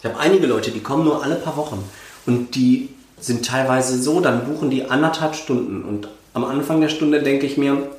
Ich 0.00 0.04
habe 0.08 0.18
einige 0.18 0.46
Leute, 0.46 0.70
die 0.70 0.80
kommen 0.80 1.04
nur 1.04 1.22
alle 1.22 1.36
paar 1.36 1.56
Wochen 1.56 1.82
und 2.26 2.54
die 2.54 2.90
sind 3.20 3.44
teilweise 3.46 4.00
so, 4.00 4.20
dann 4.20 4.44
buchen 4.44 4.70
die 4.70 4.84
anderthalb 4.84 5.34
Stunden 5.34 5.82
und 5.84 6.08
am 6.34 6.44
Anfang 6.44 6.80
der 6.80 6.90
Stunde 6.90 7.22
denke 7.22 7.46
ich 7.46 7.56
mir, 7.56 7.90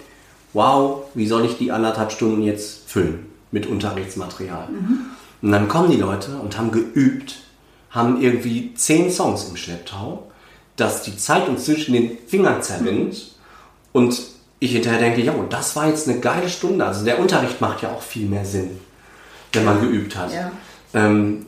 wow, 0.54 1.04
wie 1.16 1.28
soll 1.28 1.46
ich 1.46 1.58
die 1.58 1.72
anderthalb 1.72 2.12
Stunden 2.12 2.44
jetzt 2.44 2.90
füllen 2.90 3.26
mit 3.52 3.66
Unterrichtsmaterial? 3.66 4.70
Und 5.42 5.52
dann 5.52 5.68
kommen 5.68 5.90
die 5.90 5.98
Leute 5.98 6.38
und 6.38 6.58
haben 6.58 6.72
geübt, 6.72 7.36
haben 7.90 8.22
irgendwie 8.22 8.74
zehn 8.76 9.12
Songs 9.12 9.46
im 9.50 9.58
Schlepptau, 9.58 10.32
dass 10.76 11.02
die 11.02 11.18
Zeit 11.18 11.50
uns 11.50 11.66
zwischen 11.66 11.94
den 11.94 12.18
Fingern 12.28 12.62
zerrinnt 12.62 13.32
und 13.92 14.22
ich 14.60 14.72
hinterher 14.72 15.00
denke, 15.00 15.22
ja, 15.22 15.34
das 15.50 15.76
war 15.76 15.88
jetzt 15.88 16.08
eine 16.08 16.20
geile 16.20 16.50
Stunde. 16.50 16.86
Also 16.86 17.06
der 17.06 17.20
Unterricht 17.20 17.62
macht 17.62 17.82
ja 17.84 17.90
auch 17.90 18.02
viel 18.02 18.28
mehr 18.28 18.46
Sinn, 18.46 18.80
wenn 19.54 19.66
man 19.66 19.80
geübt 19.82 20.16
hat. 20.16 20.34
Ja. 20.34 20.52
Ähm, 20.94 21.46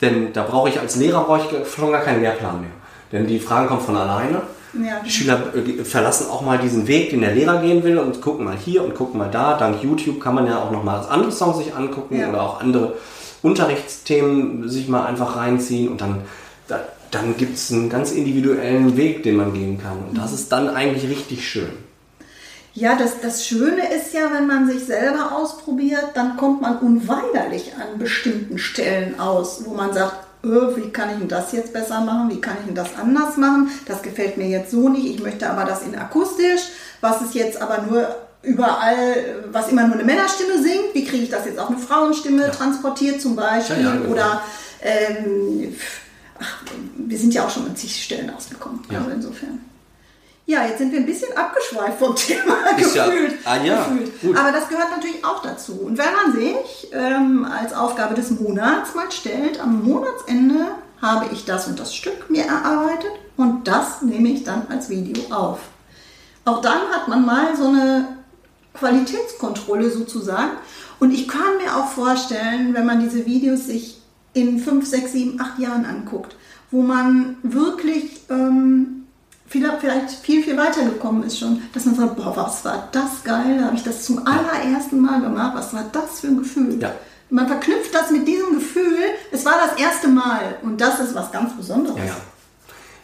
denn 0.00 0.32
da 0.32 0.42
brauche 0.42 0.68
ich 0.68 0.78
als 0.80 0.96
Lehrer 0.96 1.24
brauche 1.24 1.40
ich 1.40 1.68
schon 1.74 1.92
gar 1.92 2.02
keinen 2.02 2.22
Lehrplan 2.22 2.60
mehr. 2.60 2.70
Denn 3.12 3.26
die 3.26 3.38
Fragen 3.38 3.68
kommen 3.68 3.80
von 3.80 3.96
alleine. 3.96 4.42
Ja. 4.74 5.00
Die 5.04 5.10
Schüler 5.10 5.54
äh, 5.54 5.84
verlassen 5.84 6.28
auch 6.30 6.42
mal 6.42 6.58
diesen 6.58 6.86
Weg, 6.86 7.10
den 7.10 7.20
der 7.20 7.34
Lehrer 7.34 7.62
gehen 7.62 7.82
will 7.82 7.98
und 7.98 8.20
gucken 8.20 8.44
mal 8.44 8.56
hier 8.56 8.84
und 8.84 8.94
gucken 8.94 9.18
mal 9.18 9.30
da. 9.30 9.56
Dank 9.56 9.82
YouTube 9.82 10.20
kann 10.20 10.34
man 10.34 10.46
ja 10.46 10.58
auch 10.58 10.70
noch 10.70 10.84
mal 10.84 10.98
andere 11.08 11.32
Songs 11.32 11.58
sich 11.58 11.74
angucken 11.74 12.18
Ja. 12.18 12.28
oder 12.28 12.42
auch 12.42 12.60
andere 12.60 12.94
Unterrichtsthemen 13.42 14.68
sich 14.68 14.88
mal 14.88 15.06
einfach 15.06 15.36
reinziehen 15.36 15.88
und 15.88 16.00
dann 16.00 16.22
da, 16.68 16.80
dann 17.10 17.36
gibt 17.36 17.56
es 17.56 17.72
einen 17.72 17.88
ganz 17.88 18.10
individuellen 18.12 18.96
Weg, 18.96 19.22
den 19.22 19.36
man 19.36 19.52
gehen 19.54 19.78
kann. 19.80 19.98
Und 20.08 20.18
das 20.18 20.32
ist 20.32 20.50
dann 20.52 20.68
eigentlich 20.68 21.08
richtig 21.08 21.48
schön. 21.48 21.70
Ja, 22.76 22.94
das, 22.94 23.22
das 23.22 23.46
Schöne 23.46 23.90
ist 23.90 24.12
ja, 24.12 24.30
wenn 24.34 24.46
man 24.46 24.70
sich 24.70 24.84
selber 24.84 25.32
ausprobiert, 25.34 26.08
dann 26.12 26.36
kommt 26.36 26.60
man 26.60 26.78
unweigerlich 26.78 27.72
an 27.74 27.98
bestimmten 27.98 28.58
Stellen 28.58 29.18
aus, 29.18 29.62
wo 29.64 29.72
man 29.72 29.94
sagt, 29.94 30.16
öh, 30.44 30.76
wie 30.76 30.90
kann 30.90 31.08
ich 31.10 31.16
denn 31.16 31.28
das 31.28 31.52
jetzt 31.52 31.72
besser 31.72 32.02
machen, 32.02 32.28
wie 32.28 32.40
kann 32.40 32.58
ich 32.60 32.66
denn 32.66 32.74
das 32.74 32.94
anders 33.00 33.38
machen, 33.38 33.70
das 33.86 34.02
gefällt 34.02 34.36
mir 34.36 34.46
jetzt 34.46 34.72
so 34.72 34.90
nicht, 34.90 35.06
ich 35.06 35.22
möchte 35.22 35.48
aber 35.48 35.64
das 35.64 35.84
in 35.84 35.96
akustisch, 35.96 36.68
was 37.00 37.22
ist 37.22 37.34
jetzt 37.34 37.62
aber 37.62 37.80
nur 37.90 38.14
überall, 38.42 39.42
was 39.50 39.70
immer 39.70 39.86
nur 39.86 39.94
eine 39.94 40.04
Männerstimme 40.04 40.62
singt, 40.62 40.92
wie 40.92 41.06
kriege 41.06 41.22
ich 41.22 41.30
das 41.30 41.46
jetzt 41.46 41.58
auch 41.58 41.70
eine 41.70 41.78
Frauenstimme 41.78 42.42
ja. 42.42 42.50
transportiert 42.50 43.22
zum 43.22 43.36
Beispiel? 43.36 43.76
Ja, 43.76 43.94
ja, 43.94 43.96
genau. 43.96 44.10
oder 44.10 44.42
ähm, 44.82 45.74
ach, 46.38 46.58
wir 46.94 47.18
sind 47.18 47.32
ja 47.32 47.46
auch 47.46 47.50
schon 47.50 47.64
an 47.64 47.74
zig 47.74 48.04
Stellen 48.04 48.28
ausgekommen, 48.28 48.80
also 48.90 49.08
insofern. 49.08 49.60
Ja, 50.48 50.64
jetzt 50.64 50.78
sind 50.78 50.92
wir 50.92 51.00
ein 51.00 51.06
bisschen 51.06 51.36
abgeschweift 51.36 51.98
vom 51.98 52.14
Thema 52.16 52.54
Ist 52.78 52.94
gefühlt. 52.94 53.32
Ja, 53.44 53.50
ah, 53.50 53.64
ja. 53.64 53.88
Gefühlt. 53.88 54.38
Aber 54.38 54.52
das 54.52 54.68
gehört 54.68 54.90
natürlich 54.90 55.24
auch 55.24 55.42
dazu. 55.42 55.72
Und 55.72 55.98
wenn 55.98 56.12
man 56.12 56.32
sich 56.32 56.88
ähm, 56.92 57.44
als 57.44 57.72
Aufgabe 57.72 58.14
des 58.14 58.30
Monats 58.30 58.94
mal 58.94 59.10
stellt, 59.10 59.60
am 59.60 59.82
Monatsende 59.82 60.68
habe 61.02 61.26
ich 61.32 61.44
das 61.44 61.66
und 61.66 61.80
das 61.80 61.94
Stück 61.94 62.30
mir 62.30 62.44
erarbeitet 62.44 63.10
und 63.36 63.66
das 63.66 64.02
nehme 64.02 64.28
ich 64.28 64.44
dann 64.44 64.68
als 64.68 64.88
Video 64.88 65.20
auf. 65.30 65.58
Auch 66.44 66.60
dann 66.60 66.78
hat 66.92 67.08
man 67.08 67.26
mal 67.26 67.56
so 67.56 67.66
eine 67.66 68.16
Qualitätskontrolle 68.74 69.90
sozusagen. 69.90 70.52
Und 71.00 71.12
ich 71.12 71.26
kann 71.26 71.56
mir 71.62 71.76
auch 71.76 71.88
vorstellen, 71.88 72.72
wenn 72.72 72.86
man 72.86 73.00
diese 73.00 73.26
Videos 73.26 73.66
sich 73.66 74.00
in 74.32 74.60
5, 74.60 74.86
6, 74.86 75.12
7, 75.12 75.40
8 75.40 75.58
Jahren 75.58 75.84
anguckt, 75.84 76.36
wo 76.70 76.82
man 76.82 77.36
wirklich 77.42 78.20
ähm, 78.30 79.05
vielleicht 79.48 80.10
viel, 80.22 80.42
viel 80.42 80.56
weitergekommen 80.56 81.22
ist 81.22 81.38
schon, 81.38 81.62
dass 81.72 81.84
man 81.84 81.94
sagt, 81.94 82.16
boah, 82.16 82.36
was 82.36 82.64
war 82.64 82.88
das 82.92 83.22
geil, 83.24 83.58
da 83.58 83.66
habe 83.66 83.76
ich 83.76 83.84
das 83.84 84.04
zum 84.04 84.26
allerersten 84.26 85.00
Mal 85.00 85.20
gemacht, 85.20 85.52
was 85.54 85.72
war 85.72 85.84
das 85.92 86.20
für 86.20 86.28
ein 86.28 86.38
Gefühl? 86.38 86.80
Ja. 86.80 86.92
Man 87.30 87.46
verknüpft 87.48 87.94
das 87.94 88.10
mit 88.10 88.26
diesem 88.26 88.54
Gefühl, 88.54 88.98
es 89.32 89.44
war 89.44 89.54
das 89.66 89.80
erste 89.80 90.08
Mal 90.08 90.56
und 90.62 90.80
das 90.80 91.00
ist 91.00 91.14
was 91.14 91.30
ganz 91.32 91.56
Besonderes. 91.56 91.98
Ja, 91.98 92.04
ja. 92.04 92.16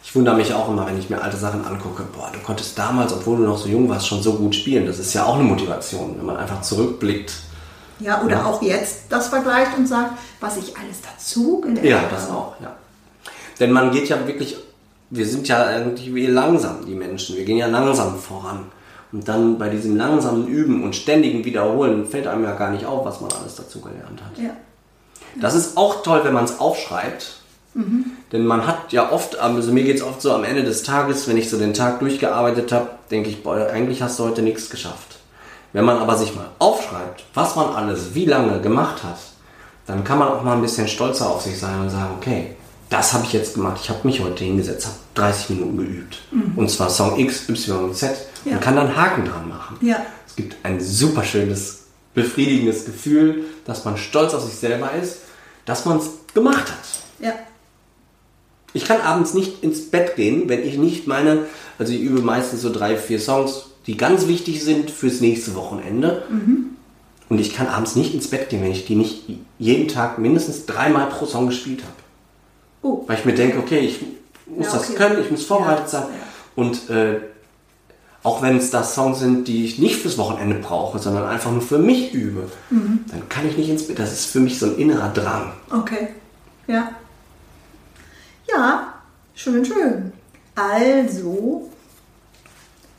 Ich 0.03 0.13
wundere 0.15 0.35
mich 0.35 0.53
auch 0.53 0.69
immer, 0.69 0.85
wenn 0.85 0.99
ich 0.99 1.09
mir 1.09 1.21
alte 1.21 1.37
Sachen 1.37 1.65
angucke, 1.65 2.03
boah, 2.15 2.29
du 2.31 2.39
konntest 2.39 2.77
damals, 2.77 3.13
obwohl 3.13 3.37
du 3.37 3.43
noch 3.43 3.57
so 3.57 3.69
jung 3.69 3.87
warst, 3.87 4.07
schon 4.07 4.21
so 4.21 4.33
gut 4.33 4.53
spielen. 4.53 4.85
Das 4.85 4.99
ist 4.99 5.13
ja 5.13 5.23
auch 5.23 5.35
eine 5.35 5.43
Motivation, 5.43 6.15
wenn 6.17 6.25
man 6.25 6.37
einfach 6.37 6.61
zurückblickt. 6.61 7.33
Ja, 7.99 8.21
oder 8.21 8.37
ja. 8.37 8.45
auch 8.45 8.61
jetzt 8.61 9.03
das 9.09 9.29
vergleicht 9.29 9.77
und 9.77 9.87
sagt, 9.87 10.17
was 10.41 10.57
ich 10.57 10.75
alles 10.77 10.99
dazu 11.01 11.61
gelernt 11.61 11.79
habe. 11.79 11.87
Ja, 11.87 12.03
das 12.09 12.29
auch, 12.29 12.55
ja. 12.61 12.75
Denn 13.59 13.71
man 13.71 13.91
geht 13.91 14.09
ja 14.09 14.27
wirklich 14.27 14.57
wir 15.15 15.27
sind 15.27 15.47
ja 15.47 15.77
irgendwie 15.77 16.25
langsam, 16.25 16.85
die 16.85 16.95
Menschen. 16.95 17.37
Wir 17.37 17.45
gehen 17.45 17.57
ja 17.57 17.67
langsam 17.67 18.17
voran. 18.17 18.65
Und 19.11 19.27
dann 19.27 19.59
bei 19.59 19.69
diesem 19.69 19.95
langsamen 19.95 20.47
Üben 20.47 20.83
und 20.83 20.95
ständigen 20.95 21.45
Wiederholen 21.45 22.07
fällt 22.07 22.25
einem 22.25 22.43
ja 22.43 22.53
gar 22.53 22.71
nicht 22.71 22.85
auf, 22.85 23.05
was 23.05 23.21
man 23.21 23.31
alles 23.31 23.55
dazu 23.55 23.79
gelernt 23.79 24.21
hat. 24.23 24.43
Ja. 24.43 24.49
Das 25.39 25.53
ist 25.53 25.77
auch 25.77 26.01
toll, 26.01 26.21
wenn 26.23 26.33
man 26.33 26.45
es 26.45 26.59
aufschreibt. 26.59 27.35
Mhm. 27.75 28.05
Denn 28.31 28.45
man 28.45 28.65
hat 28.65 28.91
ja 28.91 29.11
oft, 29.11 29.37
also 29.37 29.71
mir 29.71 29.83
geht 29.83 29.97
es 29.97 30.03
oft 30.03 30.21
so 30.21 30.33
am 30.33 30.43
Ende 30.43 30.63
des 30.63 30.81
Tages, 30.81 31.27
wenn 31.27 31.37
ich 31.37 31.49
so 31.49 31.59
den 31.59 31.75
Tag 31.75 31.99
durchgearbeitet 31.99 32.71
habe, 32.71 32.89
denke 33.11 33.29
ich, 33.29 33.43
boah, 33.43 33.67
eigentlich 33.71 34.01
hast 34.01 34.17
du 34.17 34.23
heute 34.23 34.41
nichts 34.41 34.71
geschafft. 34.71 35.19
Wenn 35.73 35.85
man 35.85 35.97
aber 35.97 36.17
sich 36.17 36.35
mal 36.35 36.49
aufschreibt, 36.57 37.23
was 37.35 37.55
man 37.55 37.75
alles 37.75 38.15
wie 38.15 38.25
lange 38.25 38.61
gemacht 38.61 39.03
hat, 39.03 39.17
dann 39.85 40.03
kann 40.03 40.17
man 40.17 40.29
auch 40.29 40.43
mal 40.43 40.55
ein 40.55 40.61
bisschen 40.61 40.87
stolzer 40.87 41.29
auf 41.29 41.41
sich 41.41 41.59
sein 41.59 41.81
und 41.81 41.89
sagen, 41.89 42.15
okay, 42.17 42.55
das 42.89 43.13
habe 43.13 43.25
ich 43.25 43.33
jetzt 43.33 43.55
gemacht. 43.55 43.79
Ich 43.81 43.89
habe 43.89 44.01
mich 44.03 44.21
heute 44.21 44.43
hingesetzt, 44.43 44.85
habe 44.85 44.97
30 45.15 45.51
Minuten 45.51 45.77
geübt. 45.77 46.17
Mhm. 46.31 46.53
Und 46.55 46.69
zwar 46.69 46.89
Song 46.89 47.19
X, 47.19 47.49
Y 47.49 47.83
und 47.85 47.95
Z. 47.95 48.15
Ja. 48.45 48.53
Und 48.53 48.61
kann 48.61 48.75
dann 48.75 48.95
Haken 48.95 49.25
dran 49.25 49.47
machen. 49.47 49.77
Ja. 49.81 50.05
Es 50.27 50.35
gibt 50.35 50.55
ein 50.63 50.79
super 50.81 51.23
schönes, 51.23 51.83
befriedigendes 52.13 52.85
Gefühl, 52.85 53.45
dass 53.65 53.85
man 53.85 53.97
stolz 53.97 54.33
auf 54.33 54.43
sich 54.43 54.55
selber 54.55 54.91
ist, 54.93 55.19
dass 55.65 55.85
man 55.85 55.97
es 55.97 56.09
gemacht 56.33 56.71
hat. 56.71 56.79
Ja. 57.19 57.33
Ich 58.73 58.85
kann 58.85 59.01
abends 59.01 59.33
nicht 59.33 59.63
ins 59.63 59.89
Bett 59.91 60.15
gehen, 60.15 60.49
wenn 60.49 60.63
ich 60.63 60.77
nicht 60.77 61.07
meine, 61.07 61.45
also 61.77 61.93
ich 61.93 62.01
übe 62.01 62.21
meistens 62.21 62.61
so 62.61 62.71
drei, 62.71 62.97
vier 62.97 63.19
Songs, 63.19 63.67
die 63.85 63.97
ganz 63.97 64.27
wichtig 64.27 64.63
sind 64.63 64.89
fürs 64.89 65.21
nächste 65.21 65.55
Wochenende. 65.55 66.23
Mhm. 66.29 66.65
Und 67.29 67.39
ich 67.39 67.53
kann 67.53 67.67
abends 67.67 67.95
nicht 67.95 68.13
ins 68.13 68.27
Bett 68.27 68.49
gehen, 68.49 68.61
wenn 68.63 68.71
ich 68.71 68.85
die 68.85 68.95
nicht 68.95 69.23
jeden 69.59 69.87
Tag 69.87 70.17
mindestens 70.19 70.65
dreimal 70.65 71.07
pro 71.09 71.25
Song 71.25 71.47
gespielt 71.47 71.83
habe. 71.83 71.93
Oh. 72.81 73.03
Weil 73.07 73.17
ich 73.17 73.25
mir 73.25 73.33
denke, 73.33 73.59
okay, 73.59 73.79
ich 73.79 73.99
muss 74.45 74.67
ja, 74.67 74.73
okay. 74.73 74.85
das 74.87 74.95
können, 74.95 75.21
ich 75.21 75.31
muss 75.31 75.45
vorbereitet 75.45 75.89
sein. 75.89 76.03
Und 76.55 76.89
äh, 76.89 77.19
auch 78.23 78.41
wenn 78.41 78.57
es 78.57 78.69
da 78.69 78.83
Songs 78.83 79.19
sind, 79.19 79.47
die 79.47 79.65
ich 79.65 79.79
nicht 79.79 79.97
fürs 79.97 80.17
Wochenende 80.17 80.55
brauche, 80.55 80.97
sondern 80.99 81.25
einfach 81.25 81.51
nur 81.51 81.61
für 81.61 81.77
mich 81.77 82.13
übe, 82.13 82.49
mhm. 82.69 83.03
dann 83.11 83.27
kann 83.29 83.47
ich 83.47 83.57
nicht 83.57 83.69
ins 83.69 83.87
Bett. 83.87 83.99
Das 83.99 84.13
ist 84.13 84.25
für 84.25 84.39
mich 84.39 84.57
so 84.57 84.67
ein 84.67 84.77
innerer 84.77 85.09
Drang. 85.09 85.53
Okay. 85.69 86.09
Ja. 86.67 86.91
Ja, 88.49 88.93
schön, 89.35 89.65
schön. 89.65 90.13
Also, 90.55 91.69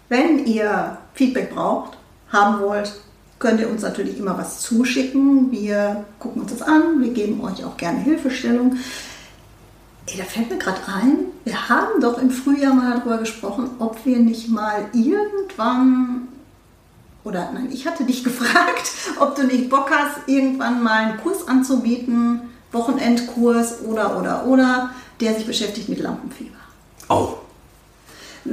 wenn 0.09 0.45
ihr 0.47 0.99
Feedback 1.15 1.55
braucht, 1.55 1.97
haben 2.31 2.61
wollt, 2.61 2.93
könnt 3.39 3.61
ihr 3.61 3.71
uns 3.71 3.83
natürlich 3.83 4.19
immer 4.19 4.37
was 4.37 4.61
zuschicken. 4.61 5.51
Wir 5.51 6.05
gucken 6.19 6.43
uns 6.43 6.53
das 6.53 6.63
an, 6.63 7.01
wir 7.01 7.13
geben 7.13 7.43
euch 7.43 7.65
auch 7.65 7.77
gerne 7.77 8.01
Hilfestellung. 8.01 8.77
Ey, 10.07 10.19
da 10.19 10.25
fällt 10.25 10.51
mir 10.51 10.59
gerade 10.59 10.81
ein, 10.87 11.19
wir 11.45 11.69
haben 11.69 12.01
doch 12.01 12.19
im 12.19 12.31
Frühjahr 12.31 12.75
mal 12.75 12.99
darüber 12.99 13.19
gesprochen, 13.19 13.71
ob 13.79 14.05
wir 14.05 14.19
nicht 14.19 14.51
mal 14.51 14.87
irgendwann, 14.93 16.29
oder 17.25 17.51
nein, 17.53 17.71
ich 17.73 17.87
hatte 17.87 18.05
dich 18.05 18.23
gefragt, 18.25 18.93
ob 19.19 19.35
du 19.35 19.45
nicht 19.45 19.71
Bock 19.71 19.91
hast, 19.91 20.29
irgendwann 20.29 20.83
mal 20.83 21.07
einen 21.07 21.19
Kurs 21.19 21.49
anzubieten, 21.49 22.43
Wochenendkurs 22.73 23.83
oder, 23.83 24.19
oder, 24.19 24.47
oder, 24.47 24.91
der 25.21 25.35
sich 25.35 25.47
beschäftigt 25.47 25.89
mit 25.89 26.01
Lampenfieber. 26.01 26.59
Oh. 27.09 27.35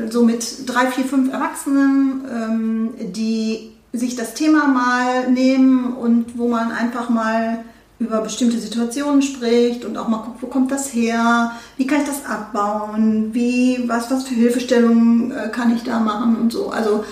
So 0.09 0.23
mit 0.23 0.69
drei, 0.69 0.87
vier, 0.87 1.03
fünf 1.03 1.33
Erwachsenen, 1.33 2.25
ähm, 2.31 2.93
die 3.11 3.71
sich 3.91 4.15
das 4.15 4.35
Thema 4.35 4.67
mal 4.67 5.29
nehmen 5.29 5.93
und 5.93 6.37
wo 6.37 6.47
man 6.47 6.71
einfach 6.71 7.09
mal 7.09 7.65
über 8.01 8.21
bestimmte 8.21 8.57
Situationen 8.57 9.21
spricht 9.21 9.85
und 9.85 9.95
auch 9.95 10.07
mal 10.07 10.17
guckt, 10.17 10.41
wo 10.41 10.47
kommt 10.47 10.71
das 10.71 10.91
her, 10.91 11.51
wie 11.77 11.85
kann 11.85 12.01
ich 12.01 12.07
das 12.07 12.25
abbauen, 12.25 13.31
wie, 13.31 13.83
was, 13.87 14.09
was 14.09 14.23
für 14.23 14.33
Hilfestellungen 14.33 15.31
äh, 15.31 15.49
kann 15.49 15.75
ich 15.75 15.83
da 15.83 15.99
machen 15.99 16.35
und 16.35 16.51
so. 16.51 16.71
Also 16.71 17.05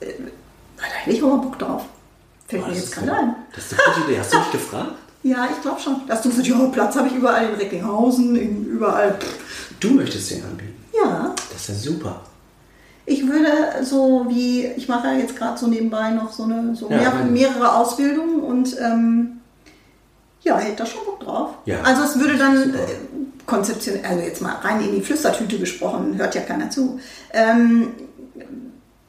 äh, 0.00 0.06
da 0.76 0.82
hätte 0.82 1.16
ich 1.16 1.22
auch 1.22 1.36
mal 1.36 1.42
Bock 1.42 1.60
drauf. 1.60 1.84
Fällt 2.48 2.64
oh, 2.64 2.68
mir 2.68 2.74
jetzt 2.74 2.92
gerade 2.92 3.12
ein. 3.12 3.36
Das 3.54 3.70
ist 3.70 3.72
eine 3.72 3.94
gute 3.94 4.10
Idee. 4.10 4.18
Hast 4.18 4.34
du 4.34 4.38
mich 4.38 4.50
gefragt? 4.52 4.92
Ja, 5.22 5.48
ich 5.50 5.62
glaube 5.62 5.80
schon. 5.80 6.00
Dass 6.08 6.22
du 6.22 6.28
gesagt 6.28 6.48
ja, 6.48 6.56
Platz 6.72 6.96
habe 6.96 7.06
ich 7.06 7.14
überall 7.14 7.50
in 7.50 7.54
Recklinghausen, 7.54 8.34
in, 8.34 8.64
überall. 8.66 9.16
Du 9.78 9.90
möchtest 9.90 10.32
den 10.32 10.44
anbieten? 10.44 10.74
Ja. 10.92 11.32
Das 11.52 11.68
ist 11.68 11.68
ja 11.68 11.92
super. 11.92 12.20
Ich 13.06 13.26
würde 13.28 13.84
so 13.84 14.26
wie, 14.28 14.66
ich 14.66 14.88
mache 14.88 15.06
ja 15.06 15.14
jetzt 15.14 15.36
gerade 15.36 15.56
so 15.56 15.68
nebenbei 15.68 16.10
noch 16.10 16.32
so, 16.32 16.44
eine, 16.44 16.74
so 16.74 16.90
ja, 16.90 16.96
mehr, 16.96 17.24
mehrere 17.26 17.74
Ausbildungen 17.74 18.40
und 18.40 18.76
ähm, 18.80 19.33
ja, 20.44 20.58
hätte 20.58 20.76
da 20.76 20.86
schon 20.86 21.04
Bock 21.04 21.20
drauf. 21.20 21.54
Ja, 21.64 21.80
also 21.82 22.02
es 22.04 22.18
würde 22.18 22.36
dann 22.36 22.74
äh, 22.74 22.78
konzeptionell, 23.46 24.04
also 24.04 24.22
jetzt 24.22 24.42
mal 24.42 24.54
rein 24.56 24.80
in 24.82 24.94
die 24.94 25.00
Flüstertüte 25.00 25.58
gesprochen, 25.58 26.16
hört 26.16 26.34
ja 26.34 26.42
keiner 26.42 26.70
zu, 26.70 27.00
ähm, 27.32 27.94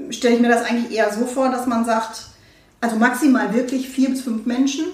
stelle 0.09 0.35
ich 0.35 0.41
mir 0.41 0.49
das 0.49 0.63
eigentlich 0.63 0.95
eher 0.97 1.11
so 1.13 1.25
vor, 1.25 1.49
dass 1.49 1.67
man 1.67 1.85
sagt, 1.85 2.23
also 2.81 2.95
maximal 2.97 3.53
wirklich 3.53 3.89
vier 3.89 4.09
bis 4.09 4.21
fünf 4.21 4.45
Menschen 4.45 4.85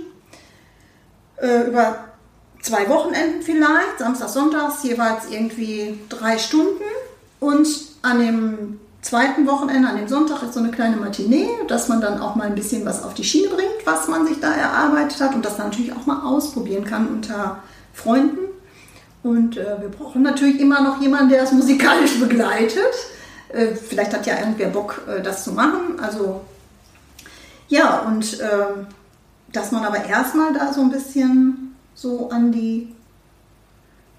äh, 1.37 1.67
über 1.67 2.05
zwei 2.61 2.87
Wochenenden 2.89 3.41
vielleicht, 3.41 3.99
Samstag, 3.99 4.29
Sonntags, 4.29 4.83
jeweils 4.83 5.29
irgendwie 5.29 5.99
drei 6.09 6.37
Stunden 6.37 6.83
und 7.39 7.67
an 8.01 8.19
dem 8.19 8.79
zweiten 9.01 9.47
Wochenende, 9.47 9.89
an 9.89 9.97
dem 9.97 10.07
Sonntag, 10.07 10.43
ist 10.43 10.53
so 10.53 10.59
eine 10.59 10.71
kleine 10.71 10.97
Matinee, 10.97 11.47
dass 11.67 11.87
man 11.87 12.01
dann 12.01 12.19
auch 12.19 12.35
mal 12.35 12.47
ein 12.47 12.55
bisschen 12.55 12.85
was 12.85 13.03
auf 13.03 13.13
die 13.13 13.23
Schiene 13.23 13.49
bringt, 13.49 13.85
was 13.85 14.07
man 14.07 14.27
sich 14.27 14.39
da 14.39 14.53
erarbeitet 14.53 15.19
hat 15.19 15.33
und 15.35 15.43
das 15.43 15.57
dann 15.57 15.67
natürlich 15.67 15.93
auch 15.93 16.05
mal 16.05 16.23
ausprobieren 16.23 16.85
kann 16.85 17.07
unter 17.07 17.59
Freunden. 17.93 18.39
Und 19.23 19.57
äh, 19.57 19.81
wir 19.81 19.89
brauchen 19.89 20.23
natürlich 20.23 20.59
immer 20.59 20.81
noch 20.81 21.01
jemanden, 21.01 21.29
der 21.29 21.41
das 21.41 21.51
musikalisch 21.51 22.19
begleitet. 22.19 22.93
Äh, 23.49 23.75
vielleicht 23.75 24.13
hat 24.13 24.25
ja 24.25 24.39
irgendwer 24.39 24.69
Bock, 24.69 25.01
äh, 25.07 25.21
das 25.21 25.43
zu 25.43 25.51
machen. 25.51 25.99
Also 26.01 26.41
ja, 27.67 27.99
und 27.99 28.39
ähm, 28.41 28.87
dass 29.51 29.71
man 29.71 29.85
aber 29.85 30.05
erstmal 30.05 30.53
da 30.53 30.73
so 30.73 30.81
ein 30.81 30.91
bisschen 30.91 31.75
so 31.93 32.29
an 32.29 32.51
die, 32.51 32.93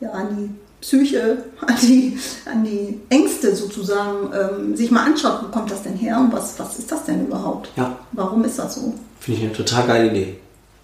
ja, 0.01 0.11
an 0.11 0.37
die 0.37 0.62
Psyche, 0.83 1.39
an 1.65 1.77
die, 1.81 2.19
an 2.45 2.65
die 2.65 3.01
Ängste 3.09 3.55
sozusagen 3.55 4.31
ähm, 4.35 4.77
sich 4.77 4.91
mal 4.91 5.07
anschaut, 5.07 5.39
wo 5.45 5.47
kommt 5.49 5.71
das 5.71 5.83
denn 5.85 5.95
her 5.95 6.19
und 6.19 6.33
was, 6.33 6.59
was 6.59 6.79
ist 6.79 6.91
das 6.93 7.05
denn 7.05 7.27
überhaupt? 7.27 7.71
Ja. 7.77 7.97
Warum 8.13 8.45
ist 8.45 8.59
das 8.59 8.75
so? 8.75 8.93
Finde 9.21 9.41
ich 9.41 9.47
eine 9.47 9.55
total 9.55 9.87
geile 9.87 10.11
Idee. 10.11 10.37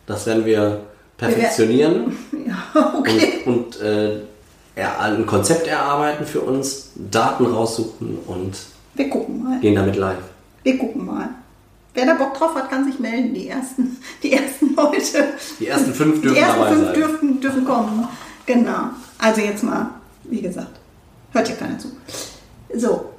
Das 0.06 0.24
werden 0.26 0.44
wir 0.46 0.80
perfektionieren. 1.16 2.16
ja, 2.46 2.94
okay. 2.96 3.42
Und, 3.44 3.76
und 3.76 3.80
äh, 3.80 4.20
ein 5.00 5.26
Konzept 5.26 5.66
erarbeiten 5.66 6.24
für 6.24 6.40
uns, 6.42 6.90
Daten 6.94 7.46
raussuchen 7.46 8.18
und 8.26 8.54
Wir 8.94 9.10
gucken 9.10 9.42
mal. 9.42 9.58
gehen 9.60 9.74
damit 9.74 9.96
live. 9.96 10.18
Wir 10.62 10.78
gucken 10.78 11.06
mal. 11.06 11.28
Wer 11.94 12.06
da 12.06 12.14
Bock 12.14 12.34
drauf 12.34 12.54
hat, 12.54 12.70
kann 12.70 12.84
sich 12.84 13.00
melden. 13.00 13.34
Die 13.34 13.48
ersten, 13.48 13.96
die 14.22 14.32
ersten 14.32 14.76
Leute. 14.76 15.24
Die 15.58 15.66
ersten 15.66 15.92
fünf 15.92 16.16
Die 16.16 16.28
dürfen 16.28 16.36
ersten 16.36 16.58
dabei 16.60 16.72
fünf 16.72 16.84
sein. 16.84 16.94
dürfen, 16.94 17.40
dürfen 17.40 17.64
kommen. 17.64 18.08
Genau. 18.48 18.88
Also 19.18 19.42
jetzt 19.42 19.62
mal, 19.62 19.90
wie 20.24 20.40
gesagt, 20.40 20.80
hört 21.32 21.48
ja 21.50 21.54
keiner 21.54 21.78
zu. 21.78 21.88
So. 22.74 23.10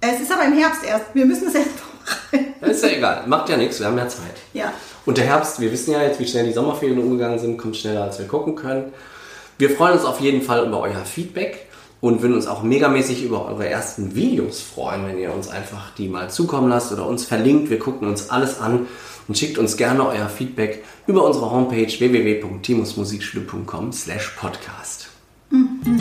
Es 0.00 0.18
ist 0.18 0.32
aber 0.32 0.46
im 0.46 0.54
Herbst 0.54 0.82
erst. 0.82 1.04
Wir 1.12 1.26
müssen 1.26 1.48
es 1.48 1.54
erst 1.54 1.68
vorbereiten. 1.68 2.54
Ja, 2.62 2.66
Ist 2.68 2.82
ja 2.82 2.88
egal, 2.88 3.26
macht 3.26 3.50
ja 3.50 3.58
nichts, 3.58 3.78
wir 3.78 3.86
haben 3.86 3.98
ja 3.98 4.08
Zeit. 4.08 4.36
Ja. 4.54 4.72
Und 5.04 5.18
der 5.18 5.26
Herbst, 5.26 5.60
wir 5.60 5.70
wissen 5.70 5.92
ja 5.92 6.02
jetzt, 6.02 6.18
wie 6.18 6.26
schnell 6.26 6.46
die 6.46 6.54
Sommerferien 6.54 6.98
umgegangen 6.98 7.38
sind, 7.38 7.58
kommt 7.58 7.76
schneller, 7.76 8.04
als 8.04 8.18
wir 8.18 8.26
gucken 8.26 8.54
können. 8.54 8.94
Wir 9.58 9.68
freuen 9.68 9.92
uns 9.92 10.06
auf 10.06 10.20
jeden 10.20 10.40
Fall 10.40 10.66
über 10.66 10.80
euer 10.80 11.04
Feedback 11.04 11.66
und 12.00 12.22
würden 12.22 12.34
uns 12.34 12.46
auch 12.46 12.62
megamäßig 12.62 13.22
über 13.22 13.44
eure 13.44 13.68
ersten 13.68 14.14
Videos 14.14 14.62
freuen, 14.62 15.06
wenn 15.06 15.18
ihr 15.18 15.34
uns 15.34 15.48
einfach 15.48 15.94
die 15.98 16.08
mal 16.08 16.30
zukommen 16.30 16.70
lasst 16.70 16.90
oder 16.90 17.06
uns 17.06 17.26
verlinkt. 17.26 17.68
Wir 17.68 17.78
gucken 17.78 18.08
uns 18.08 18.30
alles 18.30 18.58
an 18.58 18.88
und 19.30 19.38
schickt 19.38 19.58
uns 19.58 19.76
gerne 19.76 20.04
euer 20.08 20.28
Feedback 20.28 20.82
über 21.06 21.24
unsere 21.24 21.48
Homepage 21.52 21.86
www.timusmusikschule.com 21.86 23.92
slash 23.92 24.30
podcast. 24.30 25.08
Dann 25.52 26.00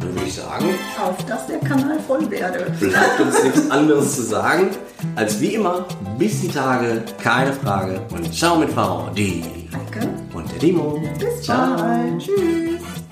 würde 0.00 0.26
ich 0.26 0.34
sagen, 0.34 0.66
Auf 1.02 1.16
dass 1.24 1.46
der 1.46 1.58
Kanal 1.60 1.98
voll 2.06 2.30
werde. 2.30 2.70
bleibt 2.78 3.20
uns 3.22 3.42
nichts 3.42 3.70
anderes 3.70 4.16
zu 4.16 4.22
sagen, 4.24 4.68
als 5.14 5.40
wie 5.40 5.54
immer, 5.54 5.86
bis 6.18 6.42
die 6.42 6.48
Tage, 6.48 7.02
keine 7.22 7.54
Frage 7.54 8.02
und 8.12 8.34
ciao 8.34 8.58
mit 8.58 8.68
V, 8.68 9.08
die 9.16 9.42
Danke. 9.72 10.06
und 10.34 10.52
der 10.52 10.58
Dimo. 10.58 11.02
Bis 11.18 11.46
bald. 11.46 12.18
Tschüss. 12.18 12.34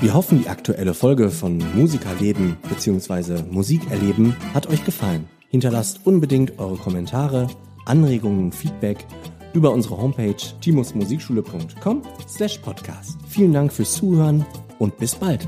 Wir 0.00 0.12
hoffen, 0.12 0.42
die 0.42 0.50
aktuelle 0.50 0.92
Folge 0.92 1.30
von 1.30 1.64
Musikerleben 1.74 2.58
bzw. 2.68 3.42
Musik 3.50 3.90
erleben 3.90 4.36
hat 4.52 4.66
euch 4.66 4.84
gefallen. 4.84 5.28
Hinterlasst 5.48 6.00
unbedingt 6.04 6.58
eure 6.58 6.76
Kommentare, 6.76 7.46
Anregungen 7.86 8.44
und 8.44 8.54
Feedback 8.54 9.06
über 9.52 9.70
unsere 9.70 9.96
Homepage 9.96 10.36
timusmusikschule.com 10.60 12.02
slash 12.28 12.58
podcast. 12.58 13.18
Vielen 13.28 13.52
Dank 13.52 13.72
fürs 13.72 13.94
Zuhören 13.94 14.44
und 14.78 14.96
bis 14.98 15.14
bald. 15.14 15.46